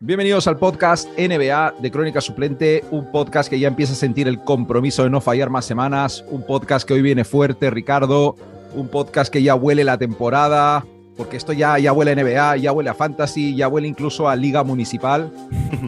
Bienvenidos 0.00 0.46
al 0.46 0.58
podcast 0.58 1.08
NBA 1.18 1.74
de 1.80 1.90
Crónica 1.90 2.20
Suplente, 2.20 2.84
un 2.92 3.10
podcast 3.10 3.50
que 3.50 3.58
ya 3.58 3.66
empieza 3.66 3.94
a 3.94 3.96
sentir 3.96 4.28
el 4.28 4.38
compromiso 4.44 5.02
de 5.02 5.10
no 5.10 5.20
fallar 5.20 5.50
más 5.50 5.64
semanas, 5.64 6.24
un 6.28 6.46
podcast 6.46 6.86
que 6.86 6.94
hoy 6.94 7.02
viene 7.02 7.24
fuerte, 7.24 7.68
Ricardo, 7.68 8.36
un 8.76 8.86
podcast 8.86 9.32
que 9.32 9.42
ya 9.42 9.56
huele 9.56 9.82
la 9.82 9.98
temporada, 9.98 10.86
porque 11.16 11.36
esto 11.36 11.52
ya, 11.52 11.80
ya 11.80 11.92
huele 11.92 12.12
a 12.12 12.14
NBA, 12.14 12.58
ya 12.58 12.70
huele 12.70 12.90
a 12.90 12.94
Fantasy, 12.94 13.56
ya 13.56 13.66
huele 13.66 13.88
incluso 13.88 14.28
a 14.28 14.36
Liga 14.36 14.62
Municipal. 14.62 15.32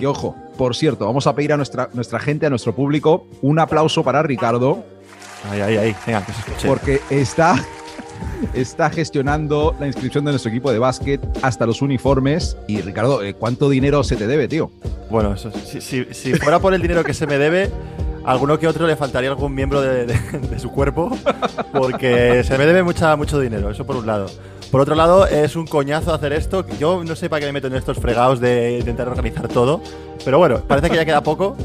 Y 0.00 0.04
ojo, 0.06 0.34
por 0.58 0.74
cierto, 0.74 1.06
vamos 1.06 1.28
a 1.28 1.36
pedir 1.36 1.52
a 1.52 1.56
nuestra, 1.56 1.88
nuestra 1.92 2.18
gente, 2.18 2.46
a 2.46 2.50
nuestro 2.50 2.74
público, 2.74 3.28
un 3.42 3.60
aplauso 3.60 4.02
para 4.02 4.24
Ricardo. 4.24 4.84
Ay, 5.48 5.60
ay, 5.60 5.76
ay, 5.76 5.96
venga, 6.04 6.26
que 6.26 6.32
se 6.32 6.40
escuche. 6.40 6.66
Porque 6.66 7.00
está 7.10 7.54
está 8.54 8.90
gestionando 8.90 9.74
la 9.78 9.86
inscripción 9.86 10.24
de 10.24 10.32
nuestro 10.32 10.50
equipo 10.50 10.72
de 10.72 10.78
básquet 10.78 11.20
hasta 11.42 11.66
los 11.66 11.82
uniformes. 11.82 12.56
Y 12.66 12.80
Ricardo, 12.80 13.22
eh, 13.22 13.34
¿cuánto 13.34 13.68
dinero 13.68 14.02
se 14.04 14.16
te 14.16 14.26
debe, 14.26 14.48
tío? 14.48 14.70
Bueno, 15.10 15.36
si, 15.36 16.34
fuera 16.34 16.58
por 16.58 16.74
el 16.74 16.82
dinero 16.82 17.04
que 17.04 17.14
se 17.14 17.26
me 17.26 17.38
debe, 17.38 17.70
alguno 18.24 18.58
que 18.58 18.68
otro 18.68 18.86
le 18.86 18.96
faltaría 18.96 19.30
algún 19.30 19.54
miembro 19.54 19.80
de, 19.80 20.06
de, 20.06 20.14
de, 20.38 20.58
su 20.58 20.70
cuerpo, 20.70 21.10
porque 21.72 22.44
se 22.44 22.56
me 22.58 22.66
debe 22.66 22.82
mucha, 22.82 23.16
mucho 23.16 23.40
dinero, 23.40 23.70
eso 23.70 23.84
por 23.84 23.96
un 23.96 24.06
lado. 24.06 24.26
Por 24.70 24.80
otro 24.80 24.94
lado, 24.94 25.26
es 25.26 25.56
un 25.56 25.66
coñazo 25.66 26.14
hacer 26.14 26.32
esto. 26.32 26.64
Yo 26.78 27.02
no 27.02 27.16
sé 27.16 27.28
para 27.28 27.40
qué 27.40 27.46
me 27.46 27.52
meto 27.52 27.66
en 27.66 27.74
estos 27.74 27.98
fregados 27.98 28.38
de 28.38 28.78
intentar 28.78 29.08
organizar 29.08 29.48
todo, 29.48 29.80
pero 30.24 30.38
bueno, 30.38 30.60
parece 30.60 30.90
que 30.90 30.96
ya 30.96 31.04
queda 31.04 31.22
poco. 31.22 31.56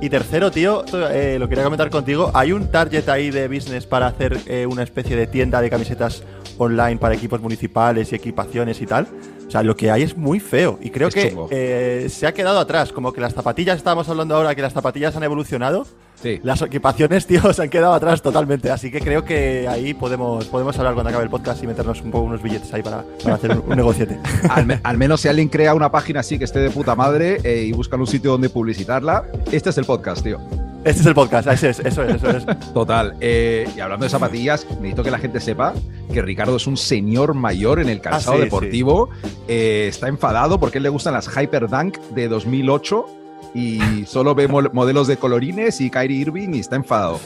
Y 0.00 0.10
tercero, 0.10 0.52
tío, 0.52 0.84
eh, 1.10 1.38
lo 1.40 1.48
quería 1.48 1.64
comentar 1.64 1.90
contigo. 1.90 2.30
Hay 2.32 2.52
un 2.52 2.70
target 2.70 3.08
ahí 3.08 3.30
de 3.30 3.48
business 3.48 3.84
para 3.84 4.06
hacer 4.06 4.38
eh, 4.46 4.64
una 4.64 4.84
especie 4.84 5.16
de 5.16 5.26
tienda 5.26 5.60
de 5.60 5.68
camisetas 5.70 6.22
online 6.56 6.98
para 6.98 7.16
equipos 7.16 7.40
municipales 7.40 8.12
y 8.12 8.14
equipaciones 8.14 8.80
y 8.80 8.86
tal. 8.86 9.08
O 9.48 9.50
sea, 9.50 9.62
lo 9.62 9.74
que 9.76 9.90
hay 9.90 10.02
es 10.02 10.14
muy 10.16 10.38
feo. 10.40 10.78
Y 10.82 10.90
creo 10.90 11.08
Es 11.08 11.14
que 11.14 11.34
eh, 11.50 12.06
se 12.10 12.26
ha 12.26 12.34
quedado 12.34 12.58
atrás. 12.58 12.92
Como 12.92 13.12
que 13.14 13.20
las 13.20 13.32
zapatillas, 13.34 13.78
estábamos 13.78 14.06
hablando 14.08 14.36
ahora 14.36 14.54
que 14.54 14.60
las 14.62 14.74
zapatillas 14.74 15.16
han 15.16 15.22
evolucionado. 15.22 15.86
Sí. 16.22 16.38
Las 16.42 16.60
equipaciones, 16.62 17.26
tío, 17.28 17.50
se 17.54 17.62
han 17.62 17.70
quedado 17.70 17.94
atrás 17.94 18.20
totalmente. 18.20 18.70
Así 18.70 18.90
que 18.90 19.00
creo 19.00 19.24
que 19.24 19.66
ahí 19.66 19.94
podemos, 19.94 20.44
podemos 20.46 20.78
hablar 20.78 20.92
cuando 20.94 21.08
acabe 21.08 21.24
el 21.24 21.30
podcast 21.30 21.62
y 21.64 21.66
meternos 21.66 22.02
un 22.02 22.10
poco 22.10 22.24
unos 22.26 22.42
billetes 22.42 22.72
ahí 22.74 22.82
para, 22.82 23.04
para 23.22 23.36
hacer 23.36 23.52
un, 23.52 23.62
un 23.66 23.76
negociete. 23.76 24.18
Al, 24.50 24.66
me- 24.66 24.80
al 24.84 24.98
menos 24.98 25.22
si 25.22 25.28
alguien 25.28 25.48
crea 25.48 25.74
una 25.74 25.90
página 25.90 26.20
así 26.20 26.38
que 26.38 26.44
esté 26.44 26.58
de 26.60 26.70
puta 26.70 26.94
madre 26.94 27.38
eh, 27.42 27.64
y 27.68 27.72
buscan 27.72 28.00
un 28.00 28.06
sitio 28.06 28.32
donde 28.32 28.50
publicitarla, 28.50 29.24
este 29.50 29.70
es 29.70 29.78
el 29.78 29.86
podcast, 29.86 30.22
tío. 30.22 30.38
Este 30.84 31.00
es 31.00 31.06
el 31.06 31.14
podcast, 31.14 31.48
ese 31.48 31.70
es, 31.70 31.80
eso 31.80 32.02
es, 32.04 32.14
eso 32.22 32.30
es. 32.30 32.46
Total. 32.72 33.14
eh, 33.20 33.68
y 33.76 33.80
hablando 33.80 34.04
de 34.04 34.10
zapatillas, 34.10 34.64
necesito 34.76 35.02
que 35.02 35.10
la 35.10 35.18
gente 35.18 35.40
sepa 35.40 35.74
que 36.12 36.22
Ricardo 36.22 36.56
es 36.56 36.66
un 36.66 36.76
señor 36.76 37.34
mayor 37.34 37.80
en 37.80 37.88
el 37.88 38.00
calzado 38.00 38.34
Ah, 38.34 38.38
sí, 38.38 38.44
deportivo. 38.44 39.10
Eh, 39.48 39.86
está 39.88 40.08
enfadado 40.08 40.58
porque 40.60 40.78
a 40.78 40.80
él 40.80 40.84
le 40.84 40.88
gustan 40.88 41.14
las 41.14 41.28
Hyper 41.36 41.68
Dunk 41.68 41.98
de 42.10 42.28
2008 42.28 43.06
y 43.54 44.04
solo 44.06 44.34
ve 44.34 44.46
mo- 44.48 44.70
modelos 44.72 45.08
de 45.08 45.16
colorines 45.16 45.80
y 45.80 45.90
Kyrie 45.90 46.20
Irving 46.20 46.54
y 46.54 46.60
está 46.60 46.76
enfadado. 46.76 47.18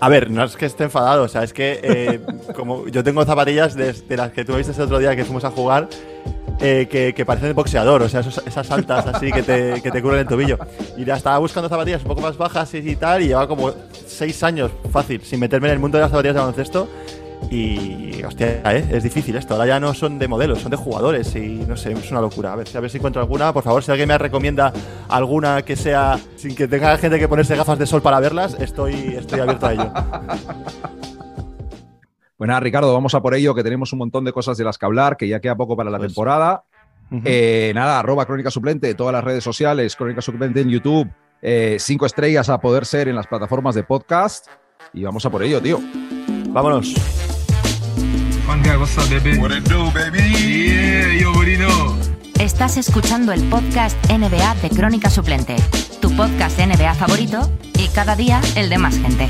A 0.00 0.08
ver, 0.08 0.30
no 0.30 0.42
es 0.42 0.56
que 0.56 0.64
esté 0.64 0.84
enfadado, 0.84 1.24
o 1.24 1.28
sea, 1.28 1.44
es 1.44 1.52
que 1.52 1.78
eh, 1.82 2.20
como 2.56 2.86
yo 2.88 3.04
tengo 3.04 3.22
zapatillas 3.26 3.74
de, 3.74 3.92
de 3.92 4.16
las 4.16 4.32
que 4.32 4.46
tú 4.46 4.56
viste 4.56 4.72
el 4.72 4.80
otro 4.82 4.98
día 4.98 5.14
que 5.14 5.24
fuimos 5.26 5.44
a 5.44 5.50
jugar, 5.50 5.88
eh, 6.60 6.88
que, 6.90 7.14
que 7.14 7.24
parecen 7.24 7.48
de 7.48 7.54
boxeador, 7.54 8.02
o 8.02 8.08
sea, 8.08 8.20
esos- 8.20 8.42
esas 8.46 8.70
altas 8.70 9.06
así 9.06 9.30
que 9.32 9.42
te, 9.42 9.80
que 9.82 9.90
te 9.90 10.02
cubren 10.02 10.20
el 10.20 10.26
tobillo. 10.26 10.58
Y 10.96 11.04
ya 11.04 11.16
estaba 11.16 11.38
buscando 11.38 11.68
zapatillas 11.68 12.02
un 12.02 12.08
poco 12.08 12.20
más 12.20 12.36
bajas 12.36 12.72
y, 12.74 12.78
y 12.78 12.96
tal, 12.96 13.22
y 13.22 13.28
llevaba 13.28 13.48
como 13.48 13.72
seis 14.06 14.42
años 14.42 14.70
fácil 14.92 15.22
sin 15.22 15.40
meterme 15.40 15.68
en 15.68 15.74
el 15.74 15.78
mundo 15.80 15.98
de 15.98 16.02
las 16.02 16.10
zapatillas 16.10 16.34
de 16.34 16.40
baloncesto. 16.40 16.88
Y, 17.50 18.22
hostia, 18.22 18.60
¿eh? 18.66 18.84
es 18.90 19.02
difícil 19.02 19.34
esto. 19.34 19.54
Ahora 19.54 19.66
ya 19.66 19.80
no 19.80 19.94
son 19.94 20.18
de 20.18 20.28
modelos, 20.28 20.58
son 20.60 20.70
de 20.70 20.76
jugadores 20.76 21.34
y 21.34 21.64
no 21.66 21.74
sé, 21.74 21.92
es 21.92 22.10
una 22.10 22.20
locura. 22.20 22.52
A 22.52 22.56
ver, 22.56 22.68
a 22.76 22.80
ver 22.80 22.90
si 22.90 22.98
encuentro 22.98 23.22
alguna. 23.22 23.50
Por 23.54 23.62
favor, 23.64 23.82
si 23.82 23.90
alguien 23.90 24.08
me 24.08 24.18
recomienda 24.18 24.70
alguna 25.08 25.62
que 25.62 25.74
sea 25.74 26.18
sin 26.36 26.54
que 26.54 26.68
tenga 26.68 26.94
gente 26.98 27.18
que 27.18 27.26
ponerse 27.28 27.56
gafas 27.56 27.78
de 27.78 27.86
sol 27.86 28.02
para 28.02 28.20
verlas, 28.20 28.56
estoy, 28.60 29.14
estoy 29.18 29.40
abierto 29.40 29.66
a 29.66 29.72
ello. 29.72 29.90
Bueno, 32.40 32.52
nada, 32.52 32.60
Ricardo, 32.60 32.94
vamos 32.94 33.14
a 33.14 33.20
por 33.20 33.34
ello, 33.34 33.54
que 33.54 33.62
tenemos 33.62 33.92
un 33.92 33.98
montón 33.98 34.24
de 34.24 34.32
cosas 34.32 34.56
de 34.56 34.64
las 34.64 34.78
que 34.78 34.86
hablar, 34.86 35.18
que 35.18 35.28
ya 35.28 35.40
queda 35.40 35.54
poco 35.56 35.76
para 35.76 35.90
la 35.90 35.98
Pues- 35.98 36.08
temporada. 36.08 36.64
Eh, 37.26 37.70
nada, 37.74 37.98
arroba 37.98 38.24
Crónica 38.24 38.50
Suplente, 38.50 38.94
todas 38.94 39.12
las 39.12 39.22
redes 39.22 39.44
sociales, 39.44 39.94
Crónica 39.94 40.22
Suplente 40.22 40.62
en 40.62 40.70
YouTube, 40.70 41.06
eh, 41.42 41.76
cinco 41.78 42.06
estrellas 42.06 42.48
a 42.48 42.58
poder 42.58 42.86
ser 42.86 43.08
en 43.08 43.16
las 43.16 43.26
plataformas 43.26 43.74
de 43.74 43.82
podcast. 43.82 44.46
Y 44.94 45.02
vamos 45.04 45.26
a 45.26 45.28
por 45.30 45.42
ello, 45.42 45.60
tío. 45.60 45.80
Vámonos. 46.48 46.94
One 48.48 48.62
guy, 48.66 48.76
what's 48.78 48.96
up, 48.96 49.04
baby? 49.10 49.36
What 49.36 49.50
it 49.50 49.68
do, 49.68 49.90
baby? 49.92 50.32
Yeah, 50.32 51.20
you 51.20 51.28
already 51.28 51.58
know. 51.58 51.94
Estás 52.40 52.78
escuchando 52.78 53.32
el 53.32 53.44
podcast 53.50 53.98
NBA 54.10 54.54
de 54.62 54.70
Crónica 54.70 55.10
Suplente, 55.10 55.56
tu 56.00 56.10
podcast 56.16 56.58
NBA 56.58 56.94
favorito 56.94 57.50
y 57.76 57.88
cada 57.88 58.16
día 58.16 58.40
el 58.56 58.70
de 58.70 58.78
más 58.78 58.96
gente. 58.96 59.28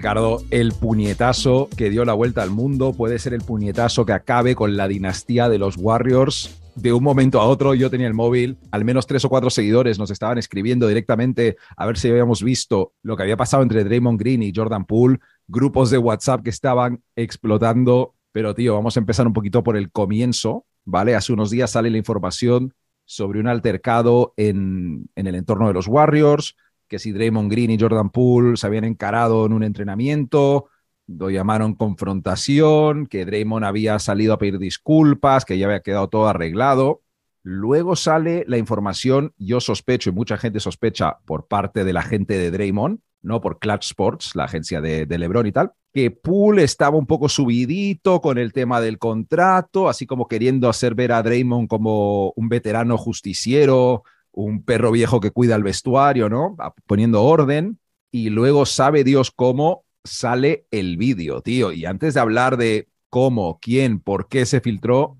Ricardo, 0.00 0.42
el 0.50 0.72
puñetazo 0.72 1.68
que 1.76 1.90
dio 1.90 2.06
la 2.06 2.14
vuelta 2.14 2.42
al 2.42 2.48
mundo 2.48 2.94
puede 2.94 3.18
ser 3.18 3.34
el 3.34 3.42
puñetazo 3.42 4.06
que 4.06 4.14
acabe 4.14 4.54
con 4.54 4.74
la 4.74 4.88
dinastía 4.88 5.50
de 5.50 5.58
los 5.58 5.76
Warriors. 5.76 6.58
De 6.74 6.94
un 6.94 7.04
momento 7.04 7.38
a 7.38 7.44
otro 7.44 7.74
yo 7.74 7.90
tenía 7.90 8.06
el 8.06 8.14
móvil, 8.14 8.56
al 8.70 8.86
menos 8.86 9.06
tres 9.06 9.26
o 9.26 9.28
cuatro 9.28 9.50
seguidores 9.50 9.98
nos 9.98 10.10
estaban 10.10 10.38
escribiendo 10.38 10.88
directamente 10.88 11.58
a 11.76 11.84
ver 11.84 11.98
si 11.98 12.08
habíamos 12.08 12.42
visto 12.42 12.94
lo 13.02 13.14
que 13.14 13.24
había 13.24 13.36
pasado 13.36 13.62
entre 13.62 13.84
Draymond 13.84 14.18
Green 14.18 14.42
y 14.42 14.54
Jordan 14.56 14.86
Poole, 14.86 15.18
grupos 15.46 15.90
de 15.90 15.98
WhatsApp 15.98 16.44
que 16.44 16.48
estaban 16.48 17.02
explotando, 17.14 18.14
pero 18.32 18.54
tío, 18.54 18.72
vamos 18.72 18.96
a 18.96 19.00
empezar 19.00 19.26
un 19.26 19.34
poquito 19.34 19.62
por 19.62 19.76
el 19.76 19.90
comienzo, 19.90 20.64
¿vale? 20.86 21.14
Hace 21.14 21.34
unos 21.34 21.50
días 21.50 21.72
sale 21.72 21.90
la 21.90 21.98
información 21.98 22.72
sobre 23.04 23.38
un 23.38 23.48
altercado 23.48 24.32
en, 24.38 25.10
en 25.14 25.26
el 25.26 25.34
entorno 25.34 25.68
de 25.68 25.74
los 25.74 25.88
Warriors, 25.88 26.56
que 26.90 26.98
si 26.98 27.12
Draymond 27.12 27.50
Green 27.50 27.70
y 27.70 27.78
Jordan 27.78 28.10
Poole 28.10 28.56
se 28.56 28.66
habían 28.66 28.84
encarado 28.84 29.46
en 29.46 29.52
un 29.52 29.62
entrenamiento, 29.62 30.66
lo 31.06 31.30
llamaron 31.30 31.74
confrontación, 31.74 33.06
que 33.06 33.24
Draymond 33.24 33.64
había 33.64 33.98
salido 34.00 34.34
a 34.34 34.38
pedir 34.38 34.58
disculpas, 34.58 35.44
que 35.44 35.56
ya 35.56 35.66
había 35.66 35.80
quedado 35.80 36.08
todo 36.08 36.26
arreglado. 36.26 37.02
Luego 37.42 37.94
sale 37.94 38.44
la 38.48 38.58
información, 38.58 39.32
yo 39.38 39.60
sospecho 39.60 40.10
y 40.10 40.12
mucha 40.12 40.36
gente 40.36 40.58
sospecha 40.58 41.18
por 41.24 41.46
parte 41.46 41.84
de 41.84 41.92
la 41.92 42.02
gente 42.02 42.36
de 42.36 42.50
Draymond, 42.50 42.98
no 43.22 43.40
por 43.40 43.60
Clutch 43.60 43.86
Sports, 43.86 44.34
la 44.34 44.44
agencia 44.44 44.80
de, 44.80 45.06
de 45.06 45.18
LeBron 45.18 45.46
y 45.46 45.52
tal, 45.52 45.72
que 45.94 46.10
Poole 46.10 46.64
estaba 46.64 46.96
un 46.96 47.06
poco 47.06 47.28
subidito 47.28 48.20
con 48.20 48.36
el 48.36 48.52
tema 48.52 48.80
del 48.80 48.98
contrato, 48.98 49.88
así 49.88 50.06
como 50.06 50.26
queriendo 50.26 50.68
hacer 50.68 50.96
ver 50.96 51.12
a 51.12 51.22
Draymond 51.22 51.68
como 51.68 52.32
un 52.34 52.48
veterano 52.48 52.98
justiciero, 52.98 54.02
un 54.44 54.62
perro 54.64 54.90
viejo 54.90 55.20
que 55.20 55.30
cuida 55.30 55.56
el 55.56 55.62
vestuario, 55.62 56.28
¿no? 56.28 56.56
Poniendo 56.86 57.22
orden. 57.22 57.78
Y 58.12 58.30
luego 58.30 58.66
sabe 58.66 59.04
Dios 59.04 59.30
cómo 59.30 59.84
sale 60.04 60.66
el 60.70 60.96
vídeo, 60.96 61.42
tío. 61.42 61.72
Y 61.72 61.84
antes 61.84 62.14
de 62.14 62.20
hablar 62.20 62.56
de 62.56 62.88
cómo, 63.08 63.58
quién, 63.60 64.00
por 64.00 64.28
qué 64.28 64.46
se 64.46 64.60
filtró, 64.60 65.16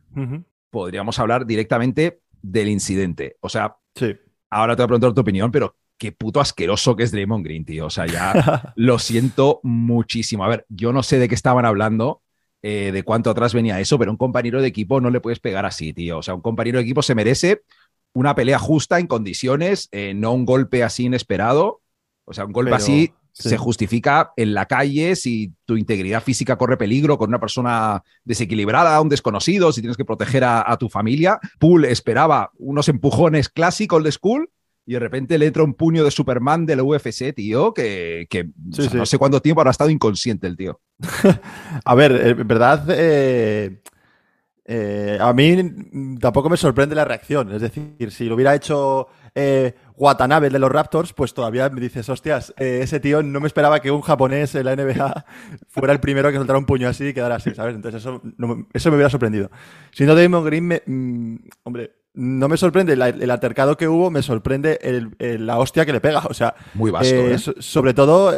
podríamos 0.71 1.19
hablar 1.19 1.47
directamente 1.47 2.21
del 2.43 2.69
incidente. 2.69 3.37
O 3.41 3.49
sea, 3.49 3.77
Sí. 3.95 4.15
ahora 4.51 4.75
te 4.77 4.83
voy 4.83 4.85
a 4.85 4.89
preguntar 4.89 5.13
tu 5.15 5.21
opinión, 5.21 5.51
pero 5.51 5.77
qué 5.99 6.13
puto 6.13 6.41
asqueroso 6.41 6.97
que 6.97 7.03
es 7.03 7.13
Draymond 7.13 7.45
Green, 7.45 7.65
tío. 7.65 7.87
O 7.87 7.91
sea, 7.91 8.07
ya 8.07 8.73
lo 8.77 8.99
siento 8.99 9.61
muchísimo. 9.63 10.45
A 10.45 10.49
ver, 10.49 10.65
yo 10.69 10.93
no 10.93 11.03
sé 11.03 11.19
de 11.19 11.29
qué 11.29 11.35
estaban 11.35 11.67
hablando, 11.67 12.23
eh, 12.63 12.91
de 12.93 13.03
cuánto 13.03 13.31
atrás 13.31 13.53
venía 13.55 13.81
eso, 13.81 13.99
pero 13.99 14.11
un 14.11 14.17
compañero 14.17 14.61
de 14.63 14.69
equipo 14.69 15.01
no 15.01 15.11
le 15.11 15.21
puedes 15.21 15.41
pegar 15.41 15.67
así, 15.67 15.93
tío. 15.93 16.19
O 16.19 16.23
sea, 16.23 16.35
un 16.35 16.41
compañero 16.41 16.79
de 16.79 16.85
equipo 16.85 17.03
se 17.03 17.15
merece 17.15 17.63
una 18.13 18.35
pelea 18.35 18.59
justa 18.59 18.99
en 18.99 19.07
condiciones, 19.07 19.89
eh, 19.93 20.15
no 20.15 20.33
un 20.33 20.45
golpe 20.45 20.83
así 20.83 21.05
inesperado. 21.05 21.81
O 22.25 22.33
sea, 22.33 22.45
un 22.45 22.53
golpe 22.53 22.71
Pero, 22.71 22.77
así 22.83 23.13
sí. 23.33 23.49
se 23.49 23.57
justifica 23.57 24.33
en 24.37 24.55
la 24.55 24.67
calle 24.67 25.17
si 25.17 25.53
tu 25.65 25.77
integridad 25.77 26.23
física 26.23 26.57
corre 26.57 26.77
peligro 26.77 27.19
con 27.19 27.29
una 27.31 27.41
persona 27.41 28.03
desequilibrada, 28.25 29.01
un 29.01 29.09
desconocido, 29.09 29.73
si 29.73 29.81
tienes 29.81 29.97
que 29.97 30.05
proteger 30.05 30.45
a, 30.45 30.71
a 30.71 30.77
tu 30.77 30.89
familia. 30.89 31.39
Poole 31.59 31.91
esperaba 31.91 32.51
unos 32.59 32.89
empujones 32.89 33.49
clásicos 33.49 34.03
de 34.05 34.13
school 34.13 34.51
y 34.87 34.95
de 34.95 34.99
repente 34.99 35.39
le 35.39 35.47
entra 35.47 35.63
un 35.63 35.75
puño 35.75 36.03
de 36.05 36.11
Superman 36.11 36.67
de 36.67 36.75
la 36.75 36.83
UFC, 36.83 37.33
tío, 37.35 37.73
que, 37.75 38.27
que 38.31 38.41
o 38.43 38.47
Sí, 38.73 38.83
sea, 38.83 38.91
sí. 38.91 38.97
no 38.97 39.07
sé 39.07 39.19
cuánto 39.19 39.41
tiempo 39.41 39.61
habrá 39.61 39.71
estado 39.71 39.91
inconsciente 39.91 40.47
el 40.49 40.57
tío. 40.57 40.81
A 41.85 41.95
ver, 41.95 42.13
eh, 42.13 42.31
en 42.31 42.49
verdad, 42.49 42.85
eh, 42.91 43.81
Eh, 44.73 45.19
a 45.21 45.33
mí 45.33 46.17
tampoco 46.21 46.49
me 46.49 46.57
sorprende 46.57 46.95
la 46.95 47.05
reacción. 47.05 47.53
Es 47.53 47.61
decir, 47.61 48.13
si 48.13 48.27
lo 48.27 48.37
hubiera 48.37 48.55
hecho 48.55 49.09
eh, 49.35 49.75
Watanabe 49.97 50.49
de 50.49 50.61
los 50.61 50.71
Raptors, 50.71 51.13
pues 51.13 51.35
todavía 51.35 51.69
me 51.71 51.81
dices, 51.81 52.09
hostias, 52.09 52.55
eh, 52.57 52.79
ese 52.81 53.01
tío 53.01 53.21
no 53.21 53.41
me 53.41 53.49
esperaba 53.49 53.81
que 53.81 53.91
un 53.91 54.01
japonés 54.01 54.55
en 54.55 54.67
la 54.67 54.77
NBA 54.77 55.25
fuera 55.69 55.93
el 55.93 55.99
primero 55.99 56.31
que 56.31 56.37
soltara 56.37 56.57
un 56.59 56.67
puño 56.67 56.89
así 56.89 57.09
y 57.09 57.13
quedara 57.13 57.35
así, 57.35 57.53
¿sabes? 57.53 57.75
Entonces 57.75 58.01
eso, 58.01 58.21
no 58.39 58.69
eso 58.73 58.91
me 58.91 58.97
hubiera 58.97 59.11
sorprendido. 59.11 59.51
Si 59.91 60.05
no, 60.05 60.15
Damon 60.15 60.45
Green, 60.45 60.65
me, 60.69 60.83
mm, 60.87 61.37
hombre, 61.65 61.93
no 62.15 62.47
me 62.49 62.57
sorprende 62.57 62.95
la- 62.95 63.09
el 63.09 63.31
altercado 63.31 63.77
que 63.77 63.89
hubo, 63.89 64.09
me 64.11 64.23
sorprende 64.23 64.79
el- 64.83 65.17
el- 65.19 65.47
la 65.49 65.59
hostia 65.59 65.85
que 65.85 65.93
le 65.93 66.01
pega. 66.01 66.21
O 66.29 66.35
sea, 66.35 66.55
Muy 66.75 66.93
vasto, 66.93 67.13
eh, 67.13 67.39
so- 67.39 67.55
sobre 67.59 67.93
todo, 67.93 68.33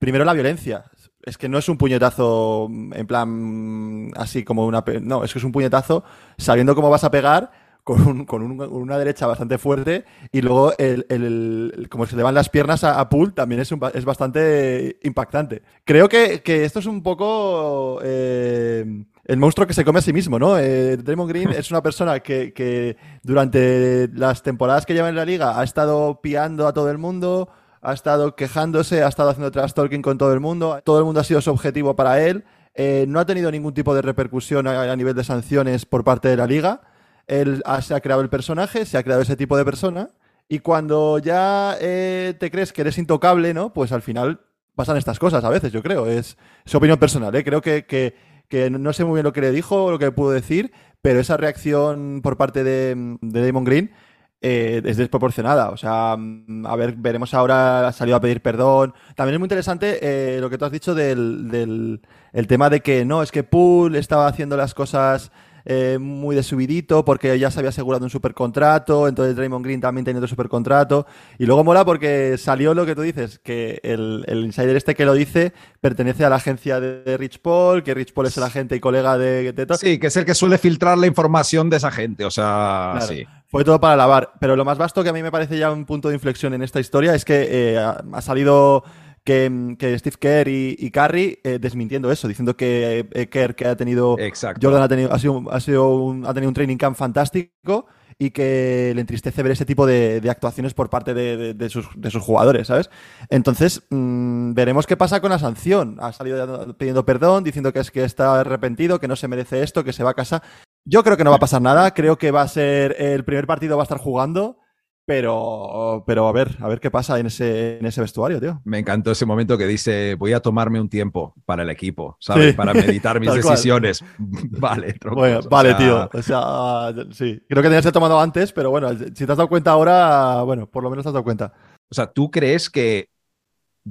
primero 0.00 0.24
la 0.24 0.32
violencia. 0.32 0.84
Es 1.28 1.36
que 1.38 1.48
no 1.48 1.58
es 1.58 1.68
un 1.68 1.76
puñetazo 1.76 2.68
en 2.70 3.06
plan 3.06 4.10
así 4.16 4.44
como 4.44 4.66
una... 4.66 4.82
No, 5.02 5.24
es 5.24 5.32
que 5.32 5.38
es 5.38 5.44
un 5.44 5.52
puñetazo 5.52 6.02
sabiendo 6.38 6.74
cómo 6.74 6.90
vas 6.90 7.04
a 7.04 7.10
pegar 7.10 7.50
con, 7.84 8.06
un- 8.06 8.24
con 8.26 8.42
un- 8.42 8.60
una 8.60 8.98
derecha 8.98 9.26
bastante 9.26 9.58
fuerte 9.58 10.04
y 10.32 10.40
luego 10.42 10.72
el, 10.78 11.06
el- 11.08 11.72
el- 11.76 11.88
como 11.88 12.06
se 12.06 12.16
le 12.16 12.22
van 12.22 12.34
las 12.34 12.48
piernas 12.48 12.84
a, 12.84 12.98
a 13.00 13.08
Poole 13.08 13.32
también 13.32 13.60
es, 13.60 13.70
un 13.72 13.80
es 13.94 14.04
bastante 14.04 14.98
impactante. 15.02 15.62
Creo 15.84 16.08
que, 16.08 16.42
que 16.42 16.64
esto 16.64 16.78
es 16.80 16.86
un 16.86 17.02
poco 17.02 18.00
eh, 18.02 18.84
el 19.24 19.36
monstruo 19.38 19.66
que 19.66 19.74
se 19.74 19.84
come 19.84 19.98
a 20.00 20.02
sí 20.02 20.12
mismo, 20.12 20.38
¿no? 20.38 20.58
Eh, 20.58 20.96
Draymond 20.98 21.28
Green 21.30 21.50
es 21.56 21.70
una 21.70 21.82
persona 21.82 22.20
que, 22.20 22.52
que 22.52 22.96
durante 23.22 24.08
las 24.14 24.42
temporadas 24.42 24.84
que 24.86 24.94
lleva 24.94 25.08
en 25.08 25.16
la 25.16 25.24
liga 25.24 25.58
ha 25.60 25.64
estado 25.64 26.20
piando 26.20 26.66
a 26.66 26.72
todo 26.72 26.90
el 26.90 26.98
mundo, 26.98 27.48
ha 27.90 27.94
estado 27.94 28.34
quejándose, 28.36 29.02
ha 29.02 29.08
estado 29.08 29.30
haciendo 29.30 29.50
trash 29.50 29.72
talking 29.72 30.02
con 30.02 30.18
todo 30.18 30.32
el 30.32 30.40
mundo, 30.40 30.80
todo 30.84 30.98
el 30.98 31.04
mundo 31.04 31.20
ha 31.20 31.24
sido 31.24 31.40
su 31.40 31.50
objetivo 31.50 31.96
para 31.96 32.20
él, 32.22 32.44
eh, 32.74 33.06
no 33.08 33.18
ha 33.20 33.26
tenido 33.26 33.50
ningún 33.50 33.74
tipo 33.74 33.94
de 33.94 34.02
repercusión 34.02 34.66
a, 34.66 34.82
a 34.92 34.96
nivel 34.96 35.14
de 35.14 35.24
sanciones 35.24 35.84
por 35.86 36.04
parte 36.04 36.28
de 36.28 36.36
la 36.36 36.46
liga, 36.46 36.80
él 37.26 37.62
ha- 37.64 37.82
se 37.82 37.94
ha 37.94 38.00
creado 38.00 38.22
el 38.22 38.28
personaje, 38.28 38.84
se 38.86 38.98
ha 38.98 39.02
creado 39.02 39.22
ese 39.22 39.36
tipo 39.36 39.56
de 39.56 39.64
persona, 39.64 40.10
y 40.48 40.60
cuando 40.60 41.18
ya 41.18 41.76
eh, 41.80 42.34
te 42.38 42.50
crees 42.50 42.72
que 42.72 42.80
eres 42.82 42.96
intocable, 42.98 43.52
¿no? 43.52 43.72
Pues 43.74 43.92
al 43.92 44.00
final 44.02 44.40
pasan 44.74 44.96
estas 44.96 45.18
cosas 45.18 45.44
a 45.44 45.48
veces, 45.50 45.72
yo 45.72 45.82
creo, 45.82 46.06
es, 46.06 46.38
es 46.64 46.74
opinión 46.74 46.98
personal, 46.98 47.34
¿eh? 47.34 47.44
Creo 47.44 47.60
que, 47.60 47.84
que, 47.84 48.14
que 48.48 48.70
no 48.70 48.92
sé 48.92 49.04
muy 49.04 49.14
bien 49.16 49.24
lo 49.24 49.32
que 49.32 49.40
le 49.42 49.50
dijo 49.50 49.84
o 49.84 49.90
lo 49.90 49.98
que 49.98 50.10
pudo 50.12 50.30
decir, 50.30 50.72
pero 51.02 51.20
esa 51.20 51.36
reacción 51.36 52.20
por 52.22 52.36
parte 52.36 52.64
de, 52.64 53.16
de 53.20 53.46
Damon 53.46 53.64
Green 53.64 53.90
eh, 54.40 54.80
es 54.84 54.96
desproporcionada. 54.96 55.70
O 55.70 55.76
sea, 55.76 56.12
a 56.12 56.76
ver, 56.76 56.94
veremos 56.96 57.34
ahora, 57.34 57.88
ha 57.88 57.92
salido 57.92 58.16
a 58.16 58.20
pedir 58.20 58.40
perdón. 58.40 58.94
También 59.16 59.34
es 59.34 59.38
muy 59.40 59.46
interesante 59.46 59.98
eh, 60.00 60.40
lo 60.40 60.48
que 60.50 60.58
tú 60.58 60.64
has 60.64 60.72
dicho 60.72 60.94
del, 60.94 61.48
del 61.50 62.00
el 62.32 62.46
tema 62.46 62.70
de 62.70 62.80
que 62.80 63.04
no, 63.04 63.22
es 63.22 63.32
que 63.32 63.42
Poole 63.42 63.98
estaba 63.98 64.26
haciendo 64.26 64.56
las 64.56 64.74
cosas 64.74 65.32
eh, 65.64 65.98
muy 66.00 66.34
de 66.34 66.42
subidito 66.42 67.04
porque 67.04 67.38
ya 67.38 67.50
se 67.50 67.58
había 67.58 67.68
asegurado 67.70 68.04
un 68.04 68.10
supercontrato, 68.10 69.06
entonces 69.06 69.36
Draymond 69.36 69.64
Green 69.64 69.80
también 69.82 70.04
tenía 70.04 70.18
otro 70.18 70.28
supercontrato. 70.28 71.06
Y 71.38 71.44
luego 71.44 71.62
mola 71.64 71.84
porque 71.84 72.36
salió 72.38 72.72
lo 72.74 72.86
que 72.86 72.94
tú 72.94 73.02
dices, 73.02 73.38
que 73.40 73.80
el, 73.82 74.24
el 74.28 74.44
insider 74.44 74.76
este 74.76 74.94
que 74.94 75.04
lo 75.04 75.12
dice 75.14 75.52
pertenece 75.80 76.24
a 76.24 76.30
la 76.30 76.36
agencia 76.36 76.80
de, 76.80 77.02
de 77.02 77.16
Rich 77.18 77.40
Paul, 77.40 77.82
que 77.82 77.92
Rich 77.92 78.12
Paul 78.14 78.28
es 78.28 78.36
el 78.38 78.44
agente 78.44 78.76
y 78.76 78.80
colega 78.80 79.18
de, 79.18 79.52
de. 79.52 79.76
Sí, 79.76 79.98
que 79.98 80.06
es 80.06 80.16
el 80.16 80.24
que 80.24 80.34
suele 80.34 80.56
filtrar 80.58 80.96
la 80.96 81.06
información 81.06 81.68
de 81.68 81.76
esa 81.78 81.90
gente. 81.90 82.24
O 82.24 82.30
sea, 82.30 82.92
Claro. 82.96 83.06
sí. 83.06 83.26
Fue 83.48 83.64
todo 83.64 83.80
para 83.80 83.96
lavar. 83.96 84.32
Pero 84.40 84.56
lo 84.56 84.64
más 84.64 84.78
vasto 84.78 85.02
que 85.02 85.08
a 85.08 85.12
mí 85.12 85.22
me 85.22 85.32
parece 85.32 85.58
ya 85.58 85.72
un 85.72 85.86
punto 85.86 86.08
de 86.08 86.14
inflexión 86.14 86.54
en 86.54 86.62
esta 86.62 86.80
historia 86.80 87.14
es 87.14 87.24
que 87.24 87.46
eh, 87.50 87.78
ha, 87.78 88.20
salido 88.20 88.84
que, 89.24 89.74
que 89.78 89.98
Steve 89.98 90.16
Kerr 90.18 90.48
y, 90.48 90.76
y 90.78 90.90
Curry 90.90 91.38
eh, 91.42 91.58
desmintiendo 91.58 92.10
eso, 92.12 92.28
diciendo 92.28 92.56
que 92.56 93.06
eh, 93.12 93.28
Kerr 93.28 93.54
que 93.54 93.66
ha 93.66 93.76
tenido 93.76 94.18
Exacto. 94.18 94.66
Jordan 94.66 94.82
ha 94.82 94.88
tenido, 94.88 95.12
ha 95.12 95.18
sido, 95.18 95.44
ha 95.50 95.60
sido 95.60 95.88
un, 95.96 96.26
ha 96.26 96.34
tenido 96.34 96.48
un 96.48 96.54
training 96.54 96.76
camp 96.76 96.96
fantástico 96.96 97.86
y 98.20 98.30
que 98.32 98.92
le 98.94 99.00
entristece 99.00 99.42
ver 99.44 99.52
ese 99.52 99.64
tipo 99.64 99.86
de, 99.86 100.20
de 100.20 100.28
actuaciones 100.28 100.74
por 100.74 100.90
parte 100.90 101.14
de, 101.14 101.36
de- 101.36 101.54
de 101.54 101.68
sus, 101.68 101.86
de 101.94 102.10
sus 102.10 102.20
jugadores, 102.22 102.66
¿sabes? 102.66 102.90
Entonces, 103.30 103.82
mm, 103.90 104.54
veremos 104.54 104.86
qué 104.88 104.96
pasa 104.96 105.20
con 105.20 105.30
la 105.30 105.38
sanción. 105.38 105.96
Ha 106.00 106.12
salido 106.12 106.76
pidiendo 106.76 107.06
perdón, 107.06 107.44
diciendo 107.44 107.72
que 107.72 107.78
es 107.78 107.92
que 107.92 108.02
está 108.02 108.40
arrepentido, 108.40 108.98
que 108.98 109.06
no 109.06 109.14
se 109.14 109.28
merece 109.28 109.62
esto, 109.62 109.84
que 109.84 109.92
se 109.92 110.02
va 110.02 110.10
a 110.10 110.14
casa. 110.14 110.42
Yo 110.90 111.04
creo 111.04 111.18
que 111.18 111.24
no 111.24 111.30
va 111.30 111.36
a 111.36 111.40
pasar 111.40 111.60
nada, 111.60 111.92
creo 111.92 112.16
que 112.16 112.30
va 112.30 112.40
a 112.40 112.48
ser 112.48 112.96
el 112.98 113.22
primer 113.22 113.46
partido 113.46 113.76
va 113.76 113.82
a 113.82 113.84
estar 113.84 113.98
jugando, 113.98 114.56
pero, 115.04 116.02
pero 116.06 116.26
a 116.26 116.32
ver, 116.32 116.56
a 116.60 116.68
ver 116.68 116.80
qué 116.80 116.90
pasa 116.90 117.18
en 117.18 117.26
ese, 117.26 117.76
en 117.76 117.84
ese 117.84 118.00
vestuario, 118.00 118.40
tío. 118.40 118.62
Me 118.64 118.78
encantó 118.78 119.10
ese 119.10 119.26
momento 119.26 119.58
que 119.58 119.66
dice, 119.66 120.14
voy 120.14 120.32
a 120.32 120.40
tomarme 120.40 120.80
un 120.80 120.88
tiempo 120.88 121.34
para 121.44 121.62
el 121.62 121.68
equipo, 121.68 122.16
¿sabes? 122.20 122.52
Sí. 122.52 122.56
Para 122.56 122.72
meditar 122.72 123.20
mis 123.20 123.34
decisiones. 123.34 124.02
vale, 124.18 124.94
troncos, 124.94 125.20
Bueno, 125.20 125.40
o 125.40 125.48
vale, 125.50 125.68
sea, 125.70 125.78
tío. 125.78 126.10
O 126.10 126.22
sea, 126.22 127.04
sí. 127.12 127.38
Creo 127.46 127.62
que 127.62 127.68
tenías 127.68 127.84
que 127.84 127.92
tomado 127.92 128.18
antes, 128.18 128.52
pero 128.52 128.70
bueno, 128.70 128.88
si 128.96 129.12
te 129.12 129.24
has 129.24 129.36
dado 129.36 129.48
cuenta 129.50 129.72
ahora, 129.72 130.40
bueno, 130.44 130.70
por 130.70 130.82
lo 130.82 130.88
menos 130.88 131.04
te 131.04 131.10
has 131.10 131.14
dado 131.14 131.24
cuenta. 131.24 131.52
O 131.90 131.94
sea, 131.94 132.06
¿tú 132.06 132.30
crees 132.30 132.70
que 132.70 133.10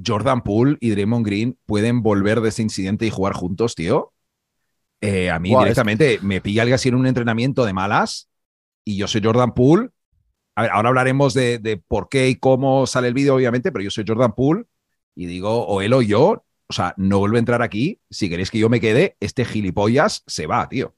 Jordan 0.04 0.42
Poole 0.42 0.76
y 0.80 0.90
Draymond 0.90 1.24
Green 1.24 1.58
pueden 1.64 2.02
volver 2.02 2.40
de 2.40 2.48
ese 2.48 2.62
incidente 2.62 3.06
y 3.06 3.10
jugar 3.10 3.34
juntos, 3.34 3.76
tío? 3.76 4.12
Eh, 5.00 5.30
a 5.30 5.38
mí 5.38 5.52
es 5.52 5.58
directamente 5.58 6.18
me 6.22 6.40
pilla 6.40 6.62
alguien 6.62 6.74
así 6.74 6.88
en 6.88 6.96
un 6.96 7.06
entrenamiento 7.06 7.64
de 7.64 7.72
malas 7.72 8.28
y 8.84 8.96
yo 8.96 9.06
soy 9.06 9.20
Jordan 9.22 9.52
Poole. 9.54 9.90
A 10.56 10.62
ver, 10.62 10.70
ahora 10.72 10.88
hablaremos 10.88 11.34
de, 11.34 11.58
de 11.58 11.76
por 11.76 12.08
qué 12.08 12.28
y 12.28 12.36
cómo 12.36 12.86
sale 12.86 13.08
el 13.08 13.14
vídeo, 13.14 13.34
obviamente, 13.36 13.70
pero 13.70 13.84
yo 13.84 13.90
soy 13.90 14.04
Jordan 14.06 14.34
Poole 14.34 14.64
y 15.14 15.26
digo, 15.26 15.66
o 15.66 15.80
él 15.82 15.92
o 15.92 16.02
yo, 16.02 16.44
o 16.68 16.72
sea, 16.72 16.94
no 16.96 17.18
vuelve 17.20 17.38
a 17.38 17.40
entrar 17.40 17.62
aquí. 17.62 18.00
Si 18.10 18.28
queréis 18.28 18.50
que 18.50 18.58
yo 18.58 18.68
me 18.68 18.80
quede, 18.80 19.16
este 19.20 19.44
gilipollas 19.44 20.24
se 20.26 20.46
va, 20.46 20.68
tío. 20.68 20.94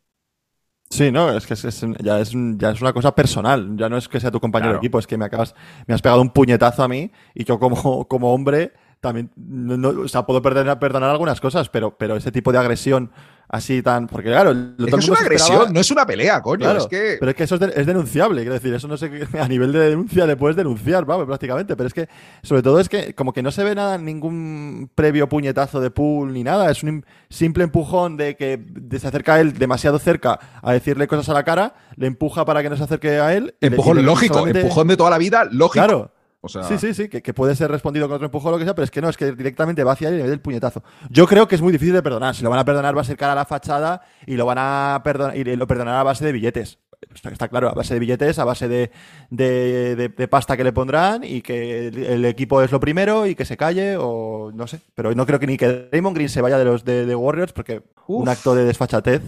Sí, 0.89 1.13
no, 1.13 1.31
es 1.37 1.47
que 1.47 1.55
es, 1.55 1.65
es- 1.65 1.85
ya, 2.03 2.19
es, 2.21 2.33
ya 2.57 2.71
es 2.71 2.81
una 2.81 2.93
cosa 2.93 3.15
personal. 3.15 3.77
Ya 3.77 3.89
no 3.89 3.97
es 3.97 4.09
que 4.09 4.19
sea 4.19 4.31
tu 4.31 4.41
compañero 4.41 4.71
Claro. 4.71 4.81
de 4.81 4.87
equipo, 4.87 4.99
es 4.99 5.07
que 5.07 5.17
me 5.17 5.25
acabas, 5.25 5.55
me 5.87 5.95
has 5.95 6.03
pegado 6.03 6.21
un 6.21 6.31
puñetazo 6.31 6.83
a 6.83 6.89
mí 6.89 7.13
y 7.35 7.45
yo 7.45 7.59
como, 7.61 8.09
como 8.09 8.35
hombre 8.35 8.73
también, 9.01 9.31
no- 9.37 9.77
no- 9.77 9.91
o 10.03 10.09
sea, 10.09 10.27
puedo 10.27 10.43
perdonar, 10.43 10.79
perdonar 10.79 11.11
algunas 11.11 11.41
cosas, 11.41 11.69
pero, 11.69 11.97
pero 11.97 12.17
ese 12.17 12.33
tipo 12.33 12.51
de 12.53 12.59
agresión 12.59 13.13
así 13.53 13.83
tan, 13.83 14.07
porque 14.07 14.29
claro, 14.29 14.55
lo- 14.55 14.87
Es 14.87 14.95
que 14.95 15.01
es 15.01 15.09
una 15.09 15.19
agresión, 15.19 15.51
esperaba- 15.53 15.73
no 15.73 15.81
es 15.81 15.91
una 15.91 16.07
pelea, 16.07 16.41
coño. 16.41 16.61
Claro, 16.61 16.79
es 16.79 16.87
que... 16.87 17.17
pero 17.19 17.31
es 17.31 17.37
que 17.37 17.43
eso 17.45 17.57
es, 17.57 17.61
de- 17.61 17.73
es 17.75 17.85
denunciable, 17.85 18.43
quiero 18.43 18.55
decir, 18.55 18.73
eso 18.73 18.87
no 18.87 18.97
sé, 18.97 19.11
a 19.41 19.49
nivel 19.49 19.73
de 19.73 19.81
denuncia 19.81 20.25
le 20.27 20.37
puedes 20.37 20.57
denunciar, 20.57 21.05
vamos, 21.05 21.27
prácticamente, 21.27 21.75
pero 21.77 21.89
es 21.89 21.93
que, 21.95 22.09
sobre 22.43 22.63
todo 22.63 22.79
es 22.79 22.89
que 22.89 23.13
como 23.15 23.33
que 23.33 23.43
no 23.43 23.51
se 23.51 23.65
ve 23.65 23.75
nada, 23.75 23.99
ningún 23.99 24.89
previo 24.95 25.29
puñetazo 25.29 25.81
de 25.81 25.91
pool 25.91 26.33
ni 26.33 26.45
nada, 26.45 26.71
es 26.71 26.83
un 26.85 27.01
im- 27.01 27.05
simple 27.29 27.65
empujón 27.65 28.17
de 28.17 28.37
que 28.37 28.65
se 28.99 29.09
acerca 29.09 29.35
a 29.35 29.41
él 29.41 29.53
demasiado 29.55 29.99
cerca 29.99 30.39
a 30.63 30.73
decirle 30.73 31.09
cosas 31.09 31.29
a 31.29 31.33
la 31.35 31.43
cara, 31.45 31.75
le 31.97 32.07
empuja 32.07 32.45
para 32.45 32.63
que 32.63 32.71
no 32.71 32.77
se 32.77 32.85
acerque 32.85 33.19
a 33.19 33.35
él. 33.35 33.55
Empujón 33.61 34.05
lógico, 34.05 34.35
solamente- 34.35 34.61
empujón 34.61 34.87
de 34.89 34.97
toda 34.97 35.11
la 35.11 35.19
vida, 35.19 35.45
lógico. 35.51 35.73
Claro. 35.85 36.13
O 36.43 36.49
sea, 36.49 36.63
Sí, 36.65 36.79
sí, 36.79 36.95
sí, 36.95 37.09
que, 37.09 37.23
que 37.23 37.35
puede 37.35 37.55
ser 37.55 37.71
respondido 37.71 38.07
con 38.09 38.15
otro 38.17 38.27
empujón 38.27 38.49
o 38.49 38.53
lo 38.53 38.59
que 38.59 38.65
sea, 38.65 38.75
pero 38.75 38.85
es 38.85 38.91
que 38.91 39.03
no, 39.03 39.09
es 39.11 39.17
que 39.17 39.33
directamente 39.33 39.85
va 39.85 39.93
hacia 39.93 40.09
él 40.09 40.15
y 40.15 40.17
le 40.19 40.23
mete 40.25 40.35
el 40.35 40.41
puñetazo. 40.41 40.83
Yo 41.11 41.27
creo 41.27 41.47
que 41.47 41.55
es 41.55 41.61
muy 41.61 41.73
difícil 41.73 41.93
de 41.95 42.03
perdonar. 42.03 42.35
Si 42.35 42.43
lo 42.43 42.51
van 42.51 42.59
a 42.59 42.65
perdonar 42.65 42.97
va 42.97 43.03
a 43.03 43.05
ser 43.05 43.17
cara 43.19 43.33
a 43.33 43.37
la 43.37 43.45
fachada 43.45 44.03
y 44.27 44.37
lo 44.37 44.47
van 44.47 44.57
a 44.59 45.01
perdonar 45.05 45.37
y 45.37 45.45
lo 45.45 45.67
perdonará 45.67 46.01
a 46.01 46.05
base 46.05 46.25
de 46.25 46.33
billetes. 46.33 46.79
Está, 47.15 47.31
está 47.31 47.49
claro, 47.49 47.69
a 47.71 47.73
base 47.73 47.95
de 47.95 48.01
billetes, 48.01 48.39
a 48.39 48.45
base 48.45 48.69
de, 48.69 48.91
de- 49.31 49.97
de- 49.97 50.09
de 50.11 50.29
pasta 50.29 50.57
que 50.57 50.65
le 50.65 50.73
pondrán 50.73 51.25
y 51.25 51.41
que 51.43 51.89
el, 51.89 51.99
el 52.05 52.25
equipo 52.27 52.61
es 52.63 52.71
lo 52.73 52.79
primero 52.81 53.27
y 53.27 53.35
que 53.35 53.45
se 53.47 53.57
calle 53.57 53.97
o 53.99 54.51
no 54.55 54.67
sé. 54.67 54.81
Pero 54.95 55.15
no 55.15 55.25
creo 55.27 55.39
que 55.41 55.47
ni 55.47 55.57
que 55.57 55.89
Raymond 55.93 56.15
Green 56.17 56.29
se 56.29 56.41
vaya 56.43 56.59
de 56.59 56.65
los 56.67 56.85
de, 56.85 57.07
de 57.07 57.15
Warriors 57.15 57.53
porque 57.53 57.83
Uf. 58.07 58.23
un 58.23 58.29
acto 58.29 58.55
de 58.55 58.65
desfachatez. 58.65 59.23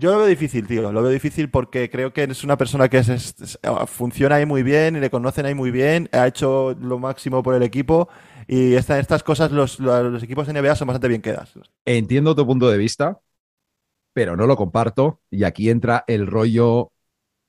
Yo 0.00 0.12
lo 0.12 0.18
veo 0.18 0.26
difícil, 0.26 0.66
tío. 0.66 0.90
Lo 0.92 1.02
veo 1.02 1.10
difícil 1.12 1.50
porque 1.50 1.90
creo 1.90 2.12
que 2.12 2.24
es 2.24 2.42
una 2.42 2.56
persona 2.56 2.88
que 2.88 2.98
es- 2.98 3.08
es- 3.08 3.34
es- 3.40 3.58
funciona 3.86 4.36
ahí 4.36 4.46
muy 4.46 4.62
bien 4.62 4.96
y 4.96 5.00
le 5.00 5.10
conocen 5.10 5.44
ahí 5.46 5.54
muy 5.54 5.70
bien. 5.70 6.08
Ha 6.12 6.26
hecho 6.26 6.74
lo 6.80 6.98
máximo 6.98 7.42
por 7.42 7.54
el 7.54 7.62
equipo. 7.62 8.08
Y 8.48 8.74
esta- 8.74 8.98
estas 8.98 9.22
cosas 9.22 9.52
los, 9.52 9.78
los, 9.78 10.04
los 10.12 10.22
equipos 10.22 10.46
de 10.46 10.52
NBA 10.52 10.74
son 10.74 10.88
bastante 10.88 11.08
bien 11.08 11.20
quedas. 11.22 11.52
entiendo 11.84 12.34
tu 12.34 12.46
punto 12.46 12.70
de 12.70 12.78
vista, 12.78 13.20
pero 14.12 14.36
no 14.36 14.46
lo 14.46 14.56
comparto. 14.56 15.20
Y 15.30 15.44
aquí 15.44 15.70
entra 15.70 16.04
el 16.06 16.26
rollo 16.26 16.92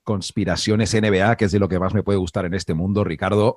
conspiraciones 0.04 0.94
NBA, 0.94 1.36
que 1.38 1.46
es 1.46 1.52
de 1.52 1.60
lo 1.60 1.70
que 1.70 1.80
más 1.80 1.94
me 1.94 2.04
puede 2.04 2.20
gustar 2.20 2.46
en 2.46 2.54
este 2.56 2.74
mundo, 2.74 3.04
Ricardo, 3.04 3.56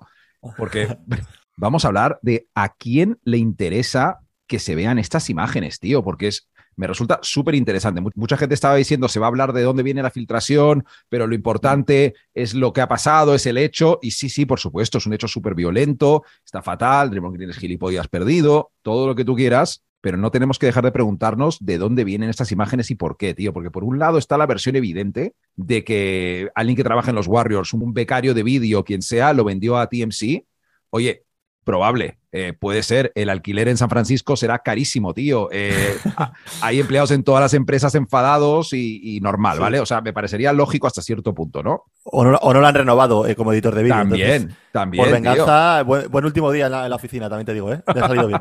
porque 0.57 0.89
vamos 1.57 1.85
a 1.85 1.89
hablar 1.89 2.19
de 2.23 2.49
a 2.55 2.75
quién 2.75 3.19
le 3.25 3.39
interesa 3.39 4.21
que 4.47 4.59
se 4.59 4.75
vean 4.75 4.99
estas 4.99 5.31
imágenes, 5.31 5.81
tío, 5.81 6.05
porque 6.05 6.29
es, 6.29 6.49
me 6.77 6.87
resulta 6.87 7.19
súper 7.23 7.55
interesante. 7.55 8.01
Mu- 8.01 8.11
Mucha 8.15 8.37
gente 8.37 8.55
estaba 8.55 8.77
diciendo, 8.77 9.09
se 9.09 9.21
va 9.21 9.27
a 9.27 9.29
hablar 9.29 9.53
de 9.53 9.63
dónde 9.63 9.83
viene 9.83 10.03
la 10.03 10.11
filtración, 10.11 10.85
pero 11.09 11.27
lo 11.27 11.35
importante 11.35 12.15
es 12.35 12.55
lo 12.55 12.73
que 12.73 12.81
ha 12.81 12.89
pasado, 12.89 13.35
es 13.35 13.47
el 13.47 13.59
hecho. 13.59 13.99
Y 14.03 14.13
sí, 14.13 14.29
sí, 14.29 14.47
por 14.47 14.61
supuesto, 14.61 14.99
es 14.99 15.07
un 15.07 15.15
hecho 15.15 15.29
súper 15.29 15.55
violento, 15.55 16.25
está 16.45 16.63
fatal, 16.63 17.11
Draymond 17.11 17.37
Green 17.37 17.51
es 17.51 17.57
gilipollas 17.59 18.09
perdido, 18.09 18.71
todo 18.83 19.07
lo 19.07 19.15
que 19.15 19.25
tú 19.25 19.35
quieras, 19.35 19.83
pero 20.01 20.17
no 20.19 20.31
tenemos 20.31 20.59
que 20.59 20.67
dejar 20.67 20.85
de 20.85 20.93
preguntarnos 20.93 21.57
de 21.65 21.79
dónde 21.79 22.05
vienen 22.05 22.29
estas 22.29 22.53
imágenes 22.53 22.91
y 22.91 22.95
por 22.95 23.17
qué, 23.17 23.33
tío. 23.33 23.55
Porque 23.55 23.71
por 23.71 23.85
un 23.85 23.99
lado 23.99 24.19
está 24.19 24.37
la 24.37 24.47
versión 24.47 24.77
evidente 24.77 25.35
de 25.57 25.83
que 25.83 26.51
alguien 26.55 26.77
que 26.77 26.85
trabaja 26.85 27.09
en 27.11 27.17
los 27.17 27.27
Warriors, 27.27 27.73
un 27.73 27.95
becario 27.95 28.35
de 28.35 28.43
vídeo, 28.43 28.85
quien 28.85 29.01
sea, 29.01 29.33
lo 29.33 29.45
vendió 29.45 29.79
a 29.79 29.89
TMC. 29.89 30.45
Oye, 30.91 31.24
Probable, 31.65 32.19
eh, 32.31 32.53
puede 32.53 32.83
ser. 32.83 33.11
El 33.15 33.31
alquiler 33.31 33.69
en 33.69 33.77
San 33.77 33.89
Francisco 33.89 34.37
será 34.37 34.59
carísimo, 34.59 35.15
tío. 35.15 35.49
Eh, 35.51 35.97
hay 36.61 36.79
empleados 36.81 37.11
en 37.11 37.25
todas 37.25 37.41
las 37.41 37.55
empresas 37.55 37.95
enfadados 37.95 38.73
y, 38.75 39.17
y 39.17 39.21
normal, 39.21 39.57
Sí. 39.57 39.61
¿vale? 39.63 39.81
O 39.81 39.87
sea, 39.87 40.01
me 40.03 40.13
parecería 40.13 40.53
lógico 40.53 40.87
hasta 40.87 41.01
cierto 41.03 41.35
punto, 41.35 41.63
¿no? 41.63 41.85
O 42.05 42.23
no, 42.25 42.37
o 42.37 42.53
no 42.53 42.61
lo 42.61 42.67
han 42.67 42.75
renovado 42.75 43.27
eh, 43.27 43.35
como 43.35 43.53
editor 43.53 43.75
de 43.75 43.83
vídeo. 43.83 43.97
También, 43.97 44.31
entonces, 44.31 44.59
también. 44.73 45.05
Por 45.05 45.13
venganza, 45.13 45.83
buen, 45.85 46.11
buen 46.11 46.25
último 46.27 46.53
día 46.53 46.67
en 46.67 46.73
la, 46.73 46.85
en 46.85 46.91
la 46.91 46.97
oficina, 46.97 47.29
también 47.29 47.47
te 47.47 47.55
digo, 47.55 47.73
¿eh? 47.73 47.81
Te 47.93 47.99
ha 47.99 48.09
salido 48.09 48.27
bien. 48.29 48.41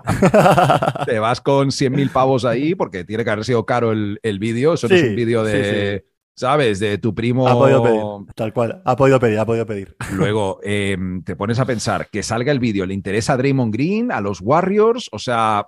Te 1.05 1.19
vas 1.19 1.39
con 1.41 1.69
100.000 1.69 2.11
pavos 2.11 2.45
ahí 2.45 2.75
porque 2.75 3.03
tiene 3.05 3.23
que 3.23 3.29
haber 3.29 3.45
sido 3.45 3.65
caro 3.65 3.91
el, 3.91 4.19
el 4.23 4.39
vídeo. 4.39 4.73
Eso 4.73 4.87
no 4.87 4.95
es 4.95 5.01
Sí, 5.01 5.07
un 5.07 5.15
vídeo 5.15 5.43
de, 5.43 6.05
¿sabes? 6.35 6.79
De 6.79 6.97
tu 6.97 7.13
primo. 7.13 7.47
ha 7.47 7.53
podido 7.53 7.83
pedir, 7.83 8.01
tal 8.35 8.53
cual. 8.53 8.81
Ha 8.85 8.95
podido 8.95 9.19
pedir, 9.19 9.39
ha 9.39 9.45
podido 9.45 9.65
pedir. 9.65 9.95
Luego 10.13 10.59
eh, 10.63 10.97
te 11.25 11.35
pones 11.35 11.59
a 11.59 11.65
pensar 11.65 12.09
que 12.09 12.23
salga 12.23 12.51
el 12.51 12.59
vídeo, 12.59 12.85
¿le 12.85 12.93
interesa 12.93 13.33
a 13.33 13.37
Draymond 13.37 13.73
Green, 13.73 14.11
a 14.11 14.21
los 14.21 14.41
Warriors? 14.41 15.09
O 15.11 15.19
sea, 15.19 15.67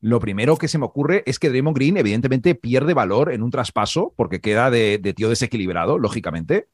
lo 0.00 0.20
primero 0.20 0.56
que 0.56 0.68
se 0.68 0.78
me 0.78 0.84
ocurre 0.84 1.22
es 1.26 1.38
que 1.38 1.48
Draymond 1.48 1.76
Green, 1.76 1.96
evidentemente, 1.96 2.54
pierde 2.54 2.94
valor 2.94 3.32
en 3.32 3.42
un 3.42 3.50
traspaso 3.50 4.12
porque 4.16 4.40
queda 4.40 4.70
de, 4.70 4.98
de 4.98 5.14
tío 5.14 5.28
desequilibrado, 5.28 5.98
lógicamente. 5.98 6.68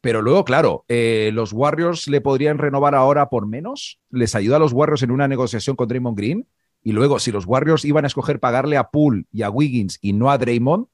Pero 0.00 0.22
luego, 0.22 0.44
claro, 0.44 0.84
eh, 0.88 1.30
los 1.32 1.52
Warriors 1.52 2.06
le 2.06 2.20
podrían 2.20 2.58
renovar 2.58 2.94
ahora 2.94 3.28
por 3.28 3.46
menos. 3.46 3.98
Les 4.10 4.34
ayuda 4.34 4.56
a 4.56 4.60
los 4.60 4.72
Warriors 4.72 5.02
en 5.02 5.10
una 5.10 5.26
negociación 5.26 5.74
con 5.74 5.88
Draymond 5.88 6.16
Green. 6.16 6.46
Y 6.82 6.92
luego, 6.92 7.18
si 7.18 7.32
los 7.32 7.46
Warriors 7.46 7.84
iban 7.84 8.04
a 8.04 8.06
escoger 8.06 8.38
pagarle 8.38 8.76
a 8.76 8.90
Poole 8.90 9.24
y 9.32 9.42
a 9.42 9.50
Wiggins 9.50 9.98
y 10.00 10.12
no 10.12 10.30
a 10.30 10.38
Draymond, 10.38 10.86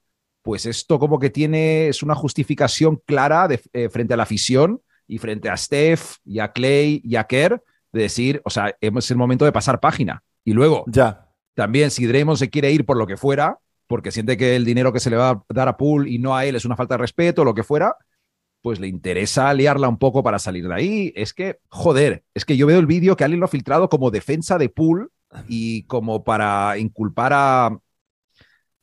pues 0.45 0.67
esto 0.67 0.99
como 0.99 1.17
que 1.17 1.31
tiene, 1.31 1.87
es 1.87 2.03
una 2.03 2.13
justificación 2.13 3.01
clara 3.03 3.47
de, 3.47 3.59
eh, 3.73 3.89
frente 3.89 4.13
a 4.13 4.17
la 4.17 4.23
afición 4.23 4.79
y 5.07 5.17
frente 5.17 5.49
a 5.49 5.57
Steph 5.57 6.17
y 6.23 6.37
a 6.37 6.51
Clay 6.51 7.01
y 7.03 7.15
a 7.15 7.23
Kerr 7.23 7.63
de 7.91 8.01
decir, 8.01 8.41
o 8.45 8.51
sea, 8.51 8.75
es 8.79 9.11
el 9.11 9.17
momento 9.17 9.43
de 9.43 9.51
pasar 9.51 9.79
página. 9.79 10.23
Y 10.43 10.53
luego, 10.53 10.83
Ya. 10.85 11.31
también 11.55 11.89
si 11.89 12.05
Draymond 12.05 12.37
se 12.37 12.51
quiere 12.51 12.71
ir 12.71 12.85
por 12.85 12.95
lo 12.95 13.07
que 13.07 13.17
fuera, 13.17 13.57
porque 13.87 14.11
siente 14.11 14.37
que 14.37 14.55
el 14.55 14.65
dinero 14.65 14.93
que 14.93 14.99
se 14.99 15.09
le 15.09 15.15
va 15.15 15.29
a 15.31 15.43
dar 15.49 15.67
a 15.67 15.77
Poole 15.77 16.11
y 16.11 16.19
no 16.19 16.35
a 16.35 16.45
él 16.45 16.55
es 16.55 16.63
una 16.63 16.75
falta 16.75 16.93
de 16.93 16.99
respeto, 16.99 17.43
lo 17.43 17.55
que 17.55 17.63
fuera, 17.63 17.95
pues 18.61 18.79
le 18.79 18.87
interesa 18.87 19.51
liarla 19.51 19.89
un 19.89 19.97
poco 19.97 20.21
para 20.21 20.37
salir 20.37 20.67
de 20.67 20.75
ahí. 20.75 21.13
Es 21.15 21.33
que, 21.33 21.57
joder, 21.69 22.23
es 22.35 22.45
que 22.45 22.55
yo 22.55 22.67
veo 22.67 22.77
el 22.77 22.85
vídeo 22.85 23.15
que 23.15 23.23
alguien 23.23 23.39
lo 23.39 23.47
ha 23.47 23.49
filtrado 23.49 23.89
como 23.89 24.11
defensa 24.11 24.59
de 24.59 24.69
Poole 24.69 25.07
y 25.47 25.83
como 25.87 26.23
para 26.23 26.77
inculpar 26.77 27.31
a, 27.33 27.79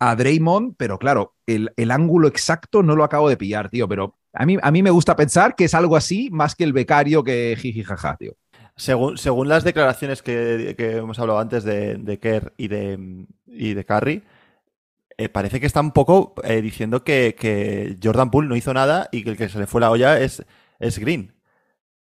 a 0.04 0.16
Draymond, 0.16 0.74
pero 0.76 0.98
claro, 0.98 1.36
el, 1.46 1.72
el 1.76 1.92
ángulo 1.92 2.26
exacto 2.26 2.82
no 2.82 2.96
lo 2.96 3.04
acabo 3.04 3.28
de 3.28 3.36
pillar, 3.36 3.70
tío, 3.70 3.86
pero 3.86 4.18
a 4.32 4.44
mí, 4.44 4.58
a 4.60 4.70
mí 4.72 4.82
me 4.82 4.90
gusta 4.90 5.14
pensar 5.14 5.54
que 5.54 5.64
es 5.64 5.74
algo 5.74 5.96
así 5.96 6.28
más 6.32 6.56
que 6.56 6.64
el 6.64 6.72
becario 6.72 7.22
que 7.22 7.56
jiji 7.56 7.84
jaja, 7.84 8.16
tío. 8.16 8.32
Según, 8.74 9.16
según 9.16 9.48
las 9.48 9.62
declaraciones 9.62 10.20
que, 10.20 10.74
que 10.76 10.96
hemos 10.96 11.20
hablado 11.20 11.38
antes 11.38 11.62
de, 11.62 11.96
de 11.96 12.18
Kerr 12.18 12.52
y 12.56 12.66
de, 12.66 13.26
y 13.46 13.74
de 13.74 13.84
Curry, 13.84 14.24
eh, 15.18 15.28
parece 15.28 15.60
que 15.60 15.66
está 15.66 15.80
un 15.80 15.92
poco 15.92 16.34
eh, 16.42 16.60
diciendo 16.62 17.04
que, 17.04 17.36
que 17.38 17.96
Jordan 18.02 18.32
Poole 18.32 18.48
no 18.48 18.56
hizo 18.56 18.74
nada 18.74 19.08
y 19.12 19.22
que 19.22 19.30
el 19.30 19.36
que 19.36 19.48
se 19.48 19.58
le 19.60 19.68
fue 19.68 19.80
la 19.80 19.90
olla 19.92 20.18
es, 20.18 20.44
es 20.80 20.98
Green. 20.98 21.32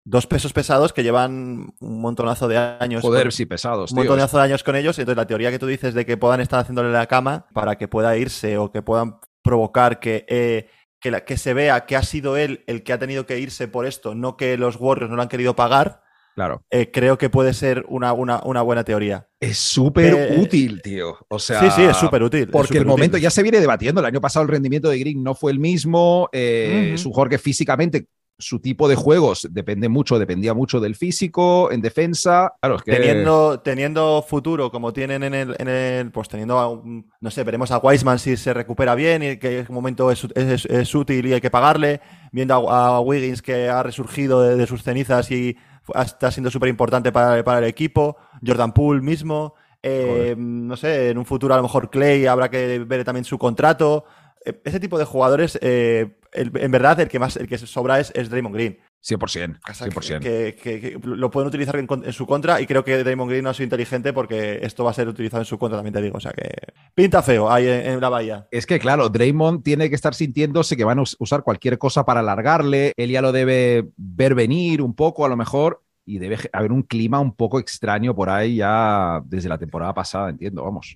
Dos 0.09 0.25
pesos 0.25 0.53
pesados 0.53 0.93
que 0.93 1.03
llevan 1.03 1.73
un 1.81 2.01
montonazo 2.01 2.47
de 2.47 2.57
años. 2.57 3.01
Joder, 3.01 3.23
con- 3.23 3.31
sí, 3.33 3.45
pesados, 3.45 3.91
un 3.91 3.95
tío. 3.97 4.05
montonazo 4.05 4.37
de 4.37 4.43
años 4.43 4.63
con 4.63 4.75
ellos. 4.77 4.97
Entonces, 4.99 5.17
la 5.17 5.27
teoría 5.27 5.51
que 5.51 5.59
tú 5.59 5.67
dices 5.67 5.93
de 5.93 6.05
que 6.05 6.15
puedan 6.15 6.39
estar 6.39 6.59
haciéndole 6.61 6.91
la 6.93 7.07
cama 7.07 7.47
para 7.53 7.77
que 7.77 7.89
pueda 7.89 8.15
irse 8.17 8.57
o 8.57 8.71
que 8.71 8.81
puedan 8.81 9.15
provocar 9.43 9.99
que, 9.99 10.25
eh, 10.29 10.69
que, 11.01 11.11
la- 11.11 11.25
que 11.25 11.37
se 11.37 11.53
vea 11.53 11.85
que 11.85 11.97
ha 11.97 12.03
sido 12.03 12.37
él 12.37 12.63
el 12.67 12.83
que 12.83 12.93
ha 12.93 12.99
tenido 12.99 13.25
que 13.25 13.37
irse 13.39 13.67
por 13.67 13.85
esto, 13.85 14.15
no 14.15 14.37
que 14.37 14.55
los 14.57 14.77
Warriors 14.79 15.09
no 15.09 15.17
lo 15.17 15.21
han 15.23 15.27
querido 15.27 15.55
pagar, 15.57 16.01
Claro. 16.35 16.61
eh, 16.69 16.89
creo 16.91 17.17
que 17.17 17.29
puede 17.29 17.53
ser 17.53 17.83
una, 17.89 18.13
una, 18.13 18.41
una 18.43 18.61
buena 18.61 18.83
teoría. 18.85 19.27
Es 19.39 19.57
súper 19.57 20.13
Eh, 20.13 20.37
útil, 20.39 20.81
tío. 20.83 21.17
O 21.29 21.39
sea, 21.39 21.59
sí, 21.59 21.67
sí, 21.75 21.81
es 21.83 21.97
súper 21.97 22.23
útil. 22.23 22.47
Porque 22.49 22.77
el 22.77 22.85
momento 22.85 23.17
ya 23.17 23.29
se 23.29 23.43
viene 23.43 23.59
debatiendo. 23.59 23.99
El 24.01 24.05
año 24.07 24.21
pasado 24.21 24.43
el 24.43 24.49
rendimiento 24.49 24.87
de 24.89 24.99
Green 24.99 25.21
no 25.23 25.35
fue 25.35 25.51
el 25.51 25.59
mismo. 25.59 26.29
eh, 26.31 26.95
un 26.97 27.11
jugador 27.11 27.29
que 27.29 27.37
físicamente 27.39 28.07
su 28.39 28.59
tipo 28.59 28.87
de 28.87 28.95
juegos 28.95 29.47
depende 29.51 29.89
mucho, 29.89 30.19
dependía 30.19 30.53
mucho 30.53 30.79
del 30.79 30.95
físico, 30.95 31.71
en 31.71 31.81
defensa. 31.81 32.53
Claro, 32.61 32.75
es 32.77 32.83
que 32.83 32.91
Teniendo, 32.91 33.59
teniendo 33.61 34.21
futuro 34.27 34.71
como 34.71 34.93
tienen 34.93 35.23
en 35.23 35.33
el, 35.33 35.55
en 35.59 35.67
el 35.67 36.11
pues 36.11 36.27
teniendo, 36.29 36.57
a 36.59 36.69
un- 36.69 37.09
no 37.19 37.31
sé, 37.31 37.43
veremos 37.43 37.71
a 37.71 37.79
Wiseman 37.79 38.19
si 38.19 38.37
se 38.37 38.53
recupera 38.53 38.95
bien 38.95 39.23
y 39.23 39.37
que 39.37 39.59
en 39.59 39.65
un 39.69 39.75
momento 39.75 40.11
es, 40.11 40.25
es- 40.35 40.65
es 40.65 40.95
útil 40.95 41.25
y 41.25 41.33
hay 41.33 41.41
que 41.41 41.49
pagarle, 41.49 41.99
viendo 42.31 42.69
a, 42.69 42.87
a 42.97 42.99
Wiggins 43.01 43.41
que 43.41 43.69
ha 43.69 43.81
resurgido 43.83 44.41
de, 44.43 44.55
de 44.55 44.67
sus 44.67 44.83
cenizas 44.83 45.31
y 45.31 45.57
está 45.95 46.31
siendo 46.31 46.51
súper 46.51 46.69
importante 46.69 47.11
para, 47.11 47.43
para 47.43 47.59
el 47.59 47.65
equipo, 47.65 48.17
Jordan 48.45 48.73
Poole 48.73 49.01
mismo, 49.01 49.55
eh, 49.81 50.35
no 50.37 50.75
sé, 50.75 51.09
en 51.09 51.17
un 51.17 51.25
futuro 51.25 51.53
a 51.53 51.57
lo 51.57 51.63
mejor 51.63 51.89
Clay 51.89 52.25
habrá 52.25 52.49
que 52.49 52.79
ver 52.79 53.03
también 53.03 53.23
su 53.25 53.37
contrato, 53.37 54.05
Eh, 54.45 54.53
ese 54.65 54.79
tipo 54.79 54.97
de 54.99 55.05
jugadores, 55.05 55.57
eh, 55.61 56.16
el- 56.33 56.51
en 56.55 56.71
verdad 56.71 56.99
el 56.99 57.07
que 57.07 57.19
más, 57.19 57.37
el 57.37 57.47
que 57.47 57.57
sobra 57.57 57.99
es, 57.99 58.11
es 58.15 58.29
Draymond 58.29 58.55
Green. 58.55 58.77
100%. 59.01 59.59
O 59.69 59.73
sea, 59.73 59.87
100%. 59.87 60.19
Que, 60.21 60.55
que- 60.61 60.79
que 60.81 60.99
lo 61.03 61.29
pueden 61.29 61.47
utilizar 61.47 61.75
en, 61.77 61.87
su 62.13 62.25
contra 62.25 62.59
y 62.59 62.65
creo 62.65 62.83
que 62.83 62.97
Draymond 63.03 63.29
Green 63.29 63.43
no 63.43 63.51
ha 63.51 63.53
sido 63.53 63.65
inteligente 63.65 64.11
porque 64.11 64.59
esto 64.63 64.83
va 64.83 64.91
a 64.91 64.93
ser 64.93 65.07
utilizado 65.07 65.41
en 65.41 65.45
su 65.45 65.57
contra, 65.57 65.77
también 65.77 65.93
te 65.93 66.01
digo. 66.01 66.17
O 66.17 66.19
sea 66.21 66.31
que 66.33 66.49
pinta 66.95 67.21
feo 67.21 67.49
ahí 67.51 67.67
en, 67.67 67.85
en 67.85 68.01
la 68.01 68.09
bahía. 68.09 68.47
Es 68.51 68.65
que, 68.65 68.79
claro, 68.79 69.07
Draymond 69.09 69.63
tiene 69.63 69.89
que 69.89 69.95
estar 69.95 70.13
sintiéndose 70.15 70.75
que 70.75 70.83
van 70.83 70.99
a 70.99 71.03
us- 71.03 71.15
usar 71.19 71.43
cualquier 71.43 71.77
cosa 71.77 72.05
para 72.05 72.19
alargarle. 72.21 72.91
Él 72.97 73.11
ya 73.11 73.21
lo 73.21 73.31
debe 73.31 73.87
ver 73.97 74.35
venir 74.35 74.81
un 74.81 74.93
poco, 74.95 75.25
a 75.25 75.29
lo 75.29 75.37
mejor, 75.37 75.83
y 76.05 76.17
debe 76.19 76.37
haber 76.53 76.71
un 76.71 76.83
clima 76.83 77.19
un 77.19 77.35
poco 77.35 77.59
extraño 77.59 78.15
por 78.15 78.29
ahí 78.29 78.55
ya 78.57 79.21
desde 79.25 79.49
la 79.49 79.57
temporada 79.57 79.93
pasada, 79.93 80.29
entiendo, 80.29 80.63
vamos. 80.63 80.95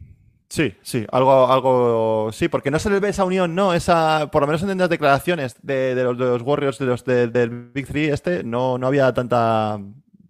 Sí, 0.52 0.76
sí, 0.82 1.06
algo, 1.14 1.48
algo, 1.48 2.30
sí, 2.34 2.50
porque 2.50 2.72
no 2.72 2.78
se 2.80 2.90
le 2.90 3.00
ve 3.00 3.08
esa 3.08 3.24
unión, 3.24 3.56
no, 3.56 3.74
esa, 3.74 4.30
por 4.32 4.42
lo 4.42 4.48
menos 4.48 4.62
en 4.64 4.78
las 4.78 4.90
declaraciones 4.90 5.56
de, 5.62 5.96
de 5.96 6.04
los, 6.04 6.18
de 6.18 6.26
los 6.26 6.42
Warriors, 6.42 6.78
de 6.78 6.86
los 6.88 7.06
de- 7.06 7.28
del 7.28 7.70
Big 7.72 7.88
Three, 7.88 8.10
este, 8.10 8.44
no, 8.44 8.78
no 8.78 8.88
había 8.88 9.14
tanta, 9.14 9.80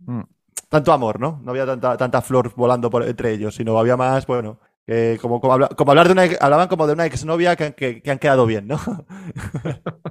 Mm. 0.05 0.21
tanto 0.69 0.93
amor, 0.93 1.19
¿no? 1.19 1.39
No 1.43 1.49
había 1.51 1.65
tanta, 1.65 1.97
tanta 1.97 2.21
flor 2.21 2.53
volando 2.55 2.89
por, 2.91 3.03
entre 3.07 3.31
ellos, 3.33 3.55
sino 3.55 3.79
había 3.79 3.97
más, 3.97 4.27
bueno, 4.27 4.59
que 4.85 5.17
como, 5.19 5.41
como, 5.41 5.53
habla- 5.53 5.69
como 5.69 5.89
hablar 5.91 6.05
de 6.07 6.13
una, 6.13 6.23
hablaban 6.39 6.67
como 6.67 6.85
de 6.85 6.93
una 6.93 7.05
exnovia 7.07 7.55
que, 7.55 7.73
que, 7.73 8.01
que 8.03 8.11
han 8.11 8.19
quedado 8.19 8.45
bien, 8.45 8.67
¿no? 8.67 8.79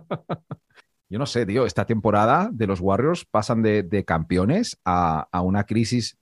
Yo 1.08 1.18
no 1.18 1.26
sé, 1.26 1.44
tío, 1.44 1.66
esta 1.66 1.84
temporada 1.86 2.50
de 2.52 2.66
los 2.66 2.80
Warriors 2.80 3.24
pasan 3.24 3.62
de, 3.62 3.82
de 3.82 4.04
campeones 4.04 4.78
a, 4.84 5.26
a 5.32 5.40
una 5.42 5.64
crisis. 5.64 6.18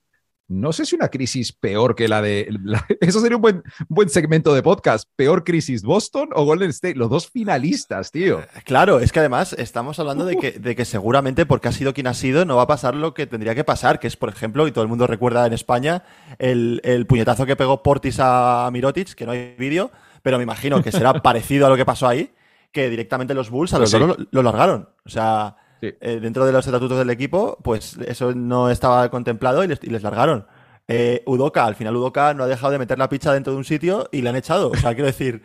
No 0.49 0.73
sé 0.73 0.85
si 0.85 0.95
una 0.95 1.09
crisis 1.09 1.53
peor 1.53 1.95
que 1.95 2.07
la 2.07 2.21
de. 2.23 2.47
la- 2.63 2.83
eso 3.01 3.19
sería 3.21 3.35
un 3.37 3.41
buen, 3.41 3.63
buen 3.87 4.09
segmento 4.09 4.53
de 4.53 4.63
podcast. 4.63 5.07
¿Peor 5.15 5.43
crisis 5.43 5.83
Boston 5.83 6.29
o 6.33 6.43
Golden 6.43 6.71
State? 6.71 6.95
Los 6.95 7.09
dos 7.11 7.29
finalistas, 7.29 8.11
tío. 8.11 8.41
Claro, 8.65 8.99
es 8.99 9.11
que 9.11 9.19
además 9.19 9.53
estamos 9.53 9.99
hablando 9.99 10.25
de 10.25 10.37
que, 10.37 10.51
de 10.53 10.75
que 10.75 10.85
seguramente 10.85 11.45
porque 11.45 11.67
ha 11.67 11.71
sido 11.71 11.93
quien 11.93 12.07
ha 12.07 12.13
sido 12.15 12.45
no 12.45 12.55
va 12.55 12.63
a 12.63 12.67
pasar 12.67 12.95
lo 12.95 13.13
que 13.13 13.27
tendría 13.27 13.53
que 13.53 13.63
pasar, 13.63 13.99
que 13.99 14.07
es, 14.07 14.17
por 14.17 14.29
ejemplo, 14.29 14.67
y 14.67 14.71
todo 14.71 14.81
el 14.83 14.87
mundo 14.89 15.05
recuerda 15.07 15.45
en 15.45 15.53
España, 15.53 16.03
el, 16.39 16.81
el 16.83 17.05
puñetazo 17.05 17.45
que 17.45 17.55
pegó 17.55 17.83
Portis 17.83 18.17
a 18.19 18.67
Mirotic, 18.73 19.13
que 19.13 19.25
no 19.27 19.31
hay 19.33 19.55
vídeo, 19.57 19.91
pero 20.23 20.37
me 20.37 20.43
imagino 20.43 20.81
que 20.81 20.91
será 20.91 21.13
parecido 21.21 21.67
a 21.67 21.69
lo 21.69 21.77
que 21.77 21.85
pasó 21.85 22.07
ahí, 22.07 22.31
que 22.71 22.89
directamente 22.89 23.33
los 23.35 23.49
Bulls 23.51 23.73
a 23.73 23.79
los 23.79 23.91
Pues 23.91 24.01
sí. 24.01 24.07
dos 24.07 24.17
lo, 24.17 24.25
lo 24.31 24.43
largaron. 24.43 24.89
O 25.05 25.09
sea, 25.09 25.55
Eh, 25.81 26.19
dentro 26.21 26.45
de 26.45 26.51
los 26.51 26.65
estatutos 26.65 26.97
del 26.97 27.09
equipo, 27.09 27.57
pues 27.63 27.97
eso 28.05 28.33
no 28.33 28.69
estaba 28.69 29.09
contemplado 29.09 29.63
y 29.63 29.67
les, 29.67 29.79
y 29.83 29.89
les 29.89 30.03
largaron. 30.03 30.45
Eh, 30.91 31.21
Udoka, 31.27 31.65
al 31.65 31.75
final 31.75 31.95
Udoka 31.95 32.33
no 32.33 32.45
ha 32.45 32.47
dejado 32.47 32.71
de 32.71 32.79
meter 32.79 32.97
la 32.97 33.07
picha 33.07 33.31
dentro 33.31 33.53
de 33.53 33.59
un 33.59 33.63
sitio 33.63 34.09
y 34.11 34.23
le 34.23 34.29
han 34.29 34.35
echado. 34.35 34.71
O 34.71 34.75
sea, 34.75 34.95
quiero 34.95 35.05
decir, 35.05 35.43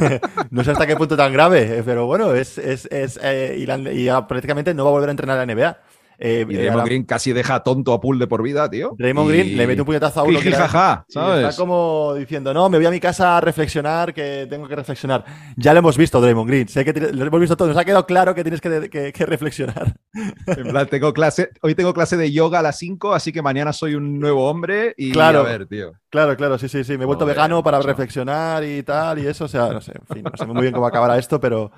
no 0.50 0.64
sé 0.64 0.70
hasta 0.70 0.86
qué 0.86 0.96
punto 0.96 1.18
tan 1.18 1.34
grave, 1.34 1.80
eh, 1.80 1.82
pero 1.84 2.06
bueno, 2.06 2.32
es, 2.32 2.56
es, 2.56 2.86
es 2.90 3.20
eh, 3.22 3.56
y, 3.58 3.66
la 3.66 4.26
prácticamente 4.26 4.72
no 4.72 4.84
va 4.84 4.90
a 4.90 4.92
volver 4.94 5.10
a 5.10 5.12
entrenar 5.12 5.38
a 5.38 5.44
la 5.44 5.54
NBA. 5.54 5.78
Eh, 6.18 6.46
Y 6.48 6.52
eh, 6.54 6.56
Draymond 6.56 6.70
ahora- 6.72 6.84
Green 6.86 7.04
casi 7.04 7.32
deja 7.32 7.62
tonto 7.62 7.92
a 7.92 8.00
Poole 8.00 8.18
de 8.20 8.26
por 8.26 8.42
vida, 8.42 8.70
tío. 8.70 8.94
Draymond 8.98 9.28
Y- 9.28 9.32
Green 9.32 9.56
le 9.56 9.66
mete 9.66 9.82
un 9.82 9.86
puñetazo 9.86 10.20
a 10.20 10.22
uno 10.22 10.38
que 10.42 10.50
jaja, 10.52 11.04
¿sabes? 11.08 11.46
está 11.48 11.60
como 11.62 12.14
diciendo, 12.14 12.54
no, 12.54 12.68
me 12.70 12.78
voy 12.78 12.86
a 12.86 12.90
mi 12.90 13.00
casa 13.00 13.36
a 13.36 13.40
reflexionar, 13.40 14.14
que 14.14 14.46
tengo 14.48 14.66
que 14.66 14.76
reflexionar. 14.76 15.24
Ya 15.56 15.72
lo 15.74 15.80
hemos 15.80 15.96
visto, 15.98 16.20
Draymond 16.20 16.48
Green. 16.48 16.68
Sé 16.68 16.84
que 16.84 16.92
lo 16.98 17.24
hemos 17.24 17.40
visto 17.40 17.56
todos. 17.56 17.68
Nos 17.70 17.78
ha 17.78 17.84
quedado 17.84 18.06
claro 18.06 18.34
que 18.34 18.42
tienes 18.42 18.60
que, 18.60 18.88
que- 18.88 19.12
que 19.12 19.26
reflexionar. 19.26 19.94
En 20.46 20.68
plan, 20.68 20.86
tengo 20.88 21.12
clase, 21.12 21.50
hoy 21.60 21.74
tengo 21.74 21.92
clase 21.92 22.16
de 22.16 22.32
yoga 22.32 22.60
a 22.60 22.62
las 22.62 22.78
5, 22.78 23.12
así 23.12 23.32
que 23.32 23.42
mañana 23.42 23.72
soy 23.74 23.94
un 23.94 24.18
nuevo 24.18 24.48
hombre 24.48 24.94
y 24.96 25.12
Claro. 25.12 25.40
a 25.40 25.42
ver, 25.42 25.66
tío. 25.66 25.92
Claro, 26.08 26.34
claro, 26.36 26.56
sí, 26.56 26.68
sí, 26.68 26.82
sí. 26.84 26.96
Me 26.96 27.02
he 27.02 27.06
vuelto 27.06 27.24
Joder, 27.24 27.36
vegano 27.36 27.62
para 27.62 27.80
reflexionar 27.82 28.64
y 28.64 28.82
tal, 28.82 29.18
y 29.18 29.26
eso. 29.26 29.44
O 29.44 29.48
sea, 29.48 29.68
no 29.70 29.80
sé, 29.82 29.92
en 30.08 30.14
fin, 30.16 30.24
no 30.24 30.36
sé 30.36 30.46
muy 30.46 30.62
bien 30.62 30.72
cómo 30.72 30.86
acabará 30.86 31.18
esto, 31.18 31.38
pero 31.40 31.70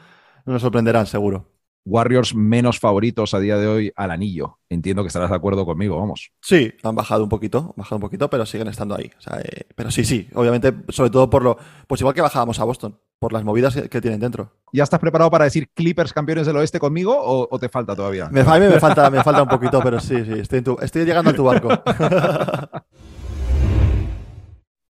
nos 0.47 0.63
sorprenderán, 0.63 1.07
seguro. 1.07 1.47
Warriors 1.85 2.35
menos 2.35 2.79
favoritos 2.79 3.33
a 3.35 3.41
día 3.41 3.57
de 3.57 3.67
hoy 3.67 3.93
al 3.97 4.11
anillo. 4.11 4.59
Entiendo 4.69 5.03
que 5.03 5.07
estarás 5.07 5.31
de 5.31 5.37
acuerdo 5.37 5.65
conmigo, 5.65 5.99
vamos. 5.99 6.33
Sí, 6.43 6.73
han 6.83 6.95
bajado 6.95 7.23
un 7.23 7.29
poquito, 7.31 7.59
han 7.59 7.73
bajado 7.77 7.97
un 7.97 8.03
poquito, 8.03 8.29
pero 8.29 8.45
siguen 8.45 8.69
estando 8.69 8.95
ahí. 8.95 9.11
O 9.19 9.21
sea, 9.21 9.41
eh, 9.41 9.67
pero 9.75 9.91
sí, 9.91 10.05
sí, 10.05 10.29
obviamente, 10.35 10.75
sobre 10.91 11.11
todo 11.11 11.31
por 11.31 11.43
lo. 11.43 11.57
Pues 11.87 12.01
igual 12.03 12.15
que 12.15 12.21
bajábamos 12.21 12.61
a 12.61 12.65
Boston. 12.65 12.99
por 13.19 13.33
las 13.33 13.43
movidas 13.43 13.75
que, 13.75 13.89
que 13.89 14.01
tienen 14.01 14.21
dentro. 14.21 14.53
¿Ya 14.73 14.85
estás 14.85 15.01
preparado 15.01 15.31
para 15.31 15.45
decir 15.45 15.69
Clippers 15.75 16.13
campeones 16.13 16.47
del 16.47 16.57
oeste 16.57 16.79
conmigo 16.79 17.17
o, 17.19 17.49
o 17.51 17.59
te 17.59 17.69
falta 17.69 17.97
todavía? 17.97 18.29
Me, 18.31 18.43
a 18.43 18.59
mí 18.59 18.67
me 18.67 18.79
falta, 18.79 19.11
me 19.11 19.25
falta 19.25 19.43
un 19.43 19.49
poquito, 19.49 19.81
pero 19.83 19.99
sí, 19.99 20.25
sí, 20.25 20.33
estoy, 20.41 20.59
en 20.59 20.65
tu- 20.65 20.79
estoy 20.81 21.05
llegando 21.05 21.31
a 21.31 21.35
tu 21.35 21.43
barco. 21.45 21.69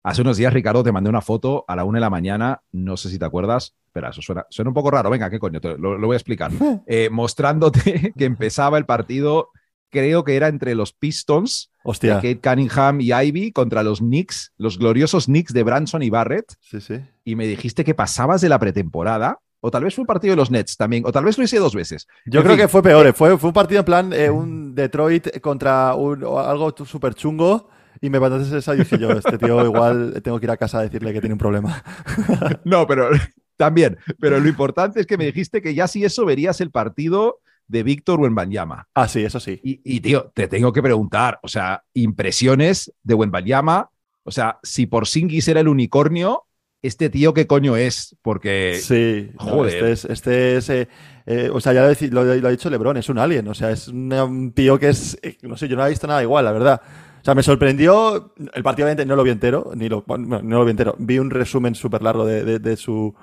Hace 0.09 0.23
unos 0.23 0.37
días, 0.37 0.53
Ricardo, 0.53 0.85
te 0.85 0.93
mandé 0.93 1.11
una 1.11 1.21
foto 1.21 1.65
a 1.67 1.75
la 1.75 1.85
una 1.85 1.97
de 1.99 2.01
la 2.03 2.11
mañana, 2.11 2.63
no 2.73 2.97
sé 2.97 3.11
si 3.11 3.19
te 3.19 3.25
acuerdas. 3.25 3.75
Espera, 3.87 4.11
eso 4.11 4.23
suena, 4.23 4.47
suena 4.51 4.71
un 4.71 4.75
poco 4.75 4.91
raro. 4.91 5.11
Venga, 5.11 5.29
¿qué 5.29 5.39
coño? 5.41 5.61
Te 5.61 5.77
lo, 5.77 5.99
lo 5.99 6.07
voy 6.07 6.15
a 6.15 6.19
explicar. 6.19 6.51
Eh, 6.87 7.09
mostrándote 7.11 8.13
que 8.17 8.25
empezaba 8.25 8.79
el 8.79 8.87
partido, 8.87 9.51
creo 9.91 10.23
que 10.23 10.37
era 10.37 10.47
entre 10.49 10.75
los 10.77 10.93
Pistons, 10.93 11.71
de 11.73 11.91
Hostia. 11.91 12.15
Kate 12.17 12.41
Cunningham 12.41 13.01
y 13.01 13.13
Ivy, 13.13 13.51
contra 13.53 13.83
los 13.83 13.99
Knicks, 13.99 14.53
los 14.59 14.79
gloriosos 14.79 15.27
Knicks 15.27 15.53
de 15.53 15.63
Branson 15.65 16.03
y 16.03 16.11
Barrett. 16.11 16.55
Sí, 16.61 16.81
sí. 16.81 17.01
Y 17.25 17.35
me 17.35 17.47
dijiste 17.47 17.85
que 17.85 17.95
pasabas 17.95 18.41
de 18.41 18.49
la 18.49 18.59
pretemporada, 18.61 19.41
o 19.61 19.71
tal 19.73 19.83
vez 19.83 19.95
fue 19.95 20.03
un 20.03 20.07
partido 20.07 20.33
de 20.33 20.37
los 20.37 20.51
Nets 20.53 20.77
también, 20.77 21.03
o 21.05 21.11
tal 21.11 21.25
vez 21.25 21.37
lo 21.39 21.43
hice 21.43 21.59
dos 21.59 21.75
veces. 21.75 22.07
Yo 22.27 22.41
En 22.41 22.45
creo 22.47 22.57
fin, 22.57 22.65
que 22.65 22.69
fue 22.69 22.83
peor. 22.83 23.07
eh. 23.09 23.13
Fue, 23.13 23.37
fue 23.39 23.49
un 23.49 23.55
partido 23.55 23.81
en 23.81 23.85
plan 23.85 24.13
eh, 24.13 24.31
un 24.31 24.73
Detroit 24.75 25.41
contra 25.41 25.95
un, 25.97 26.23
algo 26.23 26.73
súper 26.85 27.15
chungo. 27.15 27.69
Y 28.01 28.11
me 28.11 28.21
mandaste 28.21 28.59
esa 28.59 28.75
y 28.75 28.79
dije 28.79 28.99
yo, 28.99 29.11
este 29.13 29.39
tío 29.39 29.65
igual 29.65 30.21
tengo 30.23 30.39
que 30.39 30.47
ir 30.47 30.51
a 30.51 30.57
casa 30.57 30.79
a 30.79 30.83
decirle 30.83 31.13
que 31.13 31.21
tiene 31.21 31.35
un 31.35 31.39
problema. 31.39 31.83
No, 32.65 32.87
pero 32.87 33.11
también. 33.57 33.99
Pero 34.21 34.39
lo 34.41 34.49
importante 34.49 35.01
es 35.01 35.07
que 35.07 35.17
me 35.19 35.27
dijiste 35.27 35.63
que 35.63 35.75
ya 35.75 35.89
si 35.89 36.05
eso 36.05 36.25
verías 36.25 36.61
el 36.61 36.71
partido 36.71 37.41
de 37.69 37.83
Víctor 37.83 38.21
Wembanyama. 38.21 38.87
Ah, 38.95 39.09
sí, 39.09 39.25
eso 39.25 39.41
sí. 39.41 39.61
Y, 39.65 39.81
y, 39.85 40.01
tío, 40.01 40.31
te 40.35 40.47
tengo 40.49 40.73
que 40.73 40.83
preguntar, 40.83 41.39
o 41.43 41.49
sea, 41.49 41.83
impresiones 41.95 42.93
de 43.03 43.15
Wembanyama, 43.15 43.91
o 44.23 44.31
sea, 44.31 44.59
si 44.63 44.87
por 44.87 45.07
Singis 45.07 45.49
era 45.49 45.61
el 45.61 45.69
unicornio, 45.69 46.45
este 46.83 47.11
tío 47.11 47.35
qué 47.35 47.47
coño 47.49 47.77
es, 47.77 48.17
porque 48.23 48.79
Sí, 48.81 49.31
no, 49.39 49.45
Joder. 49.51 49.75
este 49.75 49.93
es, 49.93 50.05
este 50.05 50.57
es 50.57 50.71
eh, 50.71 50.89
eh, 51.27 51.51
o 51.53 51.61
sea, 51.61 51.73
ya 51.73 51.83
lo, 52.11 52.25
lo- 52.25 52.35
lo 52.37 52.49
ha 52.49 52.51
dicho 52.51 52.71
Lebron, 52.71 52.97
es 52.99 53.09
un 53.09 53.19
alien, 53.19 53.49
o 53.49 53.55
sea, 53.55 53.71
es 53.73 53.89
un 53.89 54.53
tío 54.55 54.79
que 54.79 54.91
es, 54.91 55.19
eh, 55.23 55.37
no 55.43 55.57
sé, 55.57 55.67
yo 55.67 55.77
no 55.77 55.85
he 55.85 55.91
visto 55.91 56.07
nada 56.07 56.23
igual, 56.23 56.45
la 56.45 56.53
verdad. 56.53 56.81
O 57.27 57.29
sea, 57.29 57.35
me 57.35 57.43
sorprendió, 57.43 58.33
el 58.55 58.63
partido 58.63 58.87
obviamente 58.87 59.05
no 59.05 59.17
lo 59.17 59.25
vi 59.25 59.31
entero, 59.31 59.73
ni 59.75 59.89
lo, 59.89 60.05
bueno, 60.07 60.41
no 60.45 60.59
lo 60.59 60.65
vi 60.65 60.71
entero, 60.71 60.95
vi 60.97 61.19
un 61.19 61.31
resumen 61.31 61.75
súper 61.75 62.01
largo 62.01 62.25
de, 62.25 62.45
de- 62.45 62.61
de 62.61 62.77
su, 62.77 63.17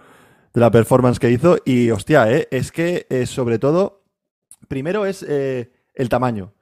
de 0.54 0.60
la 0.60 0.70
performance 0.72 1.20
que 1.20 1.32
hizo 1.32 1.56
y, 1.64 1.90
hostia, 1.90 2.30
eh, 2.30 2.50
es 2.52 2.74
que 2.74 3.08
eh, 3.10 3.26
sobre 3.26 3.60
todo, 3.60 4.04
primero 4.68 5.06
es 5.06 5.26
eh, 5.26 5.72
el 5.94 6.10
tamaño. 6.10 6.54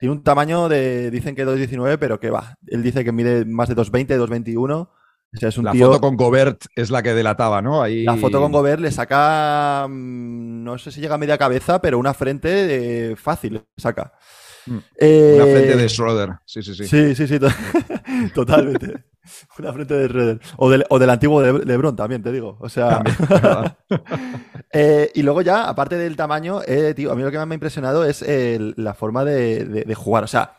Tiene 0.00 0.14
un 0.16 0.24
tamaño 0.24 0.68
de, 0.68 1.12
dicen 1.12 1.36
que 1.36 1.46
2,19, 1.46 1.96
pero 1.96 2.18
que 2.18 2.30
va, 2.30 2.56
él 2.66 2.82
dice 2.82 3.04
que 3.04 3.12
mide 3.12 3.44
más 3.44 3.68
de 3.68 3.76
2,20, 3.76 4.18
2,21. 4.18 4.72
O 4.72 4.90
sea, 5.38 5.50
es 5.50 5.58
un 5.58 5.66
la 5.66 5.70
tío... 5.70 5.86
foto 5.86 6.00
con 6.00 6.16
Gobert 6.16 6.64
es 6.74 6.90
la 6.90 7.04
que 7.04 7.14
delataba, 7.14 7.62
¿no? 7.62 7.82
Ahí... 7.82 8.02
La 8.02 8.16
foto 8.16 8.40
con 8.40 8.50
Gobert 8.50 8.80
le 8.80 8.90
saca, 8.90 9.86
mm, 9.88 10.64
no 10.64 10.76
sé 10.78 10.90
si 10.90 11.00
llega 11.00 11.14
a 11.14 11.18
media 11.18 11.38
cabeza, 11.38 11.80
pero 11.80 12.00
una 12.00 12.14
frente 12.14 13.12
eh, 13.12 13.14
fácil 13.14 13.52
le 13.54 13.64
saca. 13.76 14.12
Mm. 14.66 14.78
Eh, 14.98 15.32
Una 15.36 15.44
frente 15.44 15.76
de 15.76 15.88
Schroeder, 15.88 16.30
sí, 16.46 16.62
sí, 16.62 16.74
sí. 16.74 16.86
Sí, 16.86 17.14
sí, 17.14 17.26
sí, 17.28 17.38
to- 17.38 17.48
totalmente. 18.34 19.04
Una 19.58 19.72
frente 19.72 19.94
de 19.94 20.08
Schroeder. 20.08 20.40
O 20.56 20.70
del, 20.70 20.84
o 20.88 20.98
del 20.98 21.10
antiguo 21.10 21.42
Le- 21.42 21.64
Lebron 21.64 21.96
también, 21.96 22.22
te 22.22 22.32
digo. 22.32 22.56
O 22.60 22.68
sea, 22.68 23.02
eh, 24.72 25.10
y 25.14 25.22
luego 25.22 25.42
ya, 25.42 25.68
aparte 25.68 25.96
del 25.96 26.16
tamaño, 26.16 26.60
eh, 26.66 26.94
tío, 26.94 27.12
a 27.12 27.14
mí 27.14 27.22
lo 27.22 27.30
que 27.30 27.38
más 27.38 27.46
me 27.46 27.54
ha 27.54 27.56
impresionado 27.56 28.04
es 28.04 28.24
la 28.76 28.94
forma 28.94 29.24
de, 29.24 29.64
de- 29.64 29.84
de 29.84 29.94
jugar. 29.94 30.24
O 30.24 30.28
sea, 30.28 30.56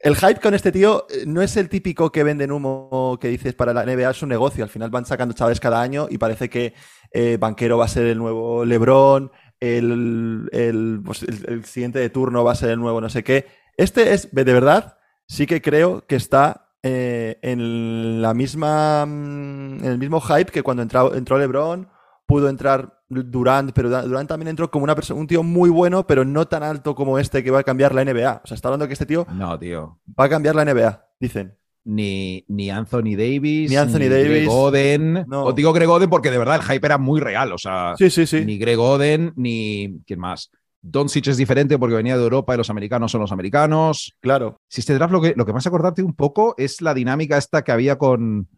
el 0.00 0.14
hype 0.16 0.40
con 0.40 0.54
este 0.54 0.70
tío 0.72 1.06
eh, 1.10 1.24
no 1.26 1.42
es 1.42 1.56
el 1.56 1.68
típico 1.68 2.12
que 2.12 2.22
venden 2.22 2.52
humo 2.52 3.18
que 3.20 3.28
dices 3.28 3.54
para 3.54 3.72
la 3.74 3.84
NBA, 3.84 4.10
es 4.10 4.22
un 4.22 4.28
negocio. 4.28 4.62
Al 4.64 4.70
final 4.70 4.90
van 4.90 5.06
sacando 5.06 5.34
chavales 5.34 5.60
cada 5.60 5.80
año 5.80 6.06
y 6.10 6.18
parece 6.18 6.48
que 6.48 6.74
eh, 7.10 7.36
Banquero 7.40 7.78
va 7.78 7.86
a 7.86 7.88
ser 7.88 8.06
el 8.06 8.18
nuevo 8.18 8.64
LeBron, 8.64 9.30
el, 9.60 10.48
el, 10.52 11.00
pues, 11.04 11.22
el- 11.22 11.44
el 11.48 11.64
siguiente 11.64 11.98
de 11.98 12.10
turno 12.10 12.44
va 12.44 12.52
a 12.52 12.56
ser 12.56 12.70
el 12.70 12.78
nuevo 12.80 13.00
no 13.00 13.08
sé 13.08 13.24
qué. 13.24 13.46
Este 13.76 14.12
es, 14.12 14.28
de 14.34 14.44
verdad, 14.44 14.98
sí 15.26 15.46
que 15.46 15.60
creo 15.62 16.06
que 16.06 16.16
está 16.16 16.64
eh, 16.82 17.38
en 17.42 18.22
la 18.22 18.34
misma, 18.34 19.04
mm, 19.06 19.78
en 19.80 19.84
el 19.84 19.98
mismo 19.98 20.20
hype 20.20 20.52
que 20.52 20.62
cuando 20.62 20.82
entró, 20.82 21.14
entró 21.14 21.38
LeBron, 21.38 21.88
pudo 22.26 22.48
entrar 22.48 22.94
Durant, 23.08 23.72
pero 23.72 23.88
Durant 23.88 24.06
Durant 24.06 24.28
también 24.28 24.48
entró 24.48 24.70
como 24.70 24.84
una 24.84 24.94
persona, 24.94 25.18
un 25.18 25.26
tío 25.26 25.42
muy 25.42 25.70
bueno, 25.70 26.06
pero 26.06 26.24
no 26.24 26.46
tan 26.46 26.62
alto 26.62 26.94
como 26.94 27.18
este 27.18 27.42
que 27.42 27.50
va 27.50 27.60
a 27.60 27.64
cambiar 27.64 27.94
la 27.94 28.02
NBA. 28.04 28.42
O 28.44 28.46
sea, 28.46 28.54
está 28.54 28.68
hablando 28.68 28.86
que 28.86 28.92
este 28.92 29.06
tío 29.06 29.26
No, 29.32 29.58
tío. 29.58 29.98
va 30.18 30.24
a 30.24 30.28
cambiar 30.28 30.54
la 30.54 30.64
NBA, 30.64 31.06
dicen. 31.18 31.56
Ni, 31.84 32.44
ni 32.48 32.68
Anthony 32.70 33.16
Davis, 33.16 33.70
Ni 33.70 33.76
Anthony 33.76 34.00
Greg 34.08 34.28
Davis. 34.28 34.48
Oden. 34.50 35.24
No. 35.26 35.44
Os 35.44 35.54
digo 35.54 35.72
Greg 35.72 35.88
Oden 35.88 36.10
porque 36.10 36.30
de 36.30 36.36
verdad 36.38 36.56
el 36.56 36.62
hype 36.62 36.86
era 36.86 36.98
muy 36.98 37.20
real. 37.20 37.52
O 37.52 37.58
sea, 37.58 37.94
Sí, 37.96 38.10
sí, 38.10 38.26
sí. 38.26 38.44
ni 38.44 38.58
Greg 38.58 38.78
Oden, 38.78 39.32
ni. 39.36 40.00
¿Quién 40.06 40.20
más? 40.20 40.50
Doncic 40.82 41.26
es 41.28 41.36
diferente 41.36 41.78
porque 41.78 41.96
venía 41.96 42.16
de 42.16 42.22
Europa 42.22 42.54
y 42.54 42.56
los 42.58 42.70
americanos 42.70 43.10
son 43.10 43.20
los 43.22 43.32
americanos. 43.32 44.14
Claro. 44.20 44.60
Si 44.68 44.80
este 44.80 44.94
draft 44.94 45.12
lo 45.12 45.20
que, 45.20 45.34
lo 45.36 45.44
que 45.46 45.52
hace 45.52 45.68
acordarte 45.68 46.02
un 46.02 46.14
poco 46.14 46.54
es 46.58 46.80
la 46.82 46.94
dinámica 46.94 47.36
esta 47.36 47.62
que 47.62 47.72
había 47.72 47.96
con, 47.98 48.48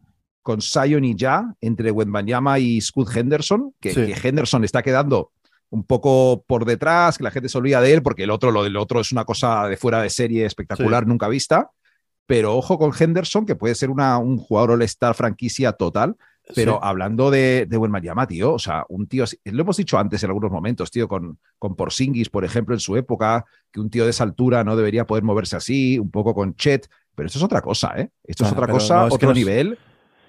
con 0.42 0.60
Zion 0.60 1.04
y 1.04 1.14
Ya 1.14 1.54
entre 1.60 1.90
Wembanyama 1.92 2.58
y 2.58 2.80
Scott 2.80 3.16
Henderson, 3.16 3.74
que, 3.80 3.94
Sí. 3.94 4.06
que 4.12 4.28
Henderson 4.28 4.64
está 4.64 4.82
quedando 4.82 5.32
un 5.70 5.84
poco 5.84 6.44
por 6.46 6.64
detrás, 6.66 7.16
que 7.16 7.24
la 7.24 7.30
gente 7.30 7.48
se 7.48 7.56
olvida 7.56 7.80
de 7.80 7.92
él 7.94 8.02
porque 8.02 8.24
el 8.24 8.30
otro, 8.30 8.50
lo 8.50 8.64
del 8.64 8.76
otro 8.76 9.00
es 9.00 9.12
una 9.12 9.24
cosa 9.24 9.66
de 9.68 9.76
fuera 9.76 10.02
de 10.02 10.10
serie 10.10 10.44
espectacular, 10.44 11.06
nunca 11.06 11.28
vista. 11.28 11.70
Pero 12.30 12.56
ojo 12.56 12.78
con 12.78 12.92
Henderson, 12.96 13.44
que 13.44 13.56
puede 13.56 13.74
ser 13.74 13.90
una, 13.90 14.16
un 14.18 14.38
jugador 14.38 14.70
all-star 14.70 15.16
franquicia 15.16 15.72
total. 15.72 16.14
Pero 16.54 16.74
Sí. 16.74 16.78
hablando 16.82 17.28
de, 17.28 17.66
de 17.68 17.76
Wembanyama, 17.76 18.28
tío, 18.28 18.52
o 18.54 18.58
sea, 18.60 18.84
un 18.88 19.08
tío, 19.08 19.24
lo 19.44 19.62
hemos 19.62 19.76
dicho 19.76 19.98
antes 19.98 20.22
en 20.22 20.30
algunos 20.30 20.52
momentos, 20.52 20.92
tío, 20.92 21.08
con, 21.08 21.40
con 21.58 21.74
Porzingis, 21.74 22.28
por 22.28 22.44
ejemplo, 22.44 22.72
en 22.72 22.78
su 22.78 22.96
época, 22.96 23.44
que 23.72 23.80
un 23.80 23.90
tío 23.90 24.04
de 24.04 24.10
esa 24.10 24.22
altura 24.22 24.62
no 24.62 24.76
debería 24.76 25.08
poder 25.08 25.24
moverse 25.24 25.56
así, 25.56 25.98
un 25.98 26.12
poco 26.12 26.32
con 26.32 26.54
Chet, 26.54 26.88
pero 27.16 27.26
esto 27.26 27.38
es 27.40 27.44
otra 27.44 27.62
cosa, 27.62 27.94
¿eh? 27.96 28.10
Esto 28.22 28.44
es 28.44 28.52
otra 28.52 28.68
cosa, 28.68 28.94
no, 28.94 29.06
es 29.08 29.10
que 29.10 29.26
otro 29.26 29.34
nivel. 29.34 29.76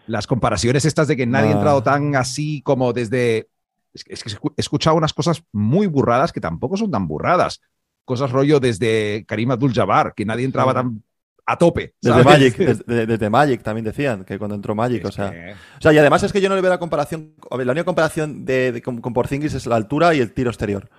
Las 0.08 0.26
comparaciones 0.26 0.86
estas 0.86 1.08
de 1.08 1.16
que 1.16 1.28
nadie 1.28 1.50
ha 1.50 1.54
entrado 1.54 1.84
tan 1.84 2.16
así 2.16 2.64
como 2.64 2.94
desde... 2.94 3.48
Es 3.94 4.04
que, 4.04 4.32
he 4.32 4.50
escuchado 4.58 4.96
unas 4.96 5.14
cosas 5.14 5.44
muy 5.52 5.86
burradas 5.86 6.32
que 6.32 6.42
tampoco 6.42 6.78
son 6.78 6.90
tan 6.90 7.08
burradas. 7.08 7.62
Cosas 8.06 8.32
rollo 8.32 8.60
desde 8.60 9.24
Karim 9.28 9.52
Abdul-Jabbar, 9.52 10.14
que 10.16 10.26
nadie 10.26 10.46
entraba 10.46 10.74
tan 10.74 11.04
a 11.46 11.58
tope. 11.58 11.94
Desde. 12.02 12.24
Magic, 12.24 12.58
desde, 12.86 13.06
desde 13.08 13.30
Magic 13.30 13.62
también 13.64 13.86
decían, 13.86 14.24
que 14.24 14.38
cuando 14.38 14.56
entró 14.56 14.76
Magic, 14.76 15.04
Es 15.04 15.10
o 15.10 15.12
sea. 15.12 15.32
que- 15.32 15.54
O 15.54 15.82
sea, 15.82 15.94
y 15.94 15.98
además 15.98 16.24
es 16.24 16.32
que 16.32 16.42
yo 16.42 16.50
no 16.50 16.56
le 16.56 16.62
veo 16.62 16.70
la 16.72 16.80
comparación. 16.80 17.34
a 17.50 17.58
ver, 17.58 17.66
la 17.66 17.72
única 17.74 17.86
comparación 17.86 18.46
de, 18.46 18.72
de- 18.72 18.82
con, 18.82 19.02
con 19.02 19.14
Porzingis 19.14 19.54
es 19.54 19.66
la 19.66 19.76
altura 19.76 20.14
y 20.14 20.20
el 20.20 20.34
tiro 20.34 20.50
exterior. 20.50 20.90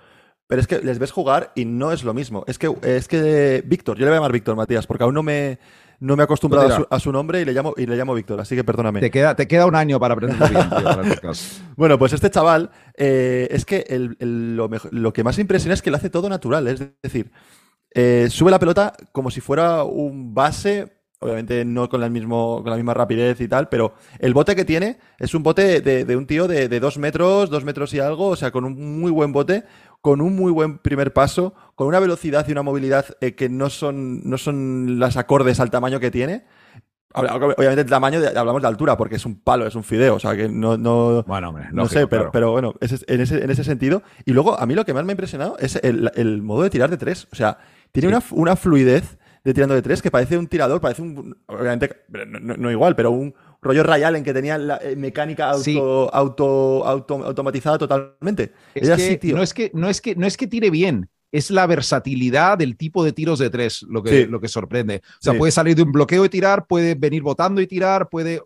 Pero 0.45 0.59
es 0.61 0.67
que 0.67 0.79
les 0.79 0.99
ves 0.99 1.11
jugar 1.11 1.51
y 1.55 1.63
no 1.65 1.91
es 1.93 2.03
lo 2.03 2.13
mismo. 2.13 2.43
Es 2.47 2.59
que, 2.59 2.71
es 2.83 3.07
que 3.07 3.63
Víctor, 3.65 3.97
yo 3.97 4.01
le 4.05 4.11
voy 4.11 4.15
a 4.15 4.17
llamar 4.17 4.33
Víctor 4.33 4.55
Matías, 4.57 4.85
porque 4.85 5.05
aún 5.05 5.13
no 5.15 5.23
me, 5.23 5.57
no 6.01 6.17
me 6.17 6.23
he 6.23 6.25
acostumbrado 6.25 6.65
a 6.65 6.67
Pues 6.67 6.75
su, 6.75 6.81
mira. 6.81 6.87
a 6.91 6.99
su 6.99 7.11
nombre 7.13 7.41
y 7.41 7.45
le 7.45 7.53
llamo, 7.53 7.73
y 7.77 7.85
le 7.85 7.95
llamo 7.95 8.13
Víctor, 8.13 8.41
así 8.41 8.53
que 8.53 8.63
perdóname. 8.65 8.99
Te 8.99 9.09
queda, 9.09 9.35
te 9.37 9.47
queda 9.47 9.65
un 9.65 9.73
año 9.75 10.01
para 10.01 10.15
aprender 10.15 10.37
bien, 10.49 10.69
tío, 10.69 10.83
para. 10.83 11.01
Bueno, 11.77 11.97
pues 11.97 12.11
este 12.11 12.29
chaval, 12.29 12.69
eh, 12.97 13.47
es 13.51 13.63
que 13.65 13.85
el- 13.87 14.17
el- 14.19 14.57
lo, 14.57 14.69
lo 14.91 15.13
que 15.13 15.23
más 15.23 15.39
impresiona 15.39 15.73
es 15.75 15.81
que 15.81 15.89
lo 15.91 15.97
hace 15.97 16.09
todo 16.09 16.27
natural. 16.27 16.67
Es 16.67 16.83
decir, 17.01 17.31
eh, 17.93 18.27
sube 18.29 18.51
la 18.51 18.59
pelota 18.59 18.93
como 19.11 19.29
si 19.31 19.41
fuera 19.41 19.83
un 19.83 20.33
base, 20.33 20.93
obviamente 21.19 21.63
no 21.65 21.87
con, 21.89 22.03
el 22.03 22.11
mismo, 22.11 22.61
con 22.63 22.69
la 22.69 22.75
misma 22.75 22.93
rapidez 22.93 23.39
y 23.41 23.47
tal, 23.47 23.69
pero 23.69 23.93
el 24.19 24.33
bote 24.33 24.55
que 24.55 24.65
tiene 24.65 24.97
es 25.19 25.33
un 25.33 25.43
bote 25.43 25.79
de, 25.81 26.03
de 26.05 26.15
un 26.17 26.25
tío 26.27 26.47
de, 26.47 26.67
de 26.67 26.79
dos 26.79 26.97
metros, 26.97 27.49
dos 27.49 27.63
metros 27.63 27.93
y 27.93 27.99
algo, 27.99 28.27
o 28.29 28.35
sea, 28.35 28.51
con 28.51 28.65
un 28.65 28.99
muy 28.99 29.11
buen 29.11 29.31
bote, 29.31 29.63
con 30.01 30.19
un 30.21 30.35
muy 30.35 30.51
buen 30.51 30.79
primer 30.79 31.13
paso, 31.13 31.53
con 31.75 31.87
una 31.87 31.99
velocidad 32.01 32.45
y 32.47 32.51
una 32.51 32.61
movilidad 32.63 33.05
eh, 33.21 33.35
que 33.35 33.47
no 33.47 33.69
son, 33.69 34.21
no 34.29 34.37
son 34.37 34.99
las 34.99 35.15
acordes 35.15 35.59
al 35.61 35.71
tamaño 35.71 35.99
que 35.99 36.11
tiene. 36.11 36.43
Obviamente 37.15 37.81
el 37.81 37.89
tamaño, 37.89 38.19
de- 38.19 38.29
hablamos 38.37 38.59
de 38.63 38.67
altura, 38.67 38.97
porque 38.97 39.17
es 39.17 39.25
un 39.27 39.39
palo, 39.39 39.67
es 39.67 39.75
un 39.75 39.83
fideo, 39.83 40.15
o 40.15 40.19
sea 40.19 40.35
que 40.35 40.49
no, 40.49 40.77
no, 40.77 41.21
Bueno, 41.27 41.49
hombre, 41.49 41.67
no 41.71 41.85
sé, 41.87 42.07
pero, 42.07 42.23
claro. 42.23 42.31
pero 42.31 42.51
bueno, 42.51 42.73
ese- 42.81 43.05
en, 43.07 43.21
ese, 43.21 43.43
en 43.43 43.51
ese 43.51 43.63
sentido. 43.63 44.01
Y 44.25 44.33
luego, 44.33 44.59
a 44.59 44.65
mí 44.65 44.73
lo 44.73 44.83
que 44.83 44.95
más 44.95 45.05
me 45.05 45.11
ha 45.11 45.13
impresionado 45.13 45.55
es 45.59 45.75
el, 45.83 46.09
el 46.15 46.41
modo 46.41 46.63
de 46.63 46.71
tirar 46.71 46.89
de 46.89 46.97
tres. 46.97 47.27
O 47.31 47.35
sea, 47.35 47.59
tiene 47.93 48.09
una, 48.09 48.21
una 48.31 48.55
fluidez 48.57 49.17
de 49.45 49.53
tirando 49.53 49.75
de 49.75 49.81
tres 49.81 50.01
que 50.01 50.11
parece 50.11 50.37
un 50.37 50.47
tirador, 50.47 50.81
parece 50.81 51.01
un. 51.01 51.37
Obviamente, 51.47 52.03
no, 52.09 52.39
no- 52.39 52.57
no 52.57 52.71
igual, 52.71 52.95
pero 52.95 53.11
un 53.11 53.33
rollo 53.61 53.83
Ray 53.83 54.03
Allen 54.03 54.23
que 54.23 54.33
tenía 54.33 54.57
la 54.57 54.77
eh, 54.81 54.95
mecánica 54.97 55.49
auto, 55.49 55.63
Sí. 55.63 55.77
auto, 55.77 56.85
auto- 56.85 57.23
automatizada 57.25 57.77
totalmente. 57.77 58.51
Es 58.73 58.87
Era 58.87 58.95
que 58.97 59.05
así, 59.05 59.17
tío. 59.17 59.35
No, 59.35 59.43
es 59.43 59.53
que, 59.53 59.71
no, 59.73 59.89
es 59.89 60.01
que, 60.01 60.15
no 60.15 60.25
es 60.27 60.37
que 60.37 60.47
tire 60.47 60.69
bien, 60.69 61.09
es 61.31 61.51
la 61.51 61.65
versatilidad 61.67 62.57
del 62.57 62.77
tipo 62.77 63.03
de 63.03 63.11
tiros 63.11 63.39
de 63.39 63.49
tres 63.49 63.83
lo 63.89 64.01
que, 64.01 64.23
Sí. 64.23 64.25
lo 64.27 64.39
que 64.39 64.47
sorprende. 64.47 65.01
O 65.03 65.21
sea, 65.21 65.33
Sí. 65.33 65.39
puede 65.39 65.51
salir 65.51 65.75
de 65.75 65.83
un 65.83 65.91
bloqueo 65.91 66.23
y 66.25 66.29
tirar, 66.29 66.65
puede 66.67 66.95
venir 66.95 67.21
botando 67.21 67.59
y 67.61 67.67
tirar, 67.67 68.07
puede. 68.09 68.41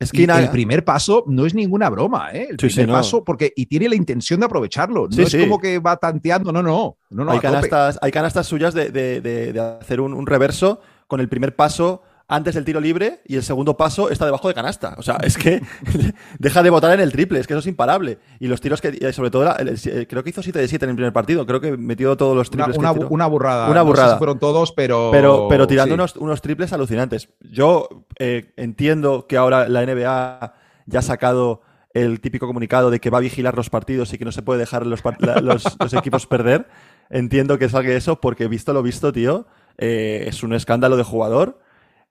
Y 0.00 0.04
Esquina. 0.04 0.38
el 0.38 0.50
primer 0.50 0.84
paso 0.84 1.24
no 1.26 1.44
es 1.44 1.54
ninguna 1.54 1.90
broma, 1.90 2.30
¿eh? 2.32 2.46
El 2.50 2.58
Sí, 2.60 2.68
sí, 2.70 2.74
primer 2.76 2.88
no. 2.90 2.94
paso, 2.94 3.24
porque. 3.24 3.52
Y 3.56 3.66
tiene 3.66 3.88
la 3.88 3.96
intención 3.96 4.38
de 4.38 4.46
aprovecharlo. 4.46 5.08
No 5.08 5.26
Sí, 5.26 5.36
es 5.36 5.44
como 5.44 5.58
que 5.58 5.80
va 5.80 5.96
tanteando, 5.96 6.52
no, 6.52 6.62
no. 6.62 6.96
No, 7.10 7.24
no, 7.24 7.32
hay, 7.32 7.40
canastas, 7.40 7.98
hay 8.00 8.12
canastas 8.12 8.46
suyas 8.46 8.74
de, 8.74 8.90
de- 8.90 9.20
de- 9.20 9.52
de 9.52 9.60
hacer 9.60 10.00
un, 10.00 10.14
un 10.14 10.26
reverso 10.26 10.80
con 11.08 11.18
el 11.20 11.28
primer 11.28 11.56
paso 11.56 12.02
antes 12.30 12.54
del 12.54 12.64
tiro 12.66 12.78
libre 12.78 13.20
y 13.26 13.36
el 13.36 13.42
segundo 13.42 13.76
paso 13.78 14.10
está 14.10 14.26
debajo 14.26 14.48
de 14.48 14.54
canasta. 14.54 14.94
O 14.98 15.02
sea, 15.02 15.16
es 15.22 15.38
que 15.38 15.62
deja 16.38 16.62
de 16.62 16.70
votar 16.70 16.92
en 16.92 17.00
el 17.00 17.10
triple, 17.10 17.40
es 17.40 17.46
que 17.46 17.54
eso 17.54 17.60
es 17.60 17.66
imparable. 17.66 18.18
Y 18.38 18.48
los 18.48 18.60
tiros 18.60 18.80
que, 18.82 18.96
y 19.00 19.12
sobre 19.14 19.30
todo, 19.30 19.56
el- 19.56 19.68
el- 19.68 20.06
creo 20.06 20.22
que 20.22 20.30
hizo 20.30 20.42
7 20.42 20.58
de 20.58 20.68
7 20.68 20.84
en 20.84 20.90
el 20.90 20.96
primer 20.96 21.12
partido, 21.12 21.46
creo 21.46 21.60
que 21.60 21.76
metió 21.76 22.16
todos 22.16 22.36
los 22.36 22.48
Una, 22.50 22.64
triples. 22.64 22.78
una- 22.78 22.92
que 22.92 22.98
tiró. 23.00 23.08
una 23.08 23.26
burrada. 23.26 23.66
Una 23.70 23.80
No 23.80 23.86
sé 23.86 23.86
burrada. 23.88 24.12
si 24.12 24.18
fueron 24.18 24.38
todos, 24.38 24.72
pero. 24.72 25.08
Pero, 25.10 25.46
pero 25.48 25.66
tirando 25.66 25.94
sí. 25.94 25.94
unos, 25.94 26.16
unos 26.16 26.42
triples 26.42 26.72
alucinantes. 26.72 27.30
Yo 27.40 27.88
eh, 28.18 28.52
entiendo 28.56 29.26
que 29.26 29.36
ahora 29.38 29.68
la 29.68 29.82
NBA 29.86 30.52
ya 30.86 30.98
ha 30.98 31.02
sacado 31.02 31.62
el 31.94 32.20
típico 32.20 32.46
comunicado 32.46 32.90
de 32.90 33.00
que 33.00 33.08
va 33.10 33.18
a 33.18 33.22
vigilar 33.22 33.56
los 33.56 33.70
partidos 33.70 34.12
y 34.12 34.18
que 34.18 34.24
no 34.26 34.32
se 34.32 34.42
puede 34.42 34.60
dejar 34.60 34.86
los, 34.86 35.02
los, 35.42 35.64
los 35.80 35.94
equipos 35.94 36.26
perder. 36.26 36.68
Entiendo 37.10 37.58
que 37.58 37.70
salga 37.70 37.90
eso 37.94 38.20
porque 38.20 38.48
visto 38.48 38.74
lo 38.74 38.82
visto, 38.82 39.12
tío, 39.12 39.46
eh, 39.78 40.24
es 40.28 40.42
un 40.42 40.52
escándalo 40.52 40.98
de 40.98 41.04
jugador. 41.04 41.58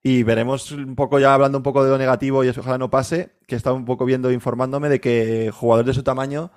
Y 0.03 0.23
veremos 0.23 0.71
un 0.71 0.95
poco 0.95 1.19
ya 1.19 1.33
hablando 1.33 1.57
un 1.57 1.63
poco 1.63 1.83
de 1.83 1.89
lo 1.89 1.97
negativo 1.97 2.43
y 2.43 2.47
eso 2.47 2.61
ojalá 2.61 2.77
no 2.77 2.89
pase, 2.89 3.31
que 3.47 3.55
estaba 3.55 3.75
un 3.75 3.85
poco 3.85 4.05
viendo, 4.05 4.31
informándome 4.31 4.89
de 4.89 5.01
que 5.01 5.51
jugadores 5.53 5.87
de 5.87 5.93
su 5.93 6.03
tamaño 6.03 6.51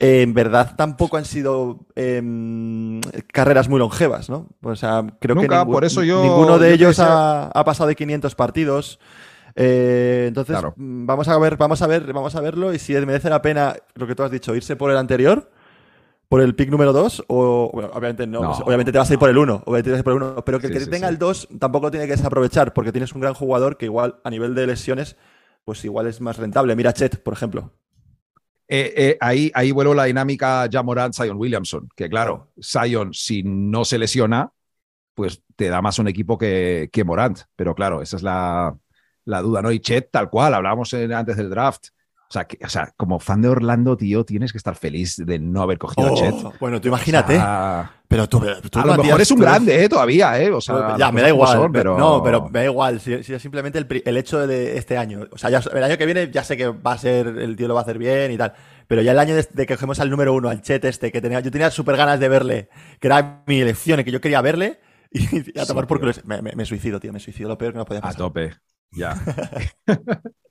eh, 0.00 0.22
en 0.22 0.32
verdad 0.32 0.74
tampoco 0.76 1.16
han 1.16 1.24
sido 1.24 1.80
em, 1.96 3.00
carreras 3.32 3.68
muy 3.68 3.78
longevas, 3.80 4.30
¿no? 4.30 4.46
O 4.62 4.76
sea, 4.76 5.04
creo 5.20 5.34
que 5.36 5.48
por 5.72 5.84
eso 5.84 6.02
yo- 6.04 6.22
ninguno 6.22 6.58
de 6.58 6.68
yo 6.70 6.74
ellos 6.86 7.00
ha, 7.00 7.46
ha 7.48 7.64
pasado 7.64 7.88
de 7.88 7.96
500 7.96 8.34
partidos. 8.36 9.00
Eh, 9.56 10.26
entonces, 10.28 10.54
Claro. 10.54 10.72
mm, 10.76 11.04
vamos 11.04 11.26
a 11.26 11.36
ver, 11.36 11.56
vamos 11.56 11.82
a 11.82 11.88
ver, 11.88 12.12
vamos 12.12 12.36
a 12.36 12.40
verlo 12.40 12.72
y 12.72 12.78
si 12.78 12.92
merece 12.94 13.28
la 13.28 13.42
pena 13.42 13.74
lo 13.96 14.06
que 14.06 14.14
tú 14.14 14.22
has 14.22 14.30
dicho, 14.30 14.54
irse 14.54 14.76
por 14.76 14.92
el 14.92 14.96
anterior, 14.96 15.50
por 16.28 16.40
el 16.42 16.54
pick 16.54 16.70
número 16.70 16.92
2 16.92 17.24
o 17.28 17.70
bueno, 17.72 17.90
obviamente 17.90 18.26
no, 18.26 18.40
No, 18.42 18.52
obviamente 18.52 18.92
te 18.92 18.98
vas 18.98 19.10
a 19.10 19.14
ir 19.14 19.18
por 19.18 19.30
el 19.30 19.38
1, 19.38 19.62
obviamente 19.64 19.84
te 19.84 19.90
vas 19.92 19.98
a 19.98 20.00
ir 20.00 20.04
por 20.04 20.12
el 20.12 20.22
1, 20.22 20.44
pero 20.44 20.60
que 20.60 20.66
el 20.66 20.72
Sí, 20.72 20.78
que 20.78 20.84
sí, 20.84 20.90
tenga 20.90 21.08
sí. 21.08 21.14
el 21.14 21.18
2 21.18 21.48
tampoco 21.58 21.86
lo 21.86 21.90
tiene 21.90 22.06
que 22.06 22.12
desaprovechar 22.16 22.74
porque 22.74 22.92
tienes 22.92 23.14
un 23.14 23.20
gran 23.20 23.34
jugador 23.34 23.76
que 23.78 23.86
igual 23.86 24.20
a 24.24 24.30
nivel 24.30 24.54
de 24.54 24.66
lesiones 24.66 25.16
pues 25.64 25.84
igual 25.84 26.06
es 26.06 26.20
más 26.20 26.36
rentable. 26.38 26.74
Mira 26.76 26.92
Chet, 26.94 27.22
por 27.22 27.34
ejemplo. 27.34 27.72
Eh, 28.68 28.92
eh, 28.96 29.16
ahí, 29.20 29.50
ahí 29.54 29.70
vuelvo 29.72 29.94
la 29.94 30.04
dinámica 30.04 30.68
Jamorant, 30.70 31.14
Zion 31.14 31.38
Williamson, 31.38 31.88
que 31.96 32.08
claro, 32.10 32.52
Zion, 32.62 33.14
si 33.14 33.42
no 33.42 33.84
se 33.84 33.98
lesiona, 33.98 34.52
pues 35.14 35.42
te 35.56 35.68
da 35.68 35.82
más 35.82 35.98
un 35.98 36.08
equipo 36.08 36.38
que, 36.38 36.90
que 36.92 37.04
Morant. 37.04 37.40
Pero 37.56 37.74
claro, 37.74 38.02
esa 38.02 38.16
es 38.18 38.22
la, 38.22 38.76
la 39.24 39.42
duda, 39.42 39.62
¿no? 39.62 39.72
Y 39.72 39.80
Chet, 39.80 40.10
tal 40.10 40.30
cual, 40.30 40.54
hablábamos 40.54 40.92
en- 40.94 41.12
antes 41.12 41.36
del 41.36 41.50
draft. 41.50 41.88
O 42.30 42.32
sea, 42.32 42.44
que- 42.46 42.58
o 42.62 42.68
sea, 42.68 42.92
como 42.96 43.18
fan 43.20 43.40
de 43.40 43.48
Orlando, 43.48 43.96
tío, 43.96 44.22
tienes 44.24 44.52
que 44.52 44.58
estar 44.58 44.76
feliz 44.76 45.16
de 45.16 45.38
no 45.38 45.62
haber 45.62 45.78
cogido 45.78 46.08
a 46.08 46.14
Chet. 46.14 46.34
Oh, 46.34 46.52
bueno, 46.60 46.78
tú 46.78 46.88
imagínate. 46.88 47.34
O 47.34 47.38
sea, 47.38 47.90
pero 48.06 48.28
tú, 48.28 48.42
tú, 48.70 48.78
a 48.80 48.84
lo 48.86 49.02
mejor 49.02 49.20
es 49.22 49.30
un 49.30 49.40
grande, 49.40 49.82
¿eh? 49.84 49.88
Todavía, 49.88 50.38
¿eh? 50.38 50.50
O 50.52 50.60
sea, 50.60 50.90
ya, 50.90 50.98
las 50.98 51.12
me 51.14 51.22
da 51.22 51.28
igual. 51.30 51.56
son, 51.56 51.72
pero... 51.72 51.96
No, 51.98 52.22
pero 52.22 52.48
me 52.50 52.58
da 52.60 52.64
igual. 52.66 53.00
Si, 53.00 53.22
si 53.22 53.32
es 53.32 53.40
simplemente 53.40 53.78
el, 53.78 54.02
el 54.04 54.16
hecho 54.18 54.46
de 54.46 54.76
este 54.76 54.98
año. 54.98 55.26
O 55.30 55.38
sea, 55.38 55.48
ya, 55.48 55.60
el 55.74 55.82
año 55.82 55.96
que 55.96 56.04
viene 56.04 56.30
ya 56.30 56.44
sé 56.44 56.58
que 56.58 56.68
va 56.68 56.92
a 56.92 56.98
ser, 56.98 57.28
el 57.28 57.56
tío 57.56 57.66
lo 57.66 57.72
va 57.74 57.80
a 57.80 57.82
hacer 57.84 57.96
bien 57.96 58.30
y 58.30 58.36
tal. 58.36 58.52
Pero 58.86 59.00
ya 59.00 59.12
el 59.12 59.18
año 59.18 59.34
de, 59.34 59.48
de 59.50 59.66
que 59.66 59.74
cogemos 59.74 59.98
al 60.00 60.10
número 60.10 60.34
uno, 60.34 60.50
al 60.50 60.60
Chet 60.60 60.84
este, 60.84 61.10
que 61.10 61.22
tenía, 61.22 61.40
yo 61.40 61.50
tenía 61.50 61.70
súper 61.70 61.96
ganas 61.96 62.20
de 62.20 62.28
verle, 62.28 62.68
que 63.00 63.06
era 63.08 63.42
mi 63.46 63.60
elección 63.60 64.00
y 64.00 64.04
que 64.04 64.10
yo 64.10 64.20
quería 64.20 64.42
verle, 64.42 64.80
y, 65.10 65.58
a 65.58 65.64
tomar 65.64 65.86
por 65.86 65.98
culo. 65.98 66.12
Me, 66.24 66.42
me- 66.42 66.52
me 66.54 66.64
suicido, 66.66 67.00
tío, 67.00 67.10
me 67.12 67.20
suicido. 67.20 67.48
Lo 67.48 67.56
peor 67.56 67.72
que 67.72 67.78
no 67.78 67.84
podía 67.86 68.00
A 68.00 68.02
pasar. 68.02 68.18
tope, 68.18 68.52
ya. 68.90 69.16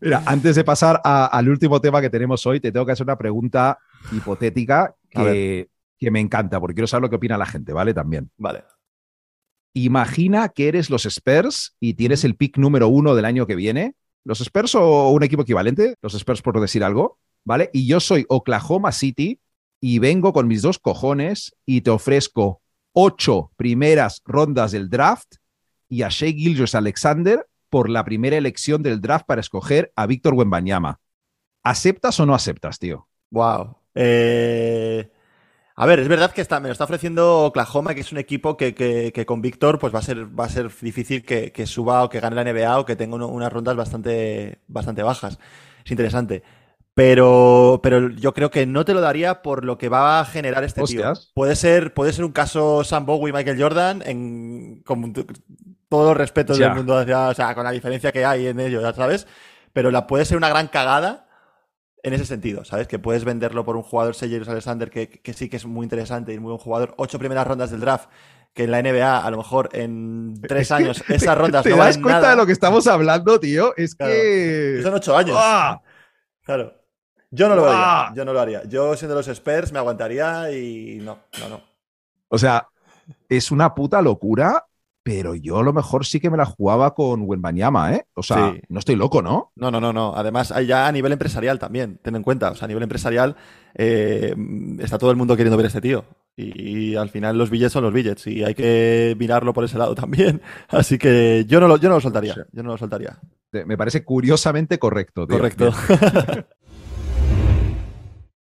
Mira, 0.00 0.22
antes 0.26 0.56
de 0.56 0.64
pasar 0.64 1.00
a- 1.04 1.26
al 1.26 1.48
último 1.48 1.80
tema 1.80 2.00
que 2.00 2.10
tenemos 2.10 2.44
hoy, 2.46 2.60
te 2.60 2.72
tengo 2.72 2.84
que 2.86 2.92
hacer 2.92 3.04
una 3.06 3.16
pregunta 3.18 3.78
hipotética 4.12 4.94
que, 5.08 5.68
que 5.98 6.10
me 6.10 6.20
encanta, 6.20 6.58
porque 6.60 6.74
quiero 6.74 6.86
saber 6.88 7.02
lo 7.02 7.10
que 7.10 7.16
opina 7.16 7.38
la 7.38 7.46
gente, 7.46 7.72
¿vale? 7.72 7.94
También. 7.94 8.30
Vale. 8.36 8.64
Imagina 9.74 10.48
que 10.50 10.68
eres 10.68 10.90
los 10.90 11.06
Spurs 11.06 11.76
y 11.80 11.94
tienes 11.94 12.24
el 12.24 12.36
pick 12.36 12.58
número 12.58 12.88
uno 12.88 13.14
del 13.14 13.24
año 13.24 13.46
que 13.46 13.54
viene. 13.56 13.94
¿Los 14.24 14.40
Spurs 14.40 14.74
o 14.74 15.10
un 15.10 15.22
equipo 15.22 15.42
equivalente? 15.42 15.96
Los 16.02 16.14
Spurs 16.14 16.42
por 16.42 16.60
decir 16.60 16.84
algo, 16.84 17.18
¿vale? 17.44 17.70
Y 17.72 17.86
yo 17.86 17.98
soy 18.00 18.26
Oklahoma 18.28 18.92
City 18.92 19.40
y 19.80 19.98
vengo 19.98 20.32
con 20.32 20.46
mis 20.46 20.62
dos 20.62 20.78
cojones 20.78 21.54
y 21.64 21.80
te 21.80 21.90
ofrezco 21.90 22.60
ocho 22.92 23.50
primeras 23.56 24.20
rondas 24.26 24.72
del 24.72 24.90
draft 24.90 25.36
y 25.88 26.02
a 26.02 26.08
Shea 26.08 26.32
Gilgeous 26.32 26.74
Alexander 26.74 27.46
por 27.72 27.88
la 27.90 28.04
primera 28.04 28.36
elección 28.36 28.82
del 28.84 29.00
draft 29.00 29.24
para 29.26 29.40
escoger 29.40 29.92
a 29.96 30.06
Víctor 30.06 30.34
Wembanyama. 30.34 31.00
¿Aceptas 31.64 32.20
o 32.20 32.26
no 32.26 32.34
aceptas, 32.34 32.78
tío? 32.78 33.08
Wow. 33.30 33.76
Eh, 33.94 35.10
a 35.76 35.86
ver, 35.86 36.00
es 36.00 36.08
verdad 36.08 36.32
que 36.32 36.42
está, 36.42 36.60
me 36.60 36.68
lo 36.68 36.72
está 36.72 36.84
ofreciendo 36.84 37.40
Oklahoma, 37.46 37.94
que 37.94 38.00
es 38.02 38.12
un 38.12 38.18
equipo 38.18 38.56
que, 38.56 38.74
que- 38.74 39.12
que 39.14 39.26
con 39.26 39.42
Víctor 39.42 39.78
pues 39.78 39.94
va 39.94 40.00
a 40.00 40.02
ser, 40.02 40.38
va 40.38 40.46
a 40.46 40.48
ser 40.50 40.70
difícil 40.82 41.24
que, 41.24 41.52
que 41.52 41.66
suba 41.66 42.04
o 42.04 42.10
que 42.10 42.20
gane 42.20 42.36
la 42.36 42.42
NBA 42.42 42.78
o 42.80 42.84
que 42.86 42.96
tenga 42.96 43.16
uno- 43.16 43.28
unas 43.28 43.52
rondas 43.52 43.76
bastante, 43.76 44.60
bastante 44.68 45.02
bajas. 45.02 45.38
Es 45.84 45.90
interesante. 45.92 46.42
Pero, 46.94 47.80
pero 47.82 48.10
yo 48.10 48.34
creo 48.34 48.50
que 48.50 48.66
no 48.66 48.84
te 48.84 48.94
lo 48.94 49.00
daría 49.00 49.42
por 49.42 49.64
lo 49.64 49.78
que 49.78 49.88
va 49.88 50.20
a 50.20 50.24
generar 50.26 50.64
este 50.64 50.82
Hostias. 50.82 51.20
tío. 51.20 51.32
Puede 51.34 51.56
ser, 51.56 51.94
puede 51.94 52.12
ser 52.12 52.24
un 52.24 52.32
caso 52.32 52.84
Sam 52.84 53.06
Bowie, 53.06 53.32
Michael 53.32 53.60
Jordan, 53.60 54.02
en, 54.04 54.82
con 54.84 55.00
todos 55.92 56.08
los 56.08 56.16
respetos 56.16 56.56
Ya. 56.56 56.68
del 56.68 56.76
mundo, 56.76 56.96
hacia- 56.96 57.28
o 57.28 57.34
sea, 57.34 57.54
con 57.54 57.64
la 57.64 57.70
diferencia 57.70 58.10
que 58.12 58.24
hay 58.24 58.46
en 58.46 58.58
ello, 58.60 58.80
ya 58.80 58.94
sabes. 58.94 59.26
Pero 59.74 59.90
la 59.90 60.06
puede 60.06 60.24
ser 60.24 60.38
una 60.38 60.48
gran 60.48 60.68
cagada 60.68 61.28
en 62.02 62.14
ese 62.14 62.24
sentido, 62.24 62.64
¿sabes? 62.64 62.88
Que 62.88 62.98
puedes 62.98 63.24
venderlo 63.26 63.62
por 63.66 63.76
un 63.76 63.82
jugador, 63.82 64.14
Seyers 64.14 64.48
Alexander, 64.48 64.88
que, 64.88 65.10
que 65.10 65.32
sí 65.34 65.50
que 65.50 65.56
es 65.58 65.66
muy 65.66 65.84
interesante 65.84 66.32
y 66.32 66.38
muy 66.38 66.52
buen 66.52 66.58
jugador. 66.62 66.94
Ocho 66.96 67.18
primeras 67.18 67.46
rondas 67.46 67.70
del 67.70 67.80
draft, 67.80 68.08
que 68.54 68.64
en 68.64 68.70
la 68.70 68.78
NBA, 68.82 69.18
a 69.24 69.30
lo 69.30 69.36
mejor 69.36 69.68
en 69.72 70.40
tres 70.48 70.72
años, 70.72 71.04
esas 71.08 71.36
rondas 71.38 71.62
¿Te 71.62 71.70
no 71.70 71.76
das 71.76 71.98
cuenta 71.98 72.20
nada. 72.20 72.30
de 72.30 72.36
lo 72.36 72.46
que 72.46 72.52
estamos 72.52 72.86
hablando, 72.86 73.38
tío? 73.38 73.74
Es 73.76 73.94
Claro. 73.94 74.12
que... 74.14 74.80
Son 74.82 74.94
ocho 74.94 75.14
años. 75.14 75.36
¡Ah! 75.38 75.80
Claro. 76.42 76.72
Yo 77.30 77.48
no 77.50 77.54
lo 77.56 77.66
haría. 77.70 78.14
Yo 78.14 78.24
no 78.24 78.32
lo 78.32 78.40
haría. 78.40 78.62
Yo, 78.64 78.96
siendo 78.96 79.14
los 79.14 79.28
Spurs, 79.28 79.72
me 79.72 79.78
aguantaría 79.78 80.50
y 80.52 80.98
no, 81.02 81.18
no, 81.38 81.48
no. 81.50 81.60
O 82.28 82.38
sea, 82.38 82.66
es 83.28 83.50
una 83.50 83.74
puta 83.74 84.00
locura, 84.02 84.64
pero 85.02 85.34
yo 85.34 85.58
a 85.58 85.62
lo 85.62 85.72
mejor 85.72 86.06
sí 86.06 86.20
que 86.20 86.30
me 86.30 86.36
la 86.36 86.44
jugaba 86.44 86.94
con 86.94 87.22
Wembanyama, 87.22 87.94
¿eh? 87.94 88.06
O 88.14 88.22
sea, 88.22 88.52
Sí. 88.52 88.60
no 88.68 88.78
estoy 88.78 88.96
loco, 88.96 89.20
¿no? 89.22 89.52
No, 89.56 89.70
no, 89.70 89.80
no, 89.80 89.92
no. 89.92 90.14
Además, 90.16 90.52
ya 90.66 90.86
a 90.86 90.92
nivel 90.92 91.12
empresarial 91.12 91.58
también, 91.58 91.98
ten 92.02 92.14
en 92.16 92.22
cuenta. 92.22 92.50
O 92.50 92.54
sea, 92.54 92.66
a 92.66 92.68
nivel 92.68 92.82
empresarial 92.84 93.34
eh, 93.74 94.34
está 94.78 94.98
todo 94.98 95.10
el 95.10 95.16
mundo 95.16 95.36
queriendo 95.36 95.56
ver 95.56 95.66
a 95.66 95.68
este 95.68 95.80
tío. 95.80 96.04
Y, 96.36 96.92
y 96.92 96.96
al 96.96 97.10
final 97.10 97.36
los 97.36 97.50
billets 97.50 97.72
son 97.72 97.84
los 97.84 97.92
billets. 97.92 98.26
Y 98.26 98.44
hay 98.44 98.54
que 98.54 99.16
mirarlo 99.18 99.52
por 99.52 99.64
ese 99.64 99.76
lado 99.78 99.94
también. 99.96 100.40
Así 100.68 100.98
que 100.98 101.44
yo 101.48 101.58
no 101.60 101.68
lo, 101.68 101.76
yo 101.78 101.88
no 101.88 101.96
lo 101.96 102.00
soltaría. 102.00 102.34
Yo 102.52 102.62
no 102.62 102.70
lo 102.70 102.78
soltaría. 102.78 103.18
Me 103.66 103.76
parece 103.76 104.04
curiosamente 104.04 104.78
correcto, 104.78 105.26
tío. 105.26 105.36
Correcto. 105.36 105.72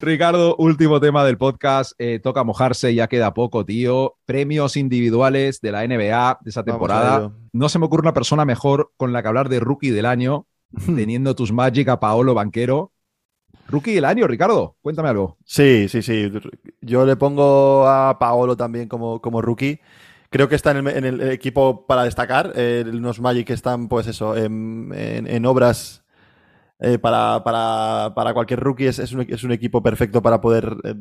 Ricardo, 0.01 0.57
último 0.57 0.99
tema 0.99 1.25
del 1.25 1.37
podcast. 1.37 1.93
Eh, 1.99 2.21
toca 2.23 2.43
mojarse, 2.43 2.95
ya 2.95 3.07
queda 3.09 3.35
poco, 3.35 3.67
tío. 3.67 4.15
Premios 4.25 4.77
individuales 4.77 5.61
de 5.61 5.73
la 5.73 5.87
NBA 5.87 6.39
de 6.43 6.51
esa 6.51 6.65
temporada. 6.65 7.33
No 7.53 7.69
se 7.69 7.79
me 7.79 7.85
ocurre 7.85 8.03
una 8.03 8.15
persona 8.15 8.45
mejor 8.47 8.93
con 8.97 9.13
la 9.13 9.21
que 9.23 9.29
hablar 9.29 9.49
de 9.51 9.61
rookie 9.61 9.91
del 9.91 10.07
año, 10.07 10.47
teniendo 10.87 11.35
tus 11.35 11.53
Magic 11.53 11.89
a 11.89 12.01
Paolo 12.01 12.33
Banquero. 12.35 12.93
Rookie 13.69 13.93
del 13.95 14.05
año, 14.07 14.27
Ricardo, 14.27 14.77
cuéntame 14.81 15.11
algo. 15.11 15.37
Sí, 15.45 15.89
sí, 15.89 16.03
sí. 16.03 16.33
Yo 16.81 17.05
le 17.05 17.17
pongo 17.17 17.87
a 17.87 18.19
Paolo 18.19 18.57
también 18.57 18.89
como, 18.89 19.21
como 19.21 19.43
rookie. 19.43 19.81
Creo 20.31 20.49
que 20.49 20.55
está 20.55 20.71
en 20.71 20.79
el, 20.79 20.97
en 20.97 21.05
el 21.05 21.31
equipo 21.31 21.87
para 21.87 22.05
destacar. 22.05 22.53
Eh, 22.57 22.85
los 22.87 23.21
Magic 23.21 23.51
están, 23.51 23.89
pues 23.89 24.07
eso, 24.07 24.37
en, 24.37 24.93
en- 24.95 25.27
en 25.27 25.45
obras 25.47 26.05
eh, 26.81 26.99
para, 26.99 27.43
para, 27.45 28.13
para 28.15 28.35
cualquier 28.35 28.61
rookie. 28.61 28.87
Es, 28.87 28.99
es 28.99 29.13
un, 29.13 29.23
es 29.29 29.45
un 29.45 29.53
equipo 29.53 29.83
perfecto 29.83 30.23
para 30.23 30.41
poder 30.41 30.77
eh, 30.85 30.95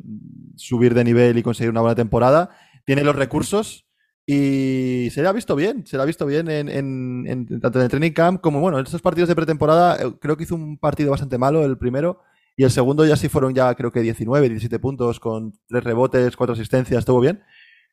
subir 0.56 0.94
de 0.94 1.04
nivel 1.04 1.38
y 1.38 1.44
conseguir 1.44 1.70
una 1.72 1.82
buena 1.82 1.96
temporada. 1.96 2.50
Tiene 2.86 3.04
los 3.04 3.16
recursos 3.16 3.86
y 4.26 5.10
se 5.12 5.22
le 5.22 5.28
ha 5.28 5.32
visto 5.32 5.56
bien. 5.56 5.86
Se 5.88 5.98
le 5.98 6.04
ha 6.04 6.06
visto 6.06 6.26
bien 6.26 6.50
en, 6.50 6.70
en- 6.70 7.26
en- 7.28 7.60
tanto 7.62 7.80
en 7.80 7.84
el 7.86 7.90
training 7.90 8.12
camp 8.12 8.42
como, 8.42 8.60
bueno, 8.62 8.78
en 8.80 8.86
estos 8.86 9.02
partidos 9.02 9.28
de 9.30 9.36
pretemporada. 9.36 9.96
eh, 9.98 10.14
Creo 10.22 10.38
que 10.38 10.44
hizo 10.44 10.56
un 10.56 10.78
partido 10.78 11.12
bastante 11.12 11.38
malo, 11.38 11.66
el 11.66 11.78
primero. 11.78 12.20
Y 12.56 12.64
el 12.64 12.72
segundo 12.72 13.06
ya 13.06 13.16
sí 13.16 13.30
fueron 13.30 13.54
ya 13.56 13.74
creo 13.76 13.92
que 13.92 14.02
19, 14.02 14.50
17 14.50 14.80
puntos 14.80 15.20
con 15.20 15.54
tres 15.68 15.84
rebotes, 15.84 16.36
cuatro 16.36 16.54
asistencias, 16.54 17.00
estuvo 17.00 17.22
bien. 17.22 17.42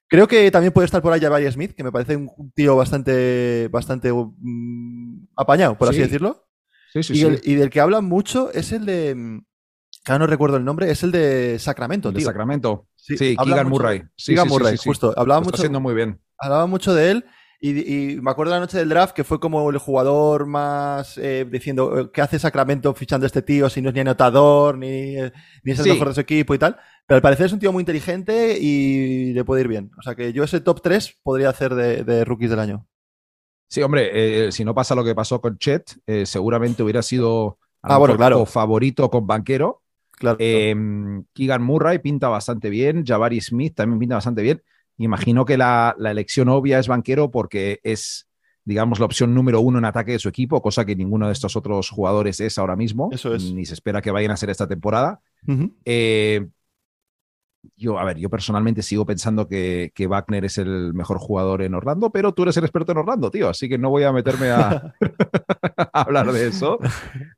Creo 0.08 0.26
que 0.28 0.50
también 0.50 0.72
puede 0.72 0.86
estar 0.86 1.00
por 1.02 1.12
ahí 1.12 1.20
Jabari 1.20 1.50
Smith, 1.52 1.72
que 1.74 1.84
me 1.84 1.92
parece 1.92 2.16
un 2.16 2.50
tío 2.54 2.76
bastante, 2.76 3.68
bastante 3.72 4.12
mm, 4.12 5.26
apañado, 5.36 5.76
por 5.78 5.88
así 5.88 5.96
Sí. 5.98 6.02
decirlo. 6.02 6.45
Sí, 6.92 7.02
sí, 7.02 7.14
y, 7.14 7.22
el- 7.22 7.40
y 7.44 7.54
del 7.54 7.70
que 7.70 7.80
hablan 7.80 8.04
mucho 8.04 8.52
es 8.52 8.72
el 8.72 8.86
de. 8.86 9.14
mm, 9.14 9.38
que 10.04 10.12
ahora 10.12 10.24
no 10.24 10.30
recuerdo 10.30 10.56
el 10.56 10.64
nombre, 10.64 10.90
es 10.90 11.02
el 11.02 11.10
de 11.12 11.58
Sacramento, 11.58 12.08
El 12.10 12.14
de 12.14 12.20
tío. 12.20 12.86
Sí, 12.94 13.16
Sí, 13.16 13.36
Keegan 13.36 13.68
Murray. 13.68 14.02
Keegan 14.16 14.48
Murray, 14.48 14.76
justo. 14.76 15.12
Hablaba 15.16 15.40
Lo 15.40 15.42
está 15.42 15.50
mucho, 15.50 15.62
haciendo 15.62 15.80
muy 15.80 15.94
bien. 15.94 16.20
hablaba 16.38 16.66
mucho 16.66 16.94
de 16.94 17.10
él 17.10 17.24
y, 17.60 17.70
y 18.14 18.20
me 18.20 18.30
acuerdo 18.30 18.52
la 18.52 18.60
noche 18.60 18.76
del 18.78 18.88
draft 18.90 19.14
que 19.14 19.24
fue 19.24 19.40
como 19.40 19.70
el 19.70 19.78
jugador 19.78 20.46
más 20.46 21.16
eh, 21.18 21.46
diciendo 21.50 21.98
eh, 21.98 22.10
¿qué 22.12 22.20
hace 22.20 22.38
Sacramento 22.38 22.92
fichando 22.94 23.24
a 23.24 23.28
este 23.28 23.40
tío 23.42 23.70
si 23.70 23.80
no 23.80 23.88
es 23.88 23.94
ni 23.94 24.00
anotador 24.02 24.76
ni, 24.76 25.14
ni 25.64 25.72
es 25.72 25.78
el 25.78 25.84
Sí. 25.84 25.90
mejor 25.92 26.08
de 26.08 26.14
su 26.14 26.20
equipo 26.20 26.54
y 26.54 26.58
tal? 26.58 26.76
Pero 27.06 27.16
al 27.16 27.22
parecer 27.22 27.46
es 27.46 27.52
un 27.52 27.58
tío 27.58 27.72
muy 27.72 27.80
inteligente 27.80 28.58
y 28.60 29.32
le 29.32 29.44
puede 29.44 29.62
ir 29.62 29.68
bien. 29.68 29.90
O 29.98 30.02
sea 30.02 30.14
que 30.14 30.32
yo 30.32 30.44
ese 30.44 30.60
top 30.60 30.82
3 30.82 31.16
podría 31.22 31.48
hacer 31.48 31.74
de, 31.74 32.04
de 32.04 32.24
rookies 32.24 32.50
del 32.50 32.58
año. 32.60 32.86
Sí, 33.68 33.82
hombre, 33.82 34.46
eh, 34.46 34.52
si 34.52 34.64
no 34.64 34.74
pasa 34.74 34.94
lo 34.94 35.04
que 35.04 35.14
pasó 35.14 35.40
con 35.40 35.58
Chet, 35.58 35.98
eh, 36.06 36.24
seguramente 36.26 36.82
hubiera 36.82 37.02
sido 37.02 37.58
Ah, 37.82 37.98
bueno, 37.98 38.16
claro. 38.16 38.46
favorito 38.46 39.10
con 39.10 39.26
banquero. 39.26 39.82
Claro. 40.12 40.36
Eh, 40.40 40.74
Keegan 41.34 41.62
Murray 41.62 41.98
pinta 41.98 42.28
bastante 42.28 42.70
bien, 42.70 43.04
Jabari 43.04 43.40
Smith 43.40 43.74
también 43.74 43.98
pinta 43.98 44.14
bastante 44.16 44.42
bien. 44.42 44.62
Imagino 44.98 45.44
que 45.44 45.56
la, 45.58 45.94
la 45.98 46.10
elección 46.10 46.48
obvia 46.48 46.78
es 46.78 46.88
banquero 46.88 47.30
porque 47.30 47.80
es, 47.82 48.26
digamos, 48.64 48.98
la 48.98 49.04
opción 49.04 49.34
número 49.34 49.60
uno 49.60 49.78
en 49.78 49.84
ataque 49.84 50.12
de 50.12 50.18
su 50.18 50.28
equipo, 50.28 50.62
cosa 50.62 50.86
que 50.86 50.96
ninguno 50.96 51.26
de 51.26 51.34
estos 51.34 51.54
otros 51.54 51.90
jugadores 51.90 52.40
es 52.40 52.56
ahora 52.56 52.76
mismo. 52.76 53.10
Eso 53.12 53.34
es. 53.34 53.52
Ni 53.52 53.66
se 53.66 53.74
espera 53.74 54.00
que 54.00 54.10
vayan 54.10 54.30
a 54.30 54.36
ser 54.38 54.48
esta 54.48 54.66
temporada. 54.66 55.20
Eh, 55.84 56.46
yo, 57.76 57.98
a 57.98 58.04
ver, 58.04 58.18
yo 58.18 58.30
personalmente 58.30 58.82
sigo 58.82 59.06
pensando 59.06 59.48
que, 59.48 59.92
que 59.94 60.06
Wagner 60.06 60.44
es 60.44 60.58
el 60.58 60.94
mejor 60.94 61.18
jugador 61.18 61.62
en 61.62 61.74
Orlando, 61.74 62.10
pero 62.10 62.32
tú 62.32 62.42
eres 62.42 62.56
el 62.56 62.64
experto 62.64 62.92
en 62.92 62.98
Orlando, 62.98 63.30
tío, 63.30 63.48
así 63.48 63.68
que 63.68 63.78
no 63.78 63.90
voy 63.90 64.04
a 64.04 64.12
meterme 64.12 64.50
a, 64.50 64.68
a 64.70 64.92
hablar 65.92 66.32
de 66.32 66.48
eso. 66.48 66.78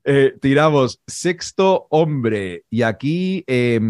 Eh, 0.04 0.34
tiramos 0.40 1.00
sexto 1.06 1.86
hombre, 1.90 2.64
y 2.70 2.82
aquí 2.82 3.44
eh, 3.46 3.80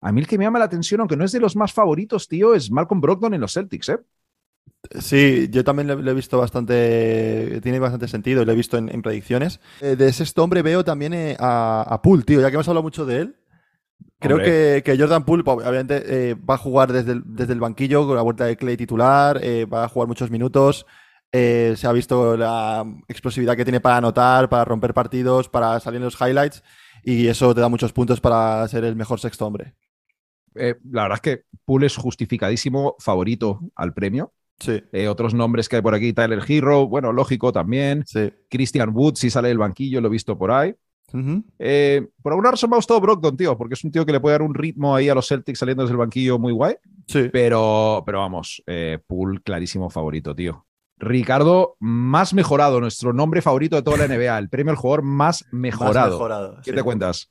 a 0.00 0.12
mí 0.12 0.20
el 0.20 0.26
que 0.26 0.38
me 0.38 0.44
llama 0.44 0.58
la 0.58 0.66
atención, 0.66 1.00
aunque 1.00 1.16
no 1.16 1.24
es 1.24 1.32
de 1.32 1.40
los 1.40 1.56
más 1.56 1.72
favoritos, 1.72 2.28
tío, 2.28 2.54
es 2.54 2.70
Malcolm 2.70 3.00
Brogdon 3.00 3.34
en 3.34 3.40
los 3.40 3.52
Celtics, 3.52 3.88
¿eh? 3.88 3.98
Sí, 5.00 5.48
yo 5.50 5.64
también 5.64 5.88
lo, 5.88 6.10
he 6.10 6.14
visto 6.14 6.38
bastante. 6.38 7.60
Tiene 7.62 7.78
bastante 7.78 8.08
sentido 8.08 8.44
lo 8.44 8.52
he 8.52 8.54
visto 8.54 8.78
en, 8.78 8.88
en 8.88 9.02
predicciones. 9.02 9.60
Eh, 9.80 9.96
de 9.96 10.12
sexto 10.12 10.44
hombre 10.44 10.62
veo 10.62 10.84
también 10.84 11.12
eh, 11.12 11.36
a, 11.40 11.82
a 11.88 12.02
Poole, 12.02 12.22
tío, 12.22 12.40
ya 12.40 12.50
que 12.50 12.54
hemos 12.54 12.68
hablado 12.68 12.82
mucho 12.82 13.04
de 13.04 13.20
él. 13.22 13.36
Creo 14.18 14.40
que, 14.40 14.82
que 14.84 14.98
Jordan 14.98 15.24
Poole, 15.24 15.44
pues, 15.44 15.58
obviamente, 15.58 16.30
eh, 16.30 16.34
va 16.34 16.54
a 16.54 16.58
jugar 16.58 16.92
desde 16.92 17.12
el, 17.12 17.22
desde 17.26 17.52
el 17.52 17.60
banquillo 17.60 18.06
con 18.06 18.16
la 18.16 18.22
vuelta 18.22 18.44
de 18.46 18.56
Clay 18.56 18.76
titular, 18.76 19.38
eh, 19.42 19.66
va 19.66 19.84
a 19.84 19.88
jugar 19.88 20.08
muchos 20.08 20.30
minutos. 20.30 20.86
eh, 21.32 21.74
se 21.76 21.86
ha 21.86 21.92
visto 21.92 22.36
la 22.36 22.84
explosividad 23.08 23.56
que 23.56 23.64
tiene 23.64 23.80
para 23.80 23.98
anotar, 23.98 24.48
para 24.48 24.64
romper 24.64 24.94
partidos, 24.94 25.48
para 25.48 25.78
salir 25.80 25.98
en 25.98 26.04
los 26.04 26.18
highlights. 26.20 26.62
Y 27.02 27.26
eso 27.28 27.54
te 27.54 27.60
da 27.60 27.68
muchos 27.68 27.92
puntos 27.92 28.20
para 28.20 28.66
ser 28.68 28.84
el 28.84 28.96
mejor 28.96 29.20
sexto 29.20 29.46
hombre. 29.46 29.74
La 30.54 31.02
verdad 31.02 31.16
es 31.16 31.20
que 31.20 31.42
Poole 31.64 31.86
es 31.86 31.96
justificadísimo 31.96 32.96
favorito 32.98 33.60
al 33.74 33.92
premio. 33.92 34.32
Sí, 34.58 34.82
Eh, 34.92 35.08
otros 35.08 35.34
nombres 35.34 35.68
que 35.68 35.76
hay 35.76 35.82
por 35.82 35.94
aquí, 35.94 36.12
Tyler 36.14 36.42
Hero, 36.48 36.88
bueno, 36.88 37.12
lógico 37.12 37.52
también. 37.52 38.04
sí. 38.06 38.32
Christian 38.48 38.90
Wood, 38.94 39.16
si 39.16 39.28
sale 39.28 39.48
del 39.48 39.58
banquillo, 39.58 40.00
lo 40.00 40.08
he 40.08 40.10
visto 40.10 40.38
por 40.38 40.50
ahí. 40.50 40.74
Eh, 41.58 42.06
por 42.22 42.32
alguna 42.32 42.50
razón 42.50 42.70
me 42.70 42.76
ha 42.76 42.78
gustado 42.78 43.00
Brogdon, 43.00 43.36
tío, 43.36 43.56
porque 43.56 43.74
es 43.74 43.84
un 43.84 43.90
tío 43.90 44.04
que 44.04 44.12
le 44.12 44.20
puede 44.20 44.34
dar 44.34 44.42
un 44.42 44.54
ritmo 44.54 44.94
ahí 44.94 45.08
a 45.08 45.14
los 45.14 45.28
Celtics 45.28 45.58
saliendo 45.58 45.82
desde 45.82 45.92
el 45.92 45.98
banquillo 45.98 46.38
muy 46.38 46.52
guay. 46.52 46.76
Sí. 47.06 47.28
Pero, 47.32 48.02
pero 48.04 48.18
vamos, 48.18 48.62
eh, 48.66 48.98
Poole 49.06 49.40
clarísimo 49.40 49.88
favorito, 49.90 50.34
tío. 50.34 50.66
Ricardo, 50.98 51.76
más 51.78 52.32
mejorado, 52.32 52.80
nuestro 52.80 53.12
nombre 53.12 53.42
favorito 53.42 53.76
de 53.76 53.82
toda 53.82 53.98
la 53.98 54.08
NBA, 54.08 54.38
el 54.38 54.48
premio 54.48 54.70
al 54.70 54.78
jugador 54.78 55.02
más 55.02 55.44
mejorado. 55.52 55.94
Más 55.94 56.10
mejorado, 56.10 56.56
¿Qué 56.64 56.70
sí. 56.70 56.76
te 56.76 56.82
cuentas? 56.82 57.30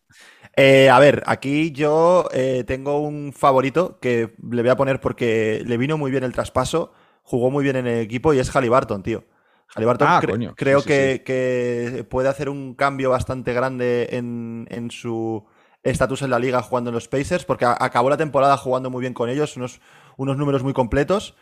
Eh, 0.56 0.90
a 0.90 1.00
ver, 1.00 1.24
aquí 1.26 1.72
yo 1.72 2.30
eh, 2.32 2.64
tengo 2.66 3.02
un 3.02 3.34
favorito 3.34 4.00
que 4.00 4.36
le 4.50 4.62
voy 4.62 4.72
a 4.72 4.78
poner 4.78 5.02
porque 5.02 5.64
le 5.66 5.78
vino 5.78 5.98
muy 5.98 6.12
bien 6.12 6.24
el 6.24 6.32
traspaso, 6.32 6.94
jugó 7.24 7.50
muy 7.50 7.64
bien 7.64 7.76
en 7.76 7.88
el 7.88 8.00
equipo 8.00 8.34
y 8.34 8.40
es 8.40 8.50
Halliburton, 8.56 9.04
tío. 9.04 9.26
Halliburton 9.74 10.08
Ah, 10.10 10.20
cre- 10.22 10.54
creo 10.56 10.80
Sí, 10.82 10.88
que, 10.88 11.14
sí. 11.18 11.20
que 11.24 12.06
puede 12.10 12.30
hacer 12.30 12.50
un 12.50 12.76
cambio 12.76 13.10
bastante 13.10 13.54
grande 13.54 14.10
en, 14.12 14.68
en 14.70 14.92
su 14.92 15.46
estatus 15.84 16.22
en 16.22 16.30
la 16.32 16.40
liga 16.40 16.62
jugando 16.62 16.90
en 16.90 16.96
los 16.96 17.08
Pacers 17.08 17.46
porque 17.46 17.66
acabó 17.66 18.10
la 18.10 18.18
temporada 18.18 18.58
jugando 18.58 18.90
muy 18.90 19.02
bien 19.02 19.14
con 19.14 19.30
ellos, 19.30 19.56
unos, 19.58 19.82
unos 20.18 20.38
números 20.38 20.64
muy 20.64 20.74
completos 20.74 21.36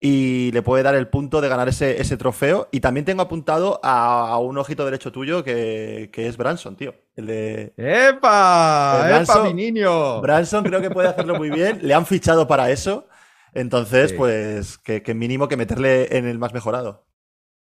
y 0.00 0.52
le 0.52 0.62
puede 0.62 0.84
dar 0.84 0.94
el 0.94 1.08
punto 1.08 1.40
de 1.40 1.48
ganar 1.48 1.68
ese, 1.68 2.00
ese 2.00 2.16
trofeo. 2.16 2.68
Y 2.70 2.78
también 2.78 3.04
tengo 3.04 3.22
apuntado 3.22 3.80
a, 3.82 4.28
a 4.28 4.38
un 4.38 4.56
ojito 4.56 4.84
derecho 4.84 5.10
tuyo 5.10 5.42
que, 5.42 6.10
que 6.12 6.28
es 6.28 6.36
Branson, 6.36 6.76
tío. 6.76 6.94
El 7.16 7.26
de, 7.26 7.72
¡Epa! 7.76 9.00
El 9.00 9.06
¡Epa, 9.22 9.24
Branson- 9.34 9.42
mi 9.48 9.54
niño! 9.54 10.20
Branson 10.20 10.62
creo 10.64 10.80
que 10.80 10.90
puede 10.90 11.08
hacerlo 11.08 11.34
muy 11.36 11.50
bien. 11.50 11.80
Le 11.82 11.94
han 11.94 12.06
fichado 12.06 12.46
para 12.46 12.70
eso. 12.70 13.08
Entonces, 13.54 14.10
Sí. 14.10 14.16
pues, 14.16 14.78
que, 14.78 15.02
que 15.02 15.14
mínimo 15.14 15.48
que 15.48 15.56
meterle 15.56 16.16
en 16.16 16.28
el 16.28 16.38
más 16.38 16.52
mejorado. 16.52 17.07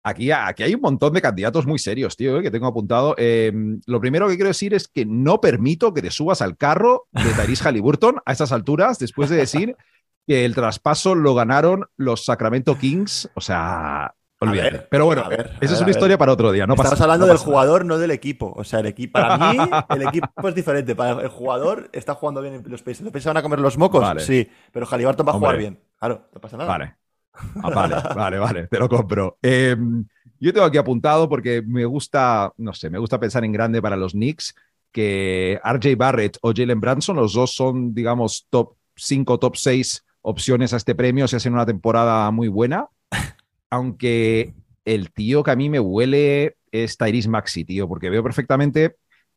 Aquí, 0.08 0.30
aquí 0.32 0.62
hay 0.62 0.74
un 0.74 0.80
montón 0.80 1.12
de 1.12 1.20
candidatos 1.22 1.66
muy 1.66 1.78
serios, 1.78 2.16
tío, 2.16 2.38
eh, 2.38 2.42
que 2.42 2.50
tengo 2.50 2.66
apuntado. 2.66 3.14
Eh, 3.18 3.52
lo 3.86 4.00
primero 4.00 4.28
que 4.28 4.34
quiero 4.36 4.48
decir 4.48 4.74
es 4.74 4.88
que 4.88 5.04
no 5.06 5.40
permito 5.40 5.92
que 5.92 6.02
te 6.02 6.10
subas 6.10 6.40
al 6.42 6.56
carro 6.56 7.06
de 7.12 7.32
Tyrese 7.34 7.64
Halliburton 7.64 8.16
a 8.24 8.32
estas 8.32 8.52
alturas, 8.52 8.98
después 8.98 9.28
de 9.30 9.36
decir 9.36 9.76
que 10.26 10.44
el 10.44 10.54
traspaso 10.54 11.14
lo 11.14 11.34
ganaron 11.34 11.86
los 11.96 12.24
Sacramento 12.24 12.76
Kings. 12.78 13.30
O 13.34 13.40
sea, 13.40 14.14
olvídate. 14.40 14.70
ver, 14.70 14.88
Pero 14.90 15.06
bueno, 15.06 15.28
ver, 15.28 15.52
esa 15.60 15.74
es 15.74 15.80
una 15.80 15.90
historia 15.90 16.18
para 16.18 16.32
otro 16.32 16.52
día. 16.52 16.66
No 16.66 16.74
Estamos 16.74 16.90
pasa- 16.92 17.04
hablando 17.04 17.26
no 17.26 17.32
del 17.32 17.38
jugador, 17.38 17.84
no 17.84 17.98
del 17.98 18.10
equipo. 18.10 18.52
O 18.56 18.64
sea, 18.64 18.80
el 18.80 18.86
equipo, 18.86 19.12
para 19.20 19.36
mí, 19.36 19.56
el 19.90 20.02
equipo 20.02 20.48
es 20.48 20.54
diferente. 20.54 20.94
Para 20.94 21.22
el 21.22 21.28
jugador 21.28 21.88
está 21.92 22.14
jugando 22.14 22.42
bien 22.42 22.54
en 22.54 22.62
los 22.70 22.82
Pacers. 22.82 23.02
¿Los 23.02 23.12
Pacers 23.12 23.26
van 23.26 23.36
a 23.38 23.42
comer 23.42 23.58
los 23.60 23.78
mocos? 23.78 24.00
Vale. 24.02 24.20
Sí, 24.20 24.48
pero 24.72 24.86
Halliburton 24.86 25.26
va 25.26 25.32
a 25.32 25.34
jugar 25.34 25.56
bien. 25.56 25.80
Claro, 25.98 26.28
no 26.34 26.40
pasa 26.40 26.56
nada. 26.56 26.68
Vale. 26.68 26.94
Ah, 27.62 27.70
vale, 27.70 27.96
vale, 28.14 28.38
vale, 28.38 28.66
te 28.68 28.78
lo 28.78 28.88
compro. 28.88 29.38
Eh, 29.42 29.76
yo 30.40 30.52
tengo 30.52 30.66
aquí 30.66 30.78
apuntado 30.78 31.28
porque 31.28 31.62
me 31.62 31.84
gusta, 31.84 32.52
no 32.56 32.72
sé, 32.72 32.90
me 32.90 32.98
gusta 32.98 33.18
pensar 33.18 33.44
en 33.44 33.52
grande 33.52 33.82
para 33.82 33.96
los 33.96 34.12
Knicks, 34.12 34.54
que 34.92 35.60
RJ 35.64 35.96
Barrett 35.96 36.38
o 36.42 36.52
Jalen 36.54 36.80
Branson, 36.80 37.16
los 37.16 37.34
dos 37.34 37.54
son, 37.54 37.94
digamos, 37.94 38.46
top 38.50 38.74
5, 38.96 39.38
top 39.38 39.56
6 39.56 40.04
opciones 40.22 40.72
a 40.72 40.76
este 40.76 40.94
premio 40.94 41.28
si 41.28 41.36
hacen 41.36 41.54
una 41.54 41.66
temporada 41.66 42.30
muy 42.30 42.48
buena. 42.48 42.88
Aunque 43.70 44.54
el 44.84 45.10
tío 45.12 45.42
que 45.42 45.50
a 45.50 45.56
mí 45.56 45.68
me 45.68 45.80
huele 45.80 46.56
es 46.72 46.96
Tyrese 46.96 47.28
Maxi, 47.28 47.64
tío, 47.64 47.88
porque 47.88 48.10
veo 48.10 48.22
perfectamente 48.22 48.96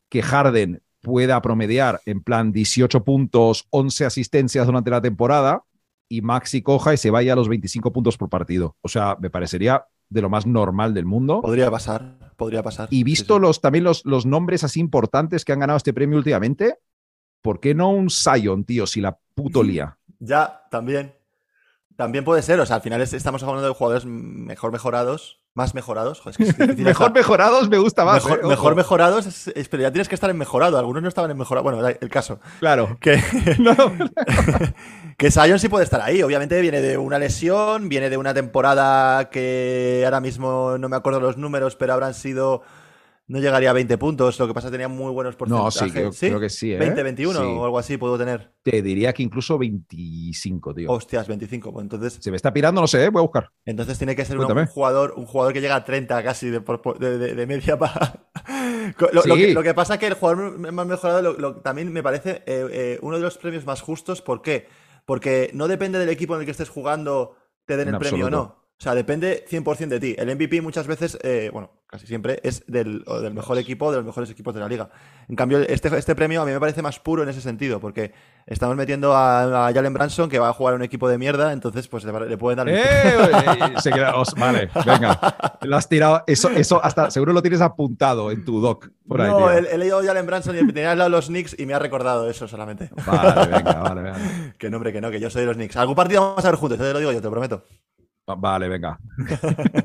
que 0.10 0.22
Harden 0.22 0.82
pueda 1.02 1.42
promediar 1.42 2.00
en 2.06 2.22
plan 2.22 2.52
18 2.52 3.04
puntos, 3.04 3.66
11 3.72 4.06
asistencias 4.06 4.66
durante 4.68 4.92
la 4.92 5.02
temporada 5.02 5.64
y 6.12 6.22
Maxi 6.22 6.62
coja 6.62 6.94
y 6.94 6.98
se 6.98 7.10
vaya 7.10 7.34
a 7.34 7.36
los 7.36 7.48
25 7.48 7.94
puntos 7.94 8.18
por 8.18 8.30
partido. 8.30 8.76
O 8.82 8.90
sea, 8.90 9.18
me 9.20 9.30
parecería 9.30 9.86
de 10.10 10.22
lo 10.22 10.30
más 10.30 10.46
normal 10.46 10.94
del 10.94 11.06
mundo. 11.06 11.42
Podría 11.42 11.72
pasar, 11.72 12.34
podría 12.36 12.62
pasar. 12.62 12.90
Y 12.92 13.04
visto 13.04 13.36
sí. 13.36 13.42
los 13.42 13.62
también 13.62 13.86
los, 13.86 14.06
los 14.06 14.26
nombres 14.26 14.64
así 14.66 14.80
importantes 14.82 15.46
que 15.46 15.54
han 15.54 15.60
ganado 15.60 15.78
este 15.78 15.94
premio 15.94 16.18
últimamente, 16.18 16.80
¿por 17.42 17.60
qué 17.62 17.74
no 17.74 17.90
un 17.92 18.10
Zion, 18.10 18.66
tío, 18.66 18.86
si 18.86 19.00
la 19.00 19.18
puto 19.34 19.64
lía? 19.64 19.98
Ya, 20.20 20.64
también. 20.70 21.16
También 21.96 22.26
puede 22.26 22.42
ser. 22.42 22.60
O 22.60 22.66
sea, 22.66 22.78
al 22.78 22.82
final 22.82 23.02
es- 23.02 23.14
estamos 23.14 23.42
hablando 23.44 23.68
de 23.68 23.74
jugadores 23.74 24.06
mejor 24.06 24.72
mejorados. 24.72 25.41
Más 25.54 25.74
mejorados. 25.76 26.22
Joder, 26.22 26.42
es 26.42 26.54
que 26.56 26.64
es 26.64 26.78
Mejor 26.78 27.12
mejorados 27.14 27.68
me 27.70 27.78
gusta 27.78 28.06
más. 28.06 28.24
Mejor, 28.24 28.40
eh, 28.44 28.48
mejor 28.48 28.76
mejorados, 28.76 29.26
es- 29.26 29.48
es- 29.50 29.68
pero 29.68 29.84
ya 29.84 29.92
tienes 29.92 30.08
que 30.08 30.16
estar 30.16 30.30
en 30.30 30.38
mejorado. 30.38 30.78
Algunos 30.80 31.04
no 31.04 31.10
estaban 31.10 31.30
en 31.30 31.38
mejorado. 31.38 31.64
Bueno, 31.64 31.86
el 31.88 32.10
caso. 32.10 32.40
Claro. 32.60 32.98
Que, 33.02 33.22
No, 33.60 33.76
que 35.18 35.30
Sion 35.30 35.60
sí 35.60 35.68
puede 35.68 35.84
estar 35.84 36.02
ahí. 36.02 36.24
Obviamente 36.24 36.60
viene 36.62 36.82
de 36.82 36.98
una 36.98 37.20
lesión, 37.20 37.90
viene 37.90 38.10
de 38.10 38.18
una 38.18 38.34
temporada 38.34 39.30
que 39.30 40.02
ahora 40.06 40.22
mismo 40.22 40.78
no 40.80 40.88
me 40.90 40.96
acuerdo 40.96 41.20
los 41.20 41.38
números, 41.38 41.76
pero 41.76 41.94
habrán 41.94 42.14
sido. 42.14 42.64
No 43.32 43.40
llegaría 43.40 43.70
a 43.70 43.74
20 43.74 43.98
puntos. 43.98 44.38
Lo 44.40 44.46
que 44.48 44.54
pasa 44.54 44.68
es 44.68 44.72
que 44.72 44.78
tenía 44.78 44.90
muy 44.90 45.10
buenos 45.14 45.36
No, 45.36 45.38
porcentajes. 45.38 45.74
sí, 45.86 45.90
creo, 45.92 46.12
creo 46.12 46.40
que 46.42 46.50
sí. 46.50 46.74
¿eh? 46.74 46.78
20, 46.78 47.02
21 47.02 47.40
Sí. 47.40 47.46
o 47.46 47.64
algo 47.64 47.80
así 47.80 47.96
puedo 47.96 48.18
tener. 48.18 48.52
Te 48.62 48.82
diría 48.82 49.14
que 49.14 49.24
incluso 49.24 49.58
25, 49.58 50.74
tío. 50.74 50.92
Hostias, 50.92 51.28
25. 51.30 51.72
Pues 51.72 51.84
entonces, 51.84 52.18
Se 52.20 52.30
me 52.30 52.36
está 52.36 52.52
pirando, 52.52 52.82
no 52.82 52.88
sé, 52.88 53.06
¿eh? 53.06 53.10
voy 53.10 53.22
a 53.22 53.24
buscar. 53.24 53.50
entonces 53.66 53.98
tiene 53.98 54.16
que 54.18 54.26
ser 54.26 54.38
un, 54.38 54.66
jugador, 54.68 55.14
un 55.16 55.26
jugador 55.26 55.54
que 55.54 55.62
llega 55.62 55.76
a 55.76 55.86
30 55.86 56.22
casi 56.24 56.50
de, 56.50 56.60
de- 57.00 57.18
de- 57.18 57.36
de 57.36 57.48
media 57.48 57.78
para. 57.80 58.28
Lo, 59.00 59.10
lo 59.24 59.36
Sí. 59.36 59.42
que, 59.42 59.54
lo 59.54 59.64
que 59.64 59.74
pasa 59.74 59.94
es 59.94 60.00
que 60.02 60.08
el 60.08 60.16
jugador 60.16 60.58
más 60.74 60.86
mejorado 60.88 61.22
lo- 61.34 61.56
también 61.62 61.92
me 61.94 62.04
parece 62.04 62.44
eh, 62.46 62.68
eh, 62.72 63.00
uno 63.02 63.16
de 63.16 63.22
los 63.24 63.38
premios 63.38 63.66
más 63.66 63.80
justos. 63.82 64.22
¿Por 64.22 64.42
qué? 64.42 64.68
Porque 65.06 65.52
no 65.54 65.68
depende 65.70 66.00
del 66.00 66.10
equipo 66.10 66.34
en 66.36 66.42
el 66.42 66.46
que 66.46 66.52
estés 66.52 66.70
jugando 66.70 67.36
te 67.66 67.78
den 67.78 67.88
En 67.90 67.94
el 67.96 68.00
premio 68.00 68.26
o 68.28 68.30
no. 68.30 68.61
O 68.82 68.84
sea, 68.84 68.96
depende 68.96 69.46
100% 69.48 69.90
de 69.90 70.00
ti. 70.00 70.16
El 70.18 70.36
MVP 70.36 70.60
muchas 70.60 70.88
veces, 70.88 71.16
eh, 71.22 71.52
bueno, 71.54 71.70
casi 71.86 72.08
siempre, 72.08 72.40
es 72.42 72.64
del, 72.66 73.04
del 73.06 73.32
mejor 73.32 73.60
equipo, 73.60 73.92
de 73.92 73.98
los 73.98 74.06
mejores 74.08 74.28
equipos 74.32 74.56
de 74.56 74.60
la 74.60 74.68
liga. 74.68 74.90
En 75.30 75.36
cambio, 75.36 75.60
este, 75.60 75.96
este 75.96 76.16
premio 76.16 76.42
a 76.42 76.46
mí 76.46 76.52
me 76.52 76.60
parece 76.60 76.82
más 76.82 76.98
puro 76.98 77.22
en 77.22 77.30
ese 77.30 77.42
sentido, 77.42 77.80
porque 77.80 78.12
estamos 78.48 78.76
metiendo 78.76 79.14
a, 79.16 79.68
a 79.68 79.72
Jalen 79.72 79.94
Branson, 79.94 80.30
que 80.32 80.40
va 80.40 80.50
a 80.50 80.54
jugar 80.54 80.74
un 80.74 80.82
equipo 80.82 81.08
de 81.08 81.20
mierda, 81.20 81.54
entonces 81.54 81.88
pues 81.88 82.06
le, 82.06 82.28
le 82.28 82.38
pueden 82.40 82.58
dar... 82.58 82.70
el- 82.70 82.76
¡Eh! 82.76 83.76
se 83.84 83.92
queda- 83.92 84.16
os- 84.16 84.34
vale, 84.34 84.72
venga. 84.84 85.60
Lo 85.62 85.78
has 85.78 85.88
tirado. 85.88 86.24
Eso, 86.26 86.50
eso 86.50 86.84
hasta 86.84 87.12
seguro 87.12 87.34
lo 87.34 87.44
tienes 87.44 87.62
apuntado 87.62 88.32
en 88.32 88.44
tu 88.44 88.62
doc. 88.62 88.90
Por 89.08 89.22
ahí, 89.22 89.30
no, 89.30 89.52
he, 89.52 89.60
he 89.60 89.78
leído 89.78 90.02
Jalen 90.04 90.26
Branson 90.26 90.56
y 90.58 90.66
tenía 90.74 90.94
al 90.94 90.98
lado 90.98 91.12
los 91.12 91.28
Knicks 91.28 91.56
y 91.60 91.68
me 91.68 91.76
ha 91.76 91.80
recordado 91.80 92.28
eso 92.28 92.48
solamente. 92.48 92.90
Vale, 93.06 93.46
venga, 93.48 93.74
vale, 93.76 94.02
vale. 94.02 94.54
que 94.58 94.72
nombre, 94.72 94.92
que 94.92 95.02
no, 95.02 95.12
que 95.12 95.20
yo 95.20 95.30
soy 95.30 95.42
de 95.42 95.48
los 95.50 95.56
Knicks. 95.56 95.78
Algún 95.78 95.94
partido 95.96 96.22
vamos 96.22 96.44
a 96.44 96.50
ver 96.50 96.60
juntos, 96.60 96.80
te 96.80 96.92
lo 96.92 96.98
digo 96.98 97.12
yo, 97.12 97.20
te 97.20 97.26
lo 97.26 97.32
prometo. 97.32 97.64
Va- 98.30 98.36
Vale, 98.36 98.68
venga. 98.70 99.00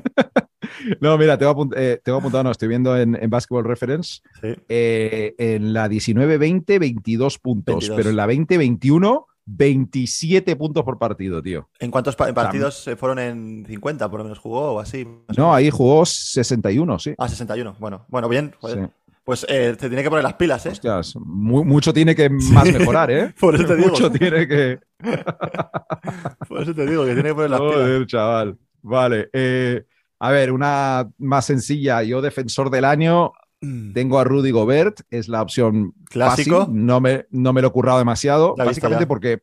No, 1.01 1.17
mira, 1.17 1.37
tengo, 1.37 1.55
apunt- 1.55 1.73
eh, 1.75 1.99
tengo 2.03 2.19
apuntado, 2.19 2.43
no, 2.43 2.51
estoy 2.51 2.67
viendo 2.67 2.95
en, 2.97 3.15
en 3.15 3.29
Basketball 3.29 3.63
Reference. 3.65 4.21
Sí. 4.41 4.53
eh, 4.69 5.33
en 5.37 5.73
la 5.73 5.87
19-20, 5.87 6.79
22 6.79 7.39
puntos, 7.39 7.75
22. 7.89 7.97
pero 7.97 8.09
en 8.09 8.15
la 8.15 8.27
20-21, 8.27 9.25
27 9.45 10.55
puntos 10.55 10.83
por 10.83 10.99
partido, 10.99 11.41
tío. 11.41 11.69
¿En 11.79 11.89
cuántos 11.89 12.15
pa- 12.15 12.31
partidos 12.33 12.83
se 12.83 12.95
fueron 12.95 13.19
en 13.19 13.65
50 13.65 14.09
por 14.09 14.19
lo 14.19 14.23
menos 14.25 14.39
jugó 14.39 14.73
o 14.73 14.79
así? 14.79 15.07
No, 15.35 15.53
ahí 15.53 15.69
jugó 15.69 16.05
61, 16.05 16.99
sí. 16.99 17.15
Ah, 17.17 17.27
61. 17.27 17.75
Bueno, 17.79 18.05
bueno, 18.09 18.29
bien. 18.29 18.53
joder. 18.59 18.85
Sí. 18.85 19.06
Pues 19.27 19.45
eh, 19.49 19.75
te 19.77 19.89
tiene 19.89 20.03
que 20.03 20.09
poner 20.09 20.23
las 20.23 20.35
pilas, 20.35 20.65
¿eh? 20.67 20.69
Hostias, 20.69 21.17
mu- 21.17 21.65
mucho 21.65 21.91
tiene 21.93 22.15
que 22.15 22.29
más 22.29 22.63
mejorar, 22.71 23.11
¿eh? 23.11 23.33
Por 23.39 23.55
eso 23.55 23.65
te 23.65 23.75
digo. 23.75 23.89
Mucho 23.89 24.09
tiene 24.09 24.47
que. 24.47 24.79
Por 26.47 26.61
eso 26.61 26.73
te 26.73 26.85
digo 26.85 27.03
que 27.05 27.13
tiene 27.13 27.27
que 27.29 27.35
poner 27.35 27.49
las 27.49 27.59
pilas. 27.59 27.75
Joder, 27.75 28.05
chaval. 28.07 28.57
Vale. 28.81 29.29
eh, 29.33 29.83
a 30.19 30.31
ver, 30.31 30.53
una 30.53 31.09
más 31.17 31.43
sencilla. 31.45 32.01
Yo, 32.03 32.21
defensor 32.21 32.69
del 32.69 32.85
año, 32.85 33.33
Mm. 33.59 33.91
tengo 33.93 34.17
a 34.19 34.23
Rudy 34.23 34.51
Gobert. 34.51 35.01
Es 35.09 35.27
la 35.27 35.41
opción 35.41 35.93
Clásico. 36.09 36.59
fácil. 36.59 36.85
No 36.85 37.01
me, 37.01 37.25
no 37.31 37.51
me 37.53 37.61
lo 37.61 37.67
he 37.69 37.71
currado 37.71 37.97
demasiado. 37.97 38.55
Básicamente 38.55 39.03
ya. 39.03 39.07
porque 39.09 39.39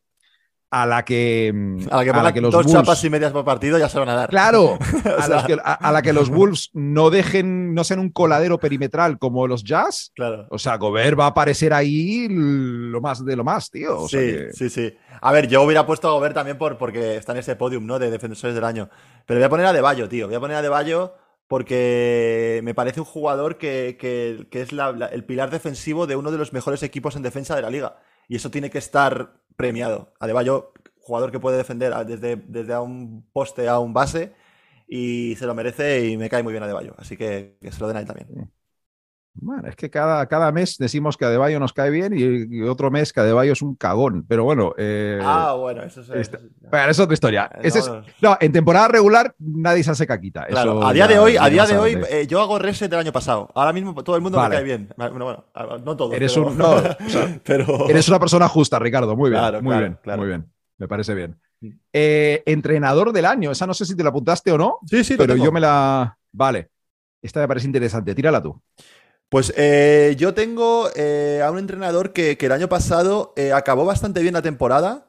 a 0.81 0.85
la 0.85 1.05
que. 1.05 1.51
mm, 1.53 1.87
A 1.91 1.97
la 1.97 2.03
que 2.03 2.11
ponga 2.13 2.31
los 2.41 2.51
dos 2.51 2.65
Bulls- 2.65 2.71
chapas 2.73 3.03
y 3.03 3.09
medias 3.09 3.31
por 3.31 3.45
partido 3.45 3.77
ya 3.77 3.87
se 3.87 3.97
van 3.99 4.09
a 4.09 4.15
dar. 4.15 4.29
Claro, 4.29 4.77
a, 5.17 5.21
sea- 5.23 5.35
los 5.35 5.43
que- 5.45 5.53
a- 5.63 5.73
a 5.73 5.91
la 5.91 6.01
que 6.01 6.11
los 6.13 6.29
Wolves 6.29 6.69
no 6.73 7.09
dejen, 7.09 7.73
no 7.73 7.83
sean 7.83 7.99
un 7.99 8.09
coladero 8.09 8.59
perimetral 8.59 9.17
como 9.17 9.47
los 9.47 9.63
Jazz. 9.63 10.11
Claro. 10.15 10.47
O 10.51 10.57
sea, 10.59 10.77
Gobert 10.77 11.17
va 11.19 11.25
a 11.25 11.27
aparecer 11.29 11.73
ahí 11.73 12.27
lo 12.29 12.99
más 13.01 13.23
de 13.23 13.35
lo 13.35 13.43
más, 13.43 13.71
tío. 13.71 14.01
O 14.01 14.07
sea 14.09 14.19
sí, 14.19 14.25
que- 14.27 14.53
sí, 14.53 14.69
sí. 14.69 14.93
A 15.21 15.31
ver, 15.31 15.47
yo 15.47 15.61
hubiera 15.63 15.85
puesto 15.85 16.07
a 16.09 16.11
Gobert 16.11 16.35
también 16.35 16.57
por, 16.57 16.77
porque 16.77 17.15
está 17.17 17.31
en 17.31 17.37
ese 17.39 17.55
podium, 17.55 17.85
¿no? 17.85 17.97
De 17.99 18.09
defensores 18.11 18.53
del 18.55 18.63
año. 18.65 18.89
Pero 19.25 19.39
voy 19.39 19.45
a 19.45 19.49
poner 19.49 19.65
a 19.67 19.73
De 19.73 19.81
Bayo, 19.81 20.09
tío. 20.09 20.27
Voy 20.27 20.35
a 20.35 20.39
poner 20.39 20.57
a 20.57 20.61
De 20.61 20.69
Bayo 20.69 21.13
porque 21.47 22.59
me 22.63 22.73
parece 22.73 22.99
un 22.99 23.05
jugador 23.05 23.57
que, 23.57 23.97
que- 23.99 24.47
que 24.51 24.61
es 24.61 24.71
la- 24.73 24.91
la- 24.91 25.07
el 25.07 25.23
pilar 25.23 25.49
defensivo 25.49 26.07
de 26.07 26.15
uno 26.15 26.31
de 26.31 26.37
los 26.37 26.53
mejores 26.53 26.83
equipos 26.83 27.15
en 27.15 27.21
defensa 27.21 27.55
de 27.55 27.61
la 27.61 27.69
liga. 27.69 27.97
Y 28.27 28.35
eso 28.35 28.49
tiene 28.51 28.69
que 28.69 28.77
estar 28.79 29.33
premiado. 29.55 30.13
A 30.19 30.27
De 30.27 30.33
Bayo, 30.33 30.73
jugador 30.99 31.31
que 31.31 31.39
puede 31.39 31.57
defender 31.57 31.93
desde, 32.05 32.35
desde 32.37 32.73
a 32.73 32.81
un 32.81 33.27
poste 33.33 33.67
a 33.67 33.79
un 33.79 33.93
base. 33.93 34.33
Y 34.87 35.35
se 35.37 35.45
lo 35.47 35.55
merece 35.55 36.05
y 36.07 36.17
me 36.17 36.29
cae 36.29 36.43
muy 36.43 36.53
bien 36.53 36.63
a 36.63 36.67
De 36.67 36.73
Bayo. 36.73 36.95
Así 36.97 37.17
que 37.17 37.57
que 37.61 37.71
se 37.71 37.79
lo 37.79 37.87
den 37.87 37.97
a 37.97 37.99
él 38.01 38.07
también. 38.07 38.51
Bueno, 39.37 39.67
es 39.67 39.75
que 39.75 39.89
cada, 39.89 40.25
cada 40.27 40.51
mes 40.53 40.77
decimos 40.77 41.17
que 41.17 41.25
Adebayo 41.25 41.59
nos 41.59 41.73
cae 41.73 41.89
bien 41.89 42.13
y, 42.17 42.57
y 42.57 42.61
otro 42.63 42.89
mes 42.89 43.11
que 43.11 43.19
Adebayo 43.19 43.51
es 43.53 43.61
un 43.61 43.75
cagón. 43.75 44.25
Pero 44.27 44.45
bueno, 44.45 44.73
eh, 44.77 45.19
ah, 45.21 45.55
bueno, 45.59 45.83
eso 45.83 46.01
es. 46.01 46.09
esta- 46.09 46.39
es- 46.89 46.99
otra 46.99 47.13
historia. 47.13 47.49
Eh, 47.55 47.67
es- 47.67 47.91
no, 48.21 48.37
en 48.39 48.51
temporada 48.53 48.87
regular 48.87 49.35
nadie 49.39 49.83
se 49.83 49.91
hace 49.91 50.07
caquita. 50.07 50.45
Claro, 50.47 50.79
Eso 50.79 50.87
a 50.87 50.93
día 50.93 51.07
de 51.07 51.19
hoy, 51.19 51.35
a 51.37 51.49
día 51.49 51.65
de 51.65 51.77
hoy, 51.77 51.97
eh, 52.09 52.25
yo 52.27 52.39
hago 52.41 52.57
reset 52.59 52.89
del 52.89 53.01
año 53.01 53.11
pasado. 53.11 53.49
Ahora 53.53 53.73
mismo 53.73 53.93
todo 54.03 54.15
el 54.15 54.21
mundo 54.21 54.37
Vale. 54.37 54.49
me 54.49 54.55
cae 54.55 54.63
bien. 54.63 54.89
Bueno, 54.95 55.25
bueno, 55.25 55.45
a- 55.53 55.77
no 55.83 55.97
todo. 55.97 56.13
Eres 56.13 56.33
pero, 56.33 56.47
un- 56.47 56.57
no, 56.57 56.71
o 56.75 56.81
sea, 57.09 57.39
pero- 57.43 57.89
Eres 57.89 58.07
una 58.07 58.19
persona 58.19 58.47
justa, 58.47 58.79
Ricardo. 58.79 59.15
Muy 59.17 59.29
bien. 59.31 59.41
Claro, 59.41 59.61
muy 59.61 59.71
claro, 59.71 59.85
bien. 59.85 59.99
claro. 60.01 60.19
Muy 60.21 60.27
bien. 60.29 60.45
Me 60.77 60.87
parece 60.87 61.13
bien. 61.13 61.37
Eh, 61.91 62.41
entrenador 62.45 63.11
del 63.11 63.25
año. 63.25 63.51
Esa 63.51 63.67
no 63.67 63.73
sé 63.73 63.85
si 63.85 63.95
te 63.95 64.03
la 64.03 64.09
apuntaste 64.09 64.51
o 64.51 64.57
no, 64.57 64.79
Sí, 64.85 65.03
sí, 65.03 65.15
pero 65.17 65.35
yo 65.35 65.51
me 65.51 65.59
la. 65.59 66.17
Vale. 66.31 66.69
Esta 67.21 67.39
me 67.39 67.47
parece 67.47 67.65
interesante. 67.65 68.13
Tírala 68.13 68.41
tú. 68.41 68.61
Pues 69.29 69.53
eh, 69.57 70.15
yo 70.17 70.33
tengo 70.33 70.89
eh, 70.95 71.41
a 71.43 71.51
un 71.51 71.57
entrenador 71.59 72.13
que, 72.13 72.37
que 72.37 72.45
el 72.45 72.51
año 72.51 72.69
pasado 72.69 73.33
eh, 73.35 73.51
acabó 73.51 73.83
bastante 73.85 74.21
bien 74.21 74.33
la 74.33 74.41
temporada 74.41 75.07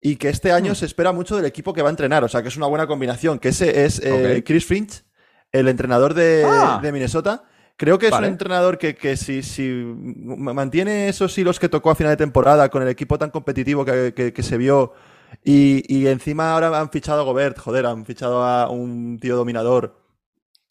y 0.00 0.16
que 0.16 0.28
este 0.30 0.50
año 0.50 0.72
Hmm. 0.72 0.76
se 0.76 0.86
espera 0.86 1.12
mucho 1.12 1.36
del 1.36 1.44
equipo 1.44 1.72
que 1.74 1.82
va 1.82 1.88
a 1.88 1.90
entrenar. 1.90 2.24
O 2.24 2.28
sea, 2.28 2.42
que 2.42 2.48
es 2.48 2.56
una 2.56 2.66
buena 2.66 2.86
combinación. 2.86 3.38
Que 3.38 3.50
ese 3.50 3.84
es 3.84 4.00
eh. 4.02 4.42
Chris 4.46 4.64
Finch, 4.64 5.04
el 5.52 5.68
entrenador 5.68 6.14
de, 6.14 6.44
Ah. 6.46 6.80
de 6.82 6.90
Minnesota. 6.90 7.44
Creo 7.76 7.98
que 7.98 8.06
es 8.06 8.12
Vale. 8.12 8.26
un 8.26 8.32
entrenador 8.32 8.76
que, 8.78 8.94
que 8.94 9.16
si, 9.16 9.40
mantiene 10.36 11.08
esos 11.08 11.36
hilos 11.38 11.58
que 11.58 11.68
tocó 11.68 11.90
a 11.90 11.94
final 11.94 12.12
de 12.12 12.16
temporada 12.18 12.68
con 12.68 12.82
el 12.82 12.88
equipo 12.88 13.18
tan 13.18 13.30
competitivo 13.30 13.84
que, 13.86 14.12
que- 14.14 14.32
que 14.34 14.42
se 14.42 14.58
vio 14.58 14.92
y, 15.44 15.82
y 15.88 16.06
encima 16.08 16.52
ahora 16.52 16.78
han 16.78 16.90
fichado 16.90 17.20
a 17.22 17.24
Gobert, 17.24 17.58
joder, 17.58 17.86
han 17.86 18.04
fichado 18.04 18.42
a 18.42 18.68
un 18.68 19.18
tío 19.18 19.34
dominador. 19.36 19.96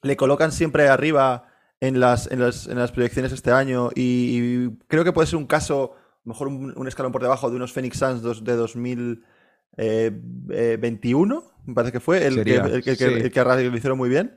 Le 0.03 0.15
colocan 0.17 0.51
siempre 0.51 0.87
arriba 0.87 1.45
en 1.81 1.99
las, 1.99 2.29
en 2.31 2.39
las, 2.39 2.67
en 2.67 2.77
las 2.77 2.91
proyecciones 2.91 3.31
este 3.31 3.51
año 3.51 3.89
y, 3.95 4.37
y 4.65 4.69
creo 4.87 5.03
que 5.03 5.13
puede 5.13 5.27
ser 5.27 5.37
un 5.37 5.45
caso, 5.47 5.93
mejor 6.25 6.47
un, 6.49 6.73
un 6.77 6.87
escalón 6.87 7.11
por 7.11 7.21
debajo 7.21 7.49
de 7.49 7.55
unos 7.55 7.71
Phoenix 7.73 7.97
Suns 7.97 8.21
dos- 8.21 8.43
de 8.43 8.55
2021, 8.55 11.43
me 11.65 11.73
parece 11.73 11.91
que 11.91 11.99
fue, 11.99 12.25
el, 12.25 12.35
Sería, 12.35 12.63
que, 12.63 12.73
el, 12.75 12.83
que- 12.83 12.95
sí. 12.95 13.03
el 13.05 13.31
que 13.31 13.43
lo 13.43 13.77
hicieron 13.77 13.97
muy 13.97 14.09
bien. 14.09 14.35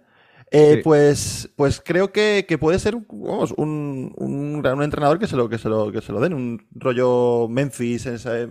Eh, 0.54 0.74
Sí. 0.76 0.80
pues, 0.84 1.50
pues 1.56 1.80
creo 1.82 2.12
que, 2.12 2.44
que 2.46 2.58
puede 2.58 2.78
ser 2.78 2.94
vamos, 3.08 3.54
un, 3.56 4.12
un, 4.18 4.62
un 4.66 4.82
entrenador 4.82 5.18
que 5.18 5.26
se 5.26 5.34
lo, 5.36 5.48
que 5.48 5.56
se 5.56 5.70
lo, 5.70 5.90
que 5.90 6.02
se 6.02 6.12
lo 6.12 6.20
den, 6.20 6.34
un 6.34 6.66
rollo 6.74 7.48
Memphis 7.48 8.06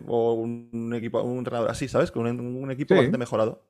o 0.08 0.34
un 0.34 0.93
equipo, 0.95 1.21
un 1.21 1.38
entrenador 1.39 1.69
así, 1.69 1.88
¿sabes? 1.88 2.10
Con 2.12 2.25
un, 2.25 2.39
un 2.63 2.71
equipo 2.71 2.95
Sí. 2.95 2.95
bastante 2.95 3.17
mejorado. 3.19 3.63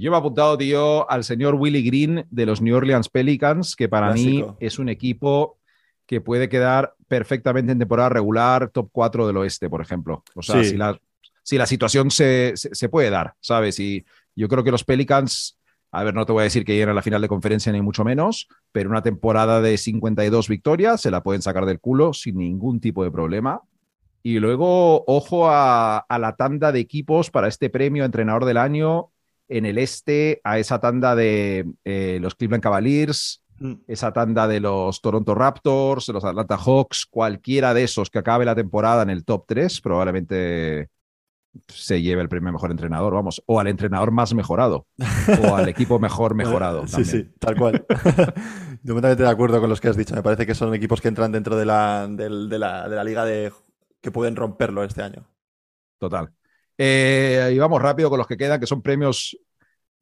Yo 0.00 0.10
me 0.10 0.16
he 0.16 0.20
apuntado, 0.20 0.56
tío, 0.56 1.08
al 1.10 1.24
señor 1.24 1.54
Willie 1.56 1.82
Green 1.82 2.26
de 2.30 2.46
los 2.46 2.60
New 2.62 2.74
Orleans 2.76 3.08
Pelicans, 3.08 3.76
que 3.76 3.88
para 3.88 4.08
Clásico. 4.08 4.48
mí 4.52 4.56
es 4.60 4.78
un 4.78 4.88
equipo 4.88 5.58
que 6.06 6.20
puede 6.20 6.48
quedar 6.48 6.94
perfectamente 7.06 7.72
en 7.72 7.78
temporada 7.78 8.08
regular, 8.08 8.70
top 8.70 8.88
4 8.92 9.26
del 9.26 9.36
oeste, 9.36 9.68
por 9.68 9.80
ejemplo. 9.80 10.24
O 10.34 10.42
sea, 10.42 10.62
Sí. 10.64 10.70
si, 10.70 10.76
la, 10.76 10.98
si 11.42 11.58
la 11.58 11.66
situación 11.66 12.10
se, 12.10 12.52
se, 12.56 12.74
se 12.74 12.88
puede 12.88 13.10
dar, 13.10 13.34
¿sabes? 13.40 13.78
Y 13.78 14.04
yo 14.34 14.48
creo 14.48 14.64
que 14.64 14.70
los 14.72 14.84
Pelicans, 14.84 15.58
a 15.92 16.02
ver, 16.02 16.14
no 16.14 16.24
te 16.26 16.32
voy 16.32 16.40
a 16.40 16.44
decir 16.44 16.64
que 16.64 16.72
lleguen 16.72 16.88
a 16.88 16.94
la 16.94 17.02
final 17.02 17.20
de 17.20 17.28
conferencia 17.28 17.70
ni 17.72 17.82
mucho 17.82 18.04
menos, 18.04 18.48
pero 18.72 18.90
una 18.90 19.02
temporada 19.02 19.60
de 19.60 19.76
52 19.76 20.48
victorias 20.48 21.00
se 21.00 21.10
la 21.10 21.22
pueden 21.22 21.42
sacar 21.42 21.66
del 21.66 21.78
culo 21.80 22.12
sin 22.12 22.38
ningún 22.38 22.80
tipo 22.80 23.04
de 23.04 23.10
problema. 23.10 23.60
Y 24.22 24.38
luego, 24.38 25.04
ojo 25.06 25.48
a, 25.48 25.98
a 25.98 26.18
la 26.18 26.36
tanda 26.36 26.72
de 26.72 26.80
equipos 26.80 27.30
para 27.30 27.48
este 27.48 27.70
premio 27.70 28.04
entrenador 28.04 28.44
del 28.44 28.56
año 28.56 29.10
en 29.50 29.66
el 29.66 29.76
este, 29.76 30.40
a 30.44 30.58
esa 30.58 30.80
tanda 30.80 31.14
de 31.14 31.66
eh, 31.84 32.18
los 32.22 32.34
Cleveland 32.34 32.62
Cavaliers, 32.62 33.42
Mm. 33.60 33.74
esa 33.88 34.10
tanda 34.12 34.48
de 34.48 34.58
los 34.58 35.02
Toronto 35.02 35.34
Raptors, 35.34 36.08
los 36.08 36.24
Atlanta 36.24 36.56
Hawks, 36.56 37.06
cualquiera 37.08 37.74
de 37.74 37.84
esos 37.84 38.08
que 38.08 38.18
acabe 38.18 38.46
la 38.46 38.54
temporada 38.54 39.02
en 39.02 39.10
el 39.10 39.24
top 39.24 39.44
3, 39.46 39.82
probablemente 39.82 40.88
se 41.68 42.00
lleve 42.00 42.22
el 42.22 42.28
premio 42.30 42.52
mejor 42.52 42.70
entrenador, 42.70 43.12
vamos, 43.12 43.42
o 43.44 43.60
al 43.60 43.66
entrenador 43.66 44.12
más 44.12 44.32
mejorado, 44.32 44.86
o 45.44 45.54
al 45.54 45.68
equipo 45.68 45.98
mejor 45.98 46.34
mejorado. 46.34 46.86
Sí, 46.86 46.92
también. 46.92 47.26
sí, 47.26 47.34
tal 47.38 47.56
cual. 47.56 47.84
Completamente 48.86 49.24
de 49.24 49.28
acuerdo 49.28 49.60
con 49.60 49.68
los 49.68 49.78
que 49.78 49.88
has 49.88 49.96
dicho. 49.96 50.14
Me 50.14 50.22
parece 50.22 50.46
que 50.46 50.54
son 50.54 50.72
equipos 50.72 51.02
que 51.02 51.08
entran 51.08 51.30
dentro 51.30 51.56
de 51.56 51.66
la, 51.66 52.08
de 52.08 52.30
la, 52.58 52.88
de 52.88 52.96
la 52.96 53.04
liga 53.04 53.26
de, 53.26 53.52
que 54.00 54.10
pueden 54.10 54.36
romperlo 54.36 54.84
este 54.84 55.02
año. 55.02 55.26
Total. 55.98 56.32
Eh, 56.82 57.52
y 57.54 57.58
vamos 57.58 57.82
rápido 57.82 58.08
con 58.08 58.16
los 58.16 58.26
que 58.26 58.38
quedan, 58.38 58.58
que 58.58 58.66
son 58.66 58.80
premios 58.80 59.36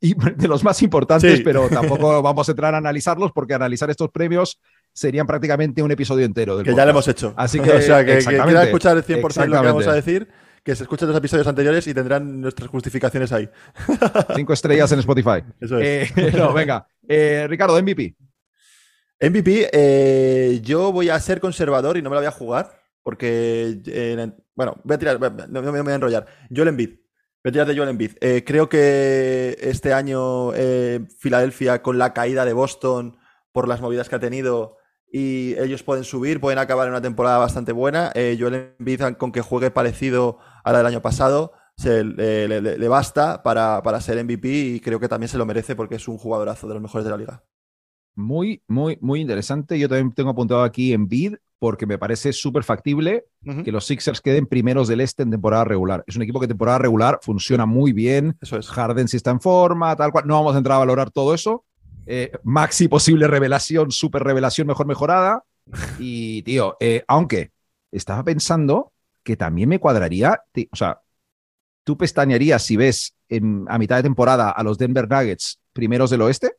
y- 0.01 0.14
de 0.14 0.47
los 0.47 0.62
más 0.62 0.81
importantes, 0.83 1.38
Sí. 1.38 1.43
pero 1.43 1.69
tampoco 1.69 2.23
vamos 2.23 2.49
a 2.49 2.53
entrar 2.53 2.73
a 2.73 2.79
analizarlos 2.79 3.33
porque 3.33 3.55
analizar 3.55 3.91
estos 3.91 4.11
premios 4.12 4.61
serían 4.93 5.27
prácticamente 5.27 5.83
un 5.83 5.91
episodio 5.91 6.25
entero. 6.25 6.57
Del 6.57 6.64
Que 6.67 6.75
ya 6.77 6.85
lo 6.85 6.93
hemos 6.93 7.05
podcast. 7.05 7.19
hecho. 7.19 7.35
Así 7.37 7.59
que, 7.64 7.73
o 7.73 7.81
sea, 7.83 8.05
que, 8.05 8.12
que 8.19 8.62
escuchar 8.62 8.97
el 8.97 9.03
100% 9.05 9.47
lo 9.49 9.61
que 9.61 9.67
vamos 9.67 9.87
a 9.88 9.93
decir, 9.93 10.29
que 10.62 10.77
se 10.77 10.85
escuchen 10.85 11.09
los 11.09 11.17
episodios 11.17 11.49
anteriores 11.49 11.85
y 11.88 11.95
tendrán 11.95 12.41
nuestras 12.41 12.69
justificaciones 12.71 13.33
ahí. 13.33 13.49
Cinco 14.37 14.53
estrellas 14.53 14.93
en 14.93 15.01
Spotify. 15.01 15.43
Eso 15.61 15.79
es. 15.81 16.12
Eh, 16.17 16.33
no, 16.37 16.53
venga. 16.53 16.87
Eh, 17.09 17.47
Ricardo, 17.49 17.77
MVP. 17.83 18.14
MVP, 19.21 19.69
eh, 19.73 20.61
yo 20.62 20.93
voy 20.93 21.09
a 21.09 21.19
ser 21.19 21.41
conservador 21.41 21.97
y 21.97 22.03
no 22.03 22.09
me 22.11 22.14
la 22.14 22.21
voy 22.21 22.29
a 22.29 22.31
jugar. 22.31 22.78
Porque, 23.09 23.81
eh, 23.87 24.33
bueno, 24.55 24.83
voy 24.85 24.94
a 24.94 24.99
tirar, 24.99 25.18
no, 25.49 25.62
me 25.62 25.81
voy 25.81 25.92
a 25.92 25.94
enrollar. 25.94 26.27
Joel 26.55 26.68
Embiid. 26.68 26.90
Voy 27.42 27.49
a 27.49 27.53
tirar 27.53 27.66
de 27.66 27.75
Joel 27.75 27.88
Embiid. 27.88 28.11
Eh, 28.21 28.44
creo 28.47 28.68
que 28.68 29.57
este 29.62 29.94
año 29.94 30.53
eh, 30.55 31.07
Filadelfia, 31.18 31.81
con 31.81 31.97
la 31.97 32.12
caída 32.12 32.44
de 32.44 32.53
Boston, 32.53 33.16
por 33.51 33.66
las 33.66 33.81
movidas 33.81 34.11
que 34.11 34.16
ha 34.16 34.21
tenido, 34.21 34.77
y 35.11 35.55
ellos 35.59 35.83
pueden 35.83 36.05
subir, 36.05 36.38
pueden 36.38 36.59
acabar 36.59 36.87
en 36.87 36.92
una 36.92 37.01
temporada 37.01 37.38
bastante 37.38 37.73
buena. 37.73 38.12
Eh, 38.14 38.37
Joel 38.38 38.75
Embiid, 38.79 39.01
con 39.16 39.33
que 39.33 39.40
juegue 39.40 39.71
parecido 39.71 40.37
a 40.62 40.73
la 40.73 40.77
del 40.77 40.88
año 40.88 41.01
pasado, 41.01 41.53
le 41.83 42.88
basta 42.88 43.42
para, 43.42 43.83
para 43.83 44.03
ser 44.03 44.23
MVP 44.23 44.49
y 44.51 44.81
creo 44.81 45.01
que 45.01 45.09
también 45.09 45.31
se 45.31 45.38
lo 45.38 45.47
merece 45.47 45.75
porque 45.75 45.94
es 45.94 46.07
un 46.09 46.18
jugadorazo 46.18 46.68
de 46.68 46.75
los 46.75 46.83
mejores 46.83 47.07
de 47.07 47.11
la 47.11 47.16
liga. 47.16 47.42
Muy, 48.14 48.62
muy, 48.68 48.99
muy 49.01 49.23
interesante. 49.23 49.79
Yo 49.79 49.88
también 49.88 50.12
tengo 50.12 50.29
apuntado 50.29 50.62
aquí 50.62 50.92
en 50.92 51.09
bid 51.09 51.37
porque 51.59 51.87
me 51.87 51.99
parece 51.99 52.33
súper 52.33 52.62
factible 52.64 53.25
que 53.64 53.73
los 53.73 53.85
Sixers 53.87 54.21
queden 54.21 54.47
primeros 54.47 54.87
del 54.88 55.01
este 55.01 55.23
en 55.23 55.31
temporada 55.31 55.64
regular. 55.64 56.05
Es 56.07 56.16
un 56.16 56.23
equipo 56.23 56.38
que 56.38 56.44
en 56.44 56.51
temporada 56.51 56.79
regular 56.79 57.18
funciona 57.23 57.66
muy 57.66 57.92
bien. 57.92 58.37
Eso 58.40 58.57
es. 58.59 58.68
Harden 58.68 59.09
si 59.09 59.16
está 59.16 59.31
en 59.31 59.40
forma, 59.40 59.94
tal 59.97 60.12
cual. 60.12 60.27
No 60.27 60.35
vamos 60.35 60.55
a 60.55 60.59
entrar 60.59 60.77
a 60.77 60.79
valorar 60.81 61.11
todo 61.11 61.35
eso. 61.35 61.64
Eh, 62.07 62.31
maxi 62.44 62.88
posible 62.88 63.27
revelación, 63.27 63.90
super 63.90 64.23
revelación 64.23 64.66
mejor 64.66 64.87
mejorada. 64.87 65.42
Y, 65.99 66.42
tío, 66.42 66.77
eh, 66.81 67.05
aunque 67.09 67.51
estaba 67.92 68.23
pensando 68.25 68.92
que 69.23 69.37
también 69.37 69.68
me 69.68 69.79
cuadraría, 69.79 70.40
o 70.71 70.77
sea, 70.77 71.01
tú 71.85 71.97
pestañarías 71.99 72.62
si 72.62 72.77
ves 72.77 73.14
en- 73.29 73.66
a 73.68 73.79
mitad 73.79 73.97
de 73.97 74.03
temporada 74.05 74.51
a 74.51 74.62
los 74.62 74.79
Denver 74.79 75.09
Nuggets 75.09 75.59
primeros 75.73 76.09
del 76.11 76.23
oeste. 76.23 76.53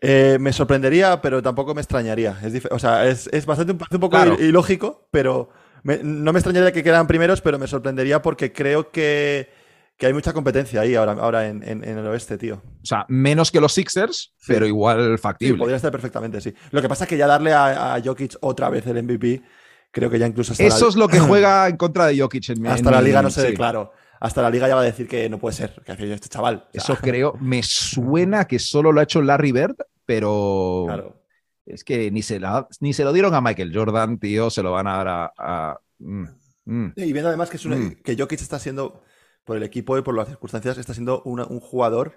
Eh, 0.00 0.38
me 0.40 0.52
sorprendería, 0.52 1.20
pero 1.20 1.42
tampoco 1.42 1.74
me 1.74 1.80
extrañaría. 1.82 2.38
Es 2.42 2.64
o 2.70 2.78
sea, 2.78 3.06
es, 3.06 3.28
es 3.32 3.44
bastante 3.44 3.72
un, 3.72 3.78
poco 3.78 4.10
Claro. 4.10 4.36
ilógico, 4.40 5.08
pero, 5.10 5.50
Me- 5.82 6.00
no 6.02 6.32
me 6.32 6.38
extrañaría 6.38 6.72
que 6.72 6.82
quedaran 6.82 7.06
primeros, 7.06 7.40
pero 7.40 7.58
me 7.58 7.66
sorprendería 7.66 8.20
porque 8.20 8.52
creo 8.52 8.90
que, 8.90 9.48
que 9.96 10.06
hay 10.06 10.12
mucha 10.12 10.32
competencia 10.34 10.80
ahí 10.82 10.94
ahora, 10.94 11.12
ahora 11.12 11.48
en, 11.48 11.62
en- 11.62 11.84
en 11.84 11.96
el 11.98 12.06
oeste, 12.06 12.36
tío. 12.38 12.56
O 12.82 12.84
sea, 12.86 13.04
menos 13.08 13.50
que 13.50 13.60
los 13.60 13.72
Sixers, 13.72 14.34
Sí. 14.36 14.52
pero 14.52 14.66
igual 14.66 15.16
Sí, 15.16 15.22
factible. 15.22 15.58
podría 15.58 15.76
estar 15.76 15.90
perfectamente, 15.92 16.40
sí. 16.42 16.52
Lo 16.70 16.82
que 16.82 16.88
pasa 16.88 17.04
es 17.04 17.08
que 17.08 17.16
ya 17.16 17.26
darle 17.26 17.52
a, 17.54 17.94
a 17.94 18.02
Jokic 18.02 18.36
otra 18.40 18.68
vez 18.68 18.86
el 18.86 19.02
MVP, 19.02 19.42
creo 19.90 20.10
que 20.10 20.18
ya 20.18 20.26
incluso 20.26 20.52
hasta 20.52 20.64
Eso 20.64 20.84
la, 20.84 20.88
es 20.90 20.96
lo 20.96 21.08
que 21.08 21.18
juega 21.20 21.66
en 21.68 21.76
contra 21.78 22.06
de 22.06 22.18
Jokic 22.20 22.50
en 22.50 22.66
hasta 22.66 22.88
en 22.90 22.94
la 22.94 23.00
mi- 23.00 23.06
liga 23.06 23.22
no 23.22 23.30
se 23.30 23.40
sí. 23.42 23.46
ve 23.48 23.54
claro. 23.54 23.92
Hasta 24.20 24.42
la 24.42 24.50
liga 24.50 24.68
ya 24.68 24.74
va 24.74 24.82
a 24.82 24.84
decir 24.84 25.08
que 25.08 25.30
no 25.30 25.38
puede 25.38 25.56
ser, 25.56 25.80
que 25.82 25.92
hace 25.92 26.12
este 26.12 26.28
chaval. 26.28 26.56
O 26.68 26.78
sea, 26.78 26.94
Eso 26.94 26.96
creo, 27.02 27.32
me 27.40 27.62
suena 27.62 28.44
que 28.44 28.58
solo 28.58 28.92
lo 28.92 29.00
ha 29.00 29.04
hecho 29.04 29.22
Larry 29.22 29.52
Bird, 29.52 29.76
pero 30.14 30.84
claro. 30.86 31.22
es 31.66 31.84
que 31.84 32.10
ni 32.10 32.22
se, 32.22 32.40
la- 32.40 32.66
ni 32.80 32.92
se 32.92 33.04
lo 33.04 33.12
dieron 33.12 33.32
a 33.34 33.40
Michael 33.40 33.70
Jordan, 33.72 34.18
tío, 34.18 34.50
se 34.50 34.62
lo 34.62 34.72
van 34.72 34.88
a 34.88 34.96
dar 34.96 35.08
a... 35.08 35.32
a- 35.38 35.80
mm, 36.00 36.24
mm. 36.64 36.92
Y 36.96 37.12
viendo 37.12 37.28
además 37.28 37.48
que, 37.50 37.56
es 37.58 37.64
una- 37.64 37.76
Mm. 37.76 38.02
que 38.02 38.16
Jokic 38.16 38.40
está 38.40 38.58
siendo, 38.58 39.02
por 39.44 39.56
el 39.56 39.62
equipo 39.62 39.96
y 39.96 40.02
por 40.02 40.16
las 40.16 40.26
circunstancias, 40.28 40.78
está 40.78 40.94
siendo 40.94 41.22
una- 41.24 41.46
un 41.46 41.60
jugador 41.60 42.14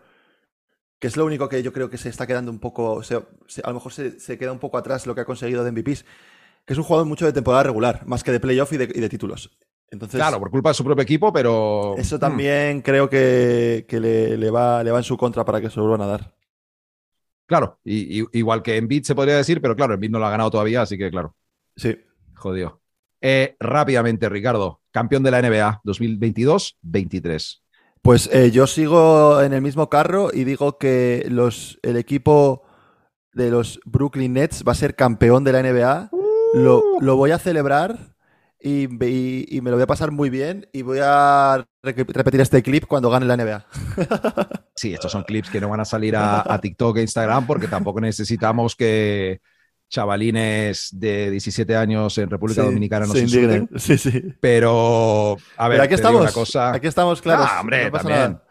que 1.00 1.08
es 1.08 1.18
lo 1.18 1.26
único 1.26 1.50
que 1.50 1.62
yo 1.62 1.72
creo 1.74 1.90
que 1.90 1.98
se 1.98 2.10
está 2.10 2.26
quedando 2.26 2.50
un 2.50 2.60
poco, 2.60 3.04
se- 3.04 3.22
se- 3.48 3.62
a 3.64 3.68
lo 3.68 3.76
mejor 3.76 3.92
se, 3.94 4.20
se 4.20 4.38
queda 4.38 4.52
un 4.52 4.60
poco 4.60 4.78
atrás 4.78 5.06
lo 5.06 5.14
que 5.14 5.22
ha 5.22 5.26
conseguido 5.26 5.64
de 5.64 5.72
MVPs, 5.72 6.06
que 6.66 6.74
es 6.74 6.78
un 6.80 6.86
jugador 6.86 7.06
mucho 7.08 7.26
de 7.26 7.34
temporada 7.34 7.64
regular, 7.64 8.02
más 8.08 8.24
que 8.24 8.32
de 8.32 8.40
playoff 8.40 8.72
y 8.74 8.78
de, 8.78 8.86
y 8.86 9.00
de 9.02 9.10
títulos. 9.10 9.52
Entonces, 9.92 10.18
Claro, 10.20 10.40
por 10.40 10.50
culpa 10.50 10.70
de 10.70 10.74
su 10.76 10.84
propio 10.84 11.04
equipo, 11.04 11.32
pero... 11.32 11.94
eso 11.98 12.18
también 12.18 12.82
creo 12.82 13.10
que, 13.10 13.86
que 13.88 14.00
le, 14.00 14.38
le 14.38 14.50
va, 14.50 14.82
le 14.84 14.90
va 14.92 14.98
en 14.98 15.04
su 15.04 15.16
contra 15.18 15.46
para 15.46 15.62
que 15.62 15.70
se 15.70 15.76
lo 15.78 15.88
vuelvan 15.88 16.08
a 16.08 16.12
dar. 16.12 16.34
Claro, 17.46 17.80
y- 17.84 18.22
y- 18.22 18.26
igual 18.34 18.62
que 18.64 18.78
Embiid 18.78 19.04
se 19.04 19.16
podría 19.16 19.36
decir, 19.38 19.62
pero 19.62 19.76
claro, 19.76 19.94
Embiid 19.94 20.10
no 20.12 20.20
lo 20.20 20.26
ha 20.26 20.32
ganado 20.32 20.50
todavía, 20.52 20.82
así 20.82 20.98
que 20.98 21.12
claro, 21.12 21.36
Sí. 21.76 21.98
jodido. 22.36 22.82
Eh, 23.22 23.56
rápidamente, 23.60 24.28
Ricardo, 24.30 24.82
campeón 24.92 25.24
de 25.24 25.32
la 25.32 25.40
NBA 25.42 25.82
2022-23. 25.84 27.62
Pues 28.02 28.30
eh, 28.34 28.52
yo 28.52 28.68
sigo 28.68 29.42
en 29.42 29.54
el 29.54 29.62
mismo 29.62 29.90
carro 29.90 30.30
y 30.34 30.44
digo 30.44 30.78
que 30.78 31.26
los, 31.30 31.80
el 31.84 31.96
equipo 31.96 32.64
de 33.32 33.50
los 33.50 33.80
Brooklyn 33.86 34.34
Nets 34.34 34.64
va 34.68 34.74
a 34.74 34.76
ser 34.76 34.96
campeón 34.96 35.44
de 35.44 35.54
la 35.54 35.60
NBA. 35.64 36.10
Lo, 36.54 36.84
lo 37.00 37.16
voy 37.16 37.32
a 37.32 37.40
celebrar 37.40 38.13
y, 38.64 38.86
y- 39.06 39.46
y 39.58 39.62
me 39.62 39.70
lo 39.70 39.76
voy 39.76 39.84
a 39.84 39.88
pasar 39.88 40.12
muy 40.12 40.30
bien 40.30 40.68
y 40.72 40.82
voy 40.84 41.00
a 41.04 41.66
re- 41.84 41.94
repetir 42.08 42.40
este 42.42 42.64
clip 42.64 42.86
cuando 42.88 43.10
gane 43.10 43.26
la 43.26 43.36
NBA. 43.38 43.66
Sí, 44.76 44.92
estos 44.92 45.12
son 45.12 45.22
clips 45.24 45.52
que 45.52 45.62
no 45.62 45.70
van 45.70 45.82
a 45.82 45.86
salir 45.86 46.16
a, 46.16 46.42
a 46.52 46.60
TikTok 46.60 46.98
e 46.98 47.02
Instagram 47.02 47.46
porque 47.46 47.68
tampoco 47.68 48.02
necesitamos 48.02 48.76
que 48.76 49.40
chavalines 49.88 50.90
de 50.92 51.30
17 51.30 51.76
años 51.76 52.18
en 52.18 52.28
República 52.30 52.62
Sí, 52.62 52.68
Dominicana 52.68 53.06
nos 53.06 53.16
indignen. 53.16 53.70
Sí, 53.78 54.00
sí. 54.00 54.34
Pero, 54.42 55.38
a 55.58 55.68
ver, 55.68 55.76
Pero 55.78 55.84
aquí 55.84 55.94
estamos. 55.94 56.22
una 56.22 56.32
cosa. 56.32 56.74
Aquí 56.74 56.88
estamos, 56.88 57.22
claro. 57.22 57.44
Ah, 57.48 57.60
hombre, 57.62 57.86
no 57.86 57.92
pasa 57.92 58.04
también. 58.10 58.32
nada. 58.32 58.44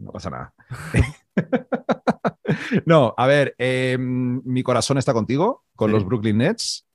No 0.00 0.12
pasa 0.12 0.30
nada. 0.30 0.54
no, 2.86 3.14
a 3.16 3.26
ver, 3.26 3.54
eh, 3.58 3.96
mi 3.98 4.62
corazón 4.62 4.98
está 4.98 5.12
contigo, 5.12 5.64
con 5.76 5.90
Sí. 5.90 5.94
los 5.94 6.04
Brooklyn 6.04 6.38
Nets. 6.38 6.86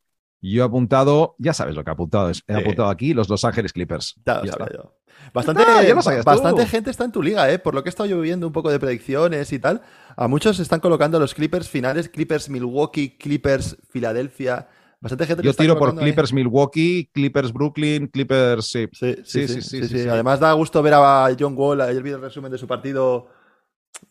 Yo 0.41 0.63
he 0.63 0.65
apuntado, 0.65 1.35
ya 1.39 1.53
sabes 1.53 1.75
lo 1.75 1.83
que 1.83 1.89
he 1.89 1.93
apuntado, 1.93 2.31
he 2.47 2.53
apuntado 2.53 2.89
aquí 2.89 3.13
los 3.13 3.29
Los 3.29 3.43
Ángeles 3.45 3.73
Clippers. 3.73 4.15
Ya 4.25 4.35
lo 4.39 4.45
Ya 4.45 4.51
sabía 4.51 4.65
está. 4.67 4.77
yo. 4.83 4.95
Bastante, 5.33 5.63
ya 5.87 5.95
lo 5.95 6.01
sabías 6.01 6.23
tú. 6.25 6.29
bastante 6.29 6.65
gente 6.67 6.89
está 6.91 7.03
en 7.05 7.11
tu 7.11 7.23
liga, 7.23 7.49
¿eh? 7.49 7.57
Por 7.57 7.73
lo 7.73 7.81
que 7.83 7.89
he 7.89 7.91
estado 7.91 8.07
yo 8.07 8.19
viendo 8.21 8.45
un 8.45 8.53
poco 8.53 8.69
de 8.69 8.79
predicciones 8.79 9.51
y 9.53 9.59
tal. 9.59 9.81
A 10.15 10.27
muchos 10.27 10.57
se 10.57 10.61
están 10.63 10.79
colocando 10.81 11.19
los 11.19 11.33
Clippers 11.33 11.67
finales, 11.69 12.09
Clippers 12.09 12.49
Milwaukee, 12.49 13.17
Clippers 13.17 13.77
Filadelfia. 13.89 14.67
Bastante 15.01 15.25
gente 15.25 15.43
Yo 15.43 15.53
tiro 15.53 15.77
por 15.79 15.89
ahí. 15.91 15.97
Clippers 15.97 16.33
Milwaukee, 16.33 17.09
Clippers 17.13 17.51
Brooklyn, 17.53 18.07
Clippers. 18.07 18.65
Sí. 18.67 18.87
Sí, 18.91 19.15
sí, 19.23 19.23
Sí, 19.23 19.47
sí, 19.47 19.47
sí, 19.47 19.61
sí, 19.61 19.61
sí, 19.61 19.81
sí, 19.81 19.87
sí, 19.97 20.03
sí. 20.03 20.09
Además 20.09 20.39
da 20.39 20.51
gusto 20.53 20.81
ver 20.83 20.93
a 20.95 21.27
John 21.39 21.55
Wall, 21.57 21.81
ayer 21.81 22.03
vi 22.03 22.11
el 22.11 22.21
resumen 22.21 22.51
de 22.51 22.57
su 22.57 22.67
partido, 22.67 23.27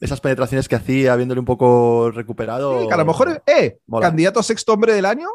esas 0.01 0.20
penetraciones 0.20 0.68
que 0.68 0.77
hacía, 0.77 1.14
viéndole 1.16 1.39
un 1.39 1.47
poco 1.47 2.11
recuperado. 2.11 2.81
Sí, 2.83 2.89
que 2.89 2.95
a 2.95 2.99
lo 2.99 3.05
mejor, 3.05 3.43
eh, 3.47 3.79
Mola. 3.87 4.07
candidato 4.09 4.41
a 4.41 4.43
sexto 4.43 4.72
hombre 4.72 4.95
del 4.95 5.05
año, 5.07 5.29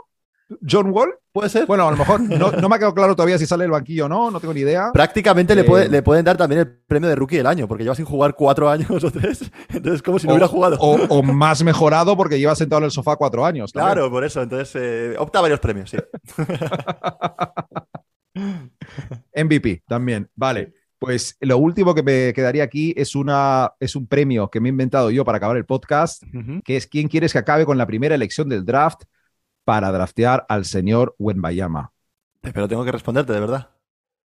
John 0.67 0.89
Wall. 0.91 1.13
Puede 1.31 1.49
ser. 1.49 1.65
Bueno, 1.67 1.87
a 1.87 1.91
lo 1.91 1.97
mejor 1.97 2.19
no, 2.21 2.51
no 2.51 2.67
me 2.69 2.75
ha 2.75 2.79
quedado 2.79 2.93
claro 2.95 3.15
todavía 3.15 3.37
si 3.37 3.45
sale 3.45 3.63
del 3.65 3.71
banquillo 3.71 4.05
o 4.05 4.09
no, 4.09 4.31
no 4.31 4.39
tengo 4.39 4.53
ni 4.53 4.61
idea. 4.61 4.89
Prácticamente 4.91 5.53
le, 5.53 5.61
Eh, 5.61 5.63
puede- 5.63 5.89
le 5.89 6.01
pueden 6.01 6.25
dar 6.25 6.37
también 6.37 6.61
el 6.61 6.67
premio 6.87 7.07
de 7.07 7.15
rookie 7.15 7.37
del 7.37 7.45
año, 7.47 7.67
porque 7.67 7.83
lleva 7.83 7.95
sin 7.95 8.05
jugar 8.05 8.33
cuatro 8.35 8.67
años 8.69 9.03
o 9.03 9.11
tres. 9.11 9.51
Entonces, 9.69 10.01
como 10.01 10.17
si 10.17 10.25
no 10.25 10.33
O- 10.33 10.35
hubiera 10.35 10.47
jugado. 10.47 10.77
O, 10.79 10.95
o 11.19 11.21
más 11.23 11.63
mejorado 11.63 12.17
porque 12.17 12.39
lleva 12.39 12.55
sentado 12.55 12.79
en 12.79 12.85
el 12.85 12.91
sofá 12.91 13.15
cuatro 13.15 13.45
años. 13.45 13.71
también. 13.71 13.93
claro, 13.93 14.09
por 14.09 14.23
eso. 14.23 14.41
Entonces, 14.41 14.71
eh, 14.75 15.15
opta 15.19 15.39
a 15.39 15.41
varios 15.43 15.59
premios, 15.59 15.89
sí. 15.91 15.97
MVP 19.35 19.83
también. 19.87 20.29
Vale. 20.35 20.73
Pues 20.97 21.37
lo 21.39 21.57
último 21.57 21.95
que 21.95 22.03
me 22.03 22.33
quedaría 22.33 22.63
aquí 22.63 22.93
es, 22.97 23.15
una, 23.15 23.71
es 23.79 23.95
un 23.95 24.05
premio 24.05 24.49
que 24.49 24.59
me 24.59 24.67
he 24.67 24.71
inventado 24.71 25.09
yo 25.11 25.23
para 25.23 25.37
acabar 25.37 25.55
el 25.55 25.65
podcast, 25.65 26.21
que 26.65 26.75
es 26.75 26.87
quién 26.87 27.07
quieres 27.07 27.31
que 27.31 27.39
acabe 27.39 27.65
con 27.65 27.77
la 27.77 27.85
primera 27.87 28.15
elección 28.15 28.49
del 28.49 28.65
draft 28.65 29.03
para 29.69 29.91
draftear 29.91 30.47
al 30.49 30.65
señor 30.65 31.15
Wenbayama. 31.19 31.91
Pero 32.41 32.67
tengo 32.67 32.83
que 32.83 32.91
responderte, 32.91 33.33
de 33.33 33.39
verdad. 33.39 33.69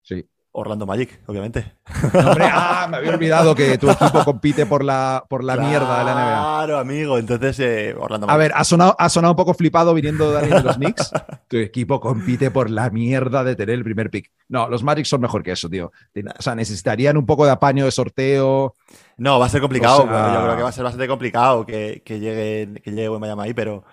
Sí. 0.02 0.28
Orlando 0.52 0.86
Magic, 0.86 1.22
obviamente. 1.28 1.76
No, 2.14 2.32
hombre, 2.32 2.50
ah, 2.52 2.88
me 2.92 2.98
había 2.98 3.12
olvidado 3.12 3.56
que 3.56 3.78
tu 3.78 3.90
equipo 3.90 4.26
compite 4.26 4.66
por 4.66 4.84
la, 4.84 5.24
por 5.30 5.46
la 5.46 5.56
mierda 5.56 6.00
de 6.00 6.04
la 6.04 6.12
NBA. 6.14 6.56
Claro, 6.58 6.78
amigo. 6.80 7.18
Entonces, 7.18 7.58
eh, 7.62 7.96
Orlando 7.98 8.26
A 8.26 8.28
Magic. 8.28 8.40
ver, 8.40 8.52
ha 8.54 8.66
sonado, 8.66 8.96
ha 9.00 9.08
sonado 9.08 9.32
un 9.32 9.38
poco 9.38 9.54
flipado 9.54 9.94
viniendo 9.94 10.30
de 10.34 10.62
los 10.62 10.76
Knicks. 10.76 11.10
Tu 11.48 11.56
equipo 11.58 12.02
compite 12.02 12.52
por 12.52 12.70
la 12.70 12.90
mierda 12.90 13.46
de 13.46 13.56
tener 13.56 13.76
el 13.76 13.84
primer 13.86 14.10
pick. 14.10 14.32
No, 14.50 14.68
los 14.68 14.84
Magic 14.84 15.06
son 15.06 15.22
mejor 15.22 15.42
que 15.42 15.52
eso, 15.54 15.70
tío. 15.70 15.92
O 16.38 16.42
sea, 16.42 16.54
necesitarían 16.54 17.16
un 17.16 17.26
poco 17.26 17.46
de 17.46 17.52
apaño 17.52 17.86
de 17.86 17.92
sorteo. 17.92 18.76
No, 19.18 19.40
va 19.40 19.46
a 19.46 19.50
ser 19.50 19.62
complicado. 19.62 20.04
O 20.04 20.08
sea- 20.08 20.34
Yo 20.34 20.44
creo 20.44 20.58
que 20.58 20.64
va 20.64 20.70
a 20.70 20.74
ser 20.74 20.84
bastante 20.84 21.08
complicado 21.08 21.66
que, 21.66 22.02
que 22.06 22.20
llegue, 22.20 22.82
que 22.84 22.92
llegue 22.92 23.10
Miami 23.18 23.44
ahí, 23.44 23.54
pero, 23.54 23.86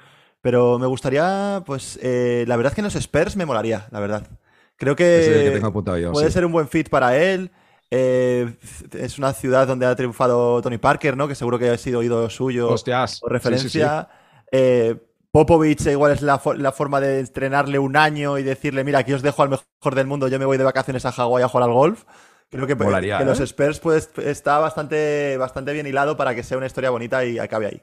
pero 0.47 0.78
me 0.78 0.86
gustaría, 0.86 1.61
pues, 1.66 1.99
eh, 2.01 2.44
la 2.47 2.55
verdad 2.55 2.70
es 2.70 2.76
que 2.76 2.80
en 2.80 2.84
los 2.84 2.94
Spurs 2.94 3.34
me 3.34 3.44
molaría, 3.44 3.88
la 3.90 3.99
verdad. 3.99 4.28
Creo 4.76 4.94
que, 4.94 5.18
es 5.18 5.26
el 5.26 5.42
que 5.42 5.51
tengo 5.51 5.66
apuntado 5.66 5.99
yo. 5.99 6.12
puede 6.12 6.28
sí. 6.28 6.34
ser 6.34 6.47
un 6.47 6.53
buen 6.53 6.68
fit 6.68 6.88
para 6.88 7.16
él. 7.16 7.51
Eh, 7.90 8.55
es 8.92 9.18
una 9.18 9.32
ciudad 9.32 9.66
donde 9.66 9.86
ha 9.86 9.97
triunfado 9.97 10.62
Tony 10.62 10.78
Parker, 10.78 11.16
¿no? 11.16 11.26
Que 11.26 11.34
seguro 11.34 11.59
que 11.59 11.70
ha 11.70 11.76
sido 11.76 12.01
ídolo 12.01 12.30
suyo 12.30 12.68
Hostias. 12.70 13.18
o 13.24 13.26
Sí, 13.26 13.32
referencia. 13.32 14.09
Eh, 14.53 14.94
Popovich 15.32 15.84
igual 15.86 16.12
es 16.12 16.22
la, 16.22 16.40
la 16.59 16.70
forma 16.70 17.01
de 17.01 17.18
entrenarle 17.18 17.80
un 17.80 17.97
año 17.97 18.38
y 18.38 18.44
decirle, 18.44 18.84
mira, 18.84 19.01
aquí 19.01 19.14
os 19.14 19.22
dejo 19.22 19.42
al 19.42 19.49
mejor 19.49 19.97
del 19.97 20.07
mundo, 20.07 20.28
yo 20.28 20.38
me 20.38 20.44
voy 20.44 20.59
de 20.59 20.64
vacaciones 20.64 21.05
a 21.07 21.11
Hawái 21.11 21.42
a 21.42 21.49
jugar 21.49 21.68
al 21.68 21.74
golf. 21.74 22.05
Creo 22.51 22.68
que, 22.68 22.76
Molaría, 22.76 23.18
que 23.18 23.24
los 23.24 23.40
Spurs 23.40 23.80
pues, 23.80 24.11
está 24.18 24.59
bastante, 24.59 25.38
bastante 25.38 25.72
bien 25.72 25.88
hilado 25.88 26.16
para 26.16 26.36
que 26.36 26.44
sea 26.44 26.57
una 26.57 26.66
historia 26.66 26.90
bonita 26.90 27.24
y 27.24 27.40
acabe 27.40 27.66
ahí. 27.66 27.82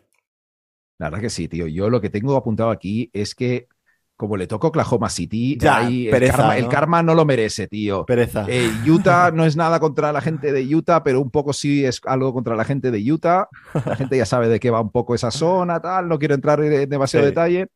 La 1.00 1.08
verdad 1.10 1.22
que 1.22 1.30
sí, 1.30 1.48
tío. 1.48 1.68
Yo 1.68 1.90
lo 1.90 2.00
que 2.02 2.10
tengo 2.10 2.36
apuntado 2.36 2.70
aquí 2.70 3.10
es 3.14 3.36
que, 3.36 3.68
como 4.16 4.38
le 4.38 4.48
toca 4.48 4.68
Oklahoma 4.68 5.10
City, 5.10 5.58
Ya, 5.60 5.78
ahí 5.78 6.08
el, 6.08 6.28
karma, 6.30 6.46
¿no? 6.48 6.54
el 6.54 6.68
karma 6.70 7.04
no 7.04 7.16
lo 7.16 7.26
merece, 7.26 7.68
tío. 7.68 8.06
Pereza. 8.06 8.46
Eh, 8.48 8.70
Utah 8.88 9.32
no 9.32 9.44
es 9.46 9.56
nada 9.58 9.80
contra 9.80 10.14
la 10.14 10.22
gente 10.22 10.52
de 10.54 10.76
Utah, 10.76 11.04
pero 11.04 11.20
un 11.20 11.32
poco 11.32 11.52
sí 11.52 11.84
es 11.84 12.00
algo 12.06 12.34
contra 12.34 12.56
la 12.56 12.64
gente 12.64 12.92
de 12.92 13.12
Utah. 13.12 13.50
La 13.86 13.96
gente 13.96 14.18
ya 14.18 14.26
sabe 14.26 14.48
de 14.48 14.60
qué 14.60 14.70
va 14.70 14.82
un 14.82 14.92
poco 14.92 15.16
esa 15.16 15.32
zona, 15.32 15.82
tal. 15.82 16.08
No 16.08 16.20
quiero 16.20 16.36
entrar 16.36 16.62
en 16.64 16.88
demasiado 16.90 17.26
Sí. 17.26 17.32
detalle. 17.32 17.68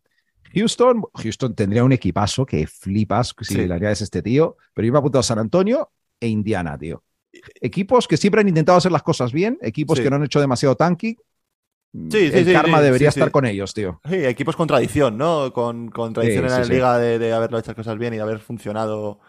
Houston, 0.53 1.03
Houston 1.15 1.55
tendría 1.55 1.83
un 1.83 1.91
equipazo 1.91 2.45
que 2.45 2.67
flipas 2.67 3.35
si 3.41 3.55
Sí. 3.55 3.67
le 3.67 3.73
añades 3.73 4.01
este 4.01 4.21
tío, 4.21 4.55
pero 4.73 4.85
yo 4.85 4.93
me 4.93 4.97
he 4.97 4.99
apuntado 4.99 5.19
a 5.19 5.23
San 5.23 5.39
Antonio 5.39 5.89
e 6.19 6.27
Indiana, 6.29 6.77
tío. 6.77 7.03
Equipos 7.59 8.07
que 8.07 8.15
siempre 8.15 8.41
han 8.41 8.47
intentado 8.47 8.77
hacer 8.77 8.91
las 8.91 9.03
cosas 9.03 9.33
bien, 9.33 9.57
equipos 9.61 9.97
Sí. 9.97 10.03
que 10.03 10.09
no 10.09 10.15
han 10.15 10.23
hecho 10.23 10.39
demasiado 10.39 10.75
tanking. 10.75 11.15
Sí, 11.93 12.29
sí, 12.29 12.31
el 12.33 12.45
sí, 12.45 12.53
karma 12.53 12.81
debería 12.81 13.09
estar 13.09 13.31
con 13.31 13.45
ellos, 13.45 13.73
tío. 13.73 13.99
Sí, 14.07 14.15
equipos 14.25 14.55
con 14.55 14.67
tradición, 14.67 15.17
¿no? 15.17 15.51
Con, 15.53 15.89
con 15.89 16.13
tradición 16.13 16.45
en 16.45 16.51
la 16.51 16.63
liga 16.63 16.97
de, 16.97 17.17
de 17.17 17.33
haberlo 17.33 17.57
hecho 17.57 17.71
las 17.71 17.75
cosas 17.75 17.97
bien 17.97 18.13
y 18.13 18.17
de 18.17 18.23
haber 18.23 18.39
funcionado 18.39 19.19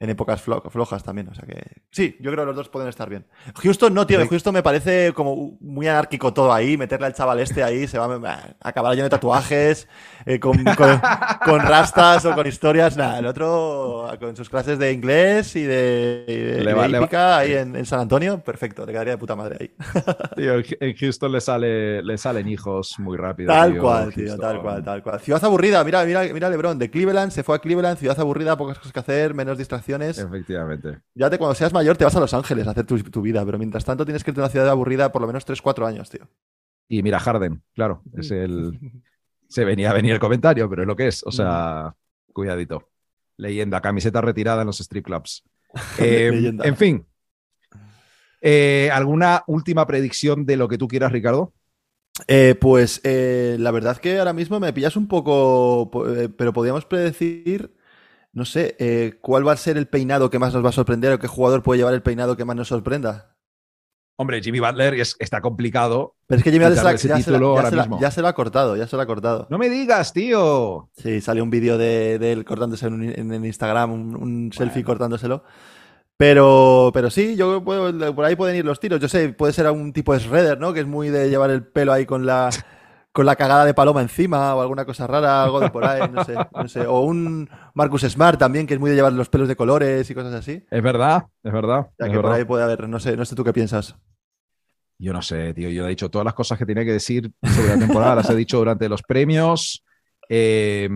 en 0.00 0.10
épocas 0.10 0.44
flo- 0.46 0.62
flojas 0.70 1.02
también. 1.02 1.28
O 1.28 1.34
sea 1.34 1.44
que 1.44 1.60
sí, 1.90 2.16
yo 2.20 2.30
creo 2.30 2.42
que 2.44 2.46
los 2.46 2.56
dos 2.56 2.68
pueden 2.68 2.88
estar 2.88 3.08
bien. 3.08 3.26
Houston 3.56 3.92
no, 3.94 4.06
tío. 4.06 4.26
Houston 4.28 4.54
me 4.54 4.62
parece 4.62 5.12
como 5.12 5.56
muy 5.60 5.88
anárquico 5.88 6.32
todo 6.32 6.52
ahí. 6.52 6.76
Meterle 6.76 7.06
al 7.06 7.14
chaval 7.14 7.40
este 7.40 7.62
ahí 7.64 7.86
se 7.88 7.98
va 7.98 8.06
a 8.30 8.54
acabar 8.68 8.92
lleno 8.94 9.04
de 9.04 9.10
tatuajes, 9.10 9.88
eh, 10.24 10.38
con, 10.38 10.62
con- 10.76 11.00
con 11.44 11.60
rastas 11.60 12.24
o 12.26 12.34
con 12.34 12.46
historias. 12.46 12.96
Nada, 12.96 13.18
el 13.18 13.26
otro 13.26 14.08
con 14.20 14.36
sus 14.36 14.48
clases 14.48 14.78
de 14.78 14.92
inglés 14.92 15.56
y 15.56 15.62
de, 15.64 16.24
y 16.28 16.34
de- 16.36 16.62
Le 16.64 16.70
y 16.70 16.74
va- 16.74 16.82
de 16.82 16.88
le 16.90 16.98
va- 16.98 17.04
hípica 17.04 17.38
ahí 17.38 17.54
en, 17.54 17.74
en 17.74 17.84
San 17.86 18.00
Antonio. 18.00 18.38
Perfecto, 18.44 18.86
le 18.86 18.92
quedaría 18.92 19.14
de 19.14 19.18
puta 19.18 19.34
madre 19.34 19.56
ahí. 19.60 19.70
Tío, 20.36 20.54
en 20.80 20.94
Houston 20.96 21.32
le, 21.32 21.40
sale, 21.40 22.02
le 22.02 22.18
salen 22.18 22.48
hijos 22.48 22.94
muy 22.98 23.16
rápido. 23.16 23.52
Tal 23.52 23.72
tío, 23.72 23.82
cual, 23.82 24.14
tío, 24.14 24.26
Houston. 24.28 24.40
tal 24.40 24.62
cual, 24.62 24.84
tal 24.84 25.02
cual. 25.02 25.20
Ciudad 25.20 25.44
aburrida, 25.44 25.82
mira, 25.82 26.04
mira, 26.04 26.22
mira 26.32 26.48
LeBron, 26.48 26.78
de 26.78 26.88
Cleveland, 26.90 27.32
se 27.32 27.42
fue 27.42 27.56
a 27.56 27.58
Cleveland, 27.58 27.98
ciudad 27.98 28.18
aburrida, 28.20 28.56
pocas 28.56 28.78
cosas 28.78 28.92
que 28.92 29.00
hacer, 29.00 29.34
menos 29.34 29.58
Efectivamente. 30.18 31.00
Ya 31.14 31.30
te, 31.30 31.38
cuando 31.38 31.54
seas 31.54 31.72
mayor 31.72 31.96
te 31.96 32.04
vas 32.04 32.14
a 32.16 32.20
Los 32.20 32.34
Ángeles 32.34 32.66
a 32.66 32.70
hacer 32.70 32.84
tu, 32.86 32.98
tu 33.02 33.22
vida, 33.22 33.44
pero 33.44 33.58
mientras 33.58 33.84
tanto 33.84 34.04
tienes 34.04 34.24
que 34.24 34.30
irte 34.30 34.40
a 34.40 34.44
una 34.44 34.50
ciudad 34.50 34.68
aburrida 34.68 35.10
por 35.12 35.20
lo 35.22 35.26
menos 35.26 35.44
3-4 35.46 35.86
años, 35.86 36.10
tío. 36.10 36.28
Y 36.88 37.02
mira, 37.02 37.18
Harden, 37.18 37.62
claro, 37.74 38.02
es 38.14 38.30
el. 38.30 38.78
Se 39.48 39.64
venía 39.64 39.90
a 39.90 39.94
venir 39.94 40.12
el 40.12 40.18
comentario, 40.20 40.68
pero 40.68 40.82
es 40.82 40.88
lo 40.88 40.94
que 40.96 41.08
es. 41.08 41.22
O 41.24 41.32
sea, 41.32 41.94
cuidadito. 42.34 42.90
Leyenda, 43.38 43.80
camiseta 43.80 44.20
retirada 44.20 44.60
en 44.62 44.66
los 44.66 44.80
strip 44.80 45.04
clubs. 45.06 45.42
Eh, 45.98 46.52
en 46.64 46.76
fin. 46.76 47.06
Eh, 48.40 48.90
¿Alguna 48.92 49.42
última 49.46 49.86
predicción 49.86 50.46
de 50.46 50.56
lo 50.56 50.68
que 50.68 50.78
tú 50.78 50.86
quieras, 50.88 51.12
Ricardo? 51.12 51.52
Eh, 52.26 52.56
pues 52.60 53.00
eh, 53.04 53.56
la 53.58 53.70
verdad 53.70 53.96
que 53.98 54.18
ahora 54.18 54.32
mismo 54.32 54.58
me 54.60 54.72
pillas 54.72 54.96
un 54.96 55.08
poco, 55.08 55.90
po- 55.90 56.08
eh, 56.08 56.28
pero 56.28 56.52
podríamos 56.52 56.84
predecir, 56.84 57.72
no 58.38 58.46
sé, 58.46 58.76
eh, 58.78 59.18
cuál 59.20 59.46
va 59.46 59.52
a 59.52 59.56
ser 59.56 59.76
el 59.76 59.86
peinado 59.88 60.30
que 60.30 60.38
más 60.38 60.54
nos 60.54 60.64
va 60.64 60.70
a 60.70 60.72
sorprender 60.72 61.12
o 61.12 61.18
qué 61.18 61.26
jugador 61.26 61.62
puede 61.62 61.78
llevar 61.78 61.92
el 61.94 62.02
peinado 62.02 62.36
que 62.36 62.44
más 62.46 62.56
nos 62.56 62.68
sorprenda. 62.68 63.34
Hombre, 64.20 64.40
Jimmy 64.42 64.58
Butler 64.58 64.94
es- 64.94 65.14
está 65.20 65.40
complicado. 65.40 66.16
Pero 66.26 66.38
es 66.38 66.44
que 66.44 66.50
Jimmy 66.50 66.64
Butler 66.64 66.82
ya, 67.08 67.16
ya 67.18 67.22
ya 68.00 68.10
se 68.10 68.20
lo 68.20 68.26
ha 68.28 68.32
cortado, 68.32 68.74
ya 68.76 68.86
se 68.88 68.96
lo 68.96 69.02
ha 69.02 69.06
cortado. 69.06 69.46
No 69.48 69.58
me 69.58 69.68
digas, 69.68 70.12
tío. 70.12 70.90
Sí, 70.96 71.20
salió 71.20 71.44
un 71.44 71.50
vídeo 71.50 71.78
de, 71.78 72.18
de 72.18 72.32
él 72.32 72.44
cortándose 72.44 72.86
en, 72.86 73.44
Instagram, 73.44 73.92
un, 73.92 74.16
un 74.16 74.52
selfie 74.52 74.82
cortándoselo. 74.82 75.44
Pero, 76.16 76.90
pero 76.92 77.10
sí, 77.10 77.36
yo 77.36 77.62
puedo- 77.62 78.14
por 78.14 78.24
ahí 78.24 78.34
pueden 78.34 78.56
ir 78.56 78.64
los 78.64 78.80
tiros. 78.80 78.98
Yo 79.00 79.08
sé, 79.08 79.28
puede 79.28 79.52
ser 79.52 79.70
un 79.70 79.92
tipo 79.92 80.12
de 80.12 80.18
shredder, 80.18 80.58
¿no? 80.58 80.72
Que 80.72 80.80
es 80.80 80.86
muy 80.86 81.10
de 81.10 81.30
llevar 81.30 81.50
el 81.50 81.64
pelo 81.64 81.92
ahí 81.92 82.04
con 82.06 82.26
la, 82.26 82.50
con 83.18 83.26
la 83.26 83.34
cagada 83.34 83.64
de 83.64 83.74
paloma 83.74 84.00
encima 84.00 84.54
o 84.54 84.60
alguna 84.60 84.84
cosa 84.84 85.04
rara, 85.08 85.42
algo 85.42 85.58
de 85.58 85.70
por 85.70 85.84
ahí, 85.84 86.08
no 86.08 86.22
sé, 86.22 86.36
no 86.54 86.68
sé. 86.68 86.86
O 86.86 87.00
un 87.00 87.50
Marcus 87.74 88.02
Smart 88.02 88.38
también, 88.38 88.64
que 88.64 88.74
es 88.74 88.78
muy 88.78 88.90
de 88.90 88.94
llevar 88.94 89.12
los 89.12 89.28
pelos 89.28 89.48
de 89.48 89.56
colores 89.56 90.08
y 90.08 90.14
cosas 90.14 90.34
así. 90.34 90.64
Es 90.70 90.82
verdad, 90.84 91.26
es 91.42 91.52
verdad. 91.52 91.88
Ya 91.98 92.06
es 92.06 92.12
que 92.12 92.20
por 92.20 92.30
ahí 92.30 92.44
puede 92.44 92.62
haber, 92.62 92.88
no 92.88 93.00
sé, 93.00 93.16
no 93.16 93.24
sé 93.24 93.34
tú 93.34 93.42
qué 93.42 93.52
piensas. 93.52 93.96
Yo 95.00 95.12
no 95.12 95.20
sé, 95.20 95.52
tío. 95.52 95.68
Yo 95.68 95.84
he 95.84 95.88
dicho 95.88 96.12
todas 96.12 96.26
las 96.26 96.34
cosas 96.34 96.60
que 96.60 96.64
tenía 96.64 96.84
que 96.84 96.92
decir 96.92 97.32
sobre 97.42 97.70
la 97.70 97.78
temporada, 97.80 98.14
las 98.14 98.30
he 98.30 98.36
dicho 98.36 98.58
durante 98.58 98.88
los 98.88 99.02
premios. 99.02 99.84
Eh, 100.28 100.88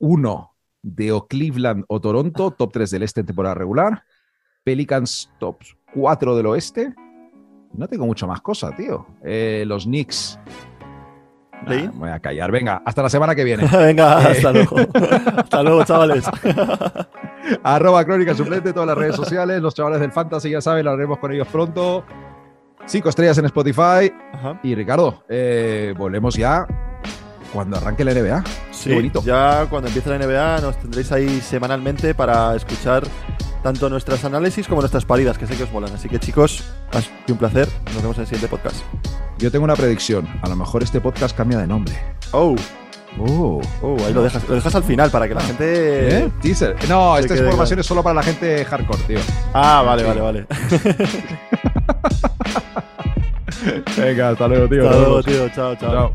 uno 0.00 0.54
de 0.82 1.12
o 1.12 1.26
Cleveland 1.26 1.86
o 1.88 1.98
Toronto, 1.98 2.50
top 2.50 2.72
3 2.74 2.90
del 2.90 3.04
este 3.04 3.20
en 3.20 3.26
temporada 3.26 3.54
regular. 3.54 4.02
Pelicans, 4.64 5.30
top 5.38 5.62
4 5.94 6.36
del 6.36 6.44
oeste. 6.44 6.94
No 7.74 7.86
tengo 7.88 8.06
mucho 8.06 8.26
más 8.26 8.40
cosa, 8.40 8.74
tío. 8.74 9.06
Eh, 9.24 9.64
los 9.66 9.84
Knicks. 9.84 10.38
Nah, 11.66 11.90
voy 11.92 12.10
a 12.10 12.18
callar. 12.20 12.50
Venga, 12.52 12.82
hasta 12.84 13.02
la 13.02 13.08
semana 13.10 13.34
que 13.34 13.44
viene. 13.44 13.64
Venga, 13.72 14.22
Eh. 14.22 14.32
hasta 14.36 14.52
luego. 14.52 14.76
hasta 15.36 15.62
luego, 15.62 15.84
chavales. 15.84 16.24
Arroba 17.62 18.04
Crónica 18.04 18.34
Suplente, 18.34 18.72
todas 18.72 18.86
las 18.88 18.98
redes 18.98 19.16
sociales. 19.16 19.60
Los 19.60 19.74
chavales 19.74 20.00
del 20.00 20.12
Fantasy, 20.12 20.50
ya 20.50 20.60
saben, 20.60 20.84
lo 20.84 20.92
haremos 20.92 21.18
con 21.18 21.32
ellos 21.32 21.48
pronto. 21.48 22.04
Cinco 22.86 23.08
estrellas 23.10 23.38
en 23.38 23.46
Spotify. 23.46 24.12
Ajá. 24.32 24.60
Y 24.62 24.74
Ricardo, 24.74 25.24
eh, 25.28 25.94
volvemos 25.96 26.34
ya 26.36 26.66
cuando 27.52 27.76
arranque 27.76 28.04
la 28.04 28.12
NBA. 28.14 28.44
Sí, 28.70 28.90
Qué 28.90 28.94
bonito. 28.96 29.22
ya 29.24 29.66
cuando 29.68 29.88
empiece 29.88 30.10
la 30.10 30.18
NBA 30.18 30.60
nos 30.60 30.76
tendréis 30.78 31.10
ahí 31.12 31.40
semanalmente 31.40 32.14
para 32.14 32.54
escuchar 32.54 33.02
tanto 33.62 33.88
nuestros 33.90 34.24
análisis 34.24 34.66
como 34.68 34.80
nuestras 34.80 35.04
paridas, 35.04 35.38
que 35.38 35.46
sé 35.46 35.56
que 35.56 35.64
os 35.64 35.72
molan. 35.72 35.92
Así 35.94 36.08
que 36.08 36.18
chicos, 36.18 36.64
ha 36.92 37.00
sido 37.00 37.12
un 37.30 37.38
placer. 37.38 37.68
Nos 37.92 38.02
vemos 38.02 38.16
en 38.16 38.22
el 38.22 38.26
siguiente 38.26 38.48
podcast. 38.48 38.76
Yo 39.38 39.50
tengo 39.50 39.64
una 39.64 39.76
predicción. 39.76 40.26
A 40.42 40.48
lo 40.48 40.56
mejor 40.56 40.82
este 40.82 41.00
podcast 41.00 41.36
cambia 41.36 41.58
de 41.58 41.66
nombre. 41.66 41.94
Oh, 42.32 42.54
Oh. 43.20 43.60
oh, 43.82 43.96
ahí 44.06 44.12
lo 44.12 44.22
dejas, 44.22 44.46
lo 44.48 44.54
dejas 44.54 44.74
al 44.76 44.84
final 44.84 45.10
para 45.10 45.26
que 45.26 45.34
la 45.34 45.40
gente. 45.40 46.18
¿Eh? 46.18 46.30
Teaser. 46.40 46.76
No, 46.88 47.16
esta 47.18 47.36
información 47.36 47.80
es 47.80 47.86
solo 47.86 48.02
para 48.02 48.14
la 48.16 48.22
gente 48.22 48.64
hardcore, 48.64 49.02
tío. 49.08 49.18
Ah, 49.54 49.82
vale, 49.84 50.04
vale, 50.04 50.20
vale. 50.20 50.46
Venga, 53.96 54.28
hasta 54.28 54.46
luego, 54.46 54.68
tío. 54.68 54.84
Hasta 54.88 55.00
luego, 55.00 55.22
tío. 55.22 55.48
Chao, 55.48 55.74
chao. 55.76 55.90
Chao. 55.90 56.14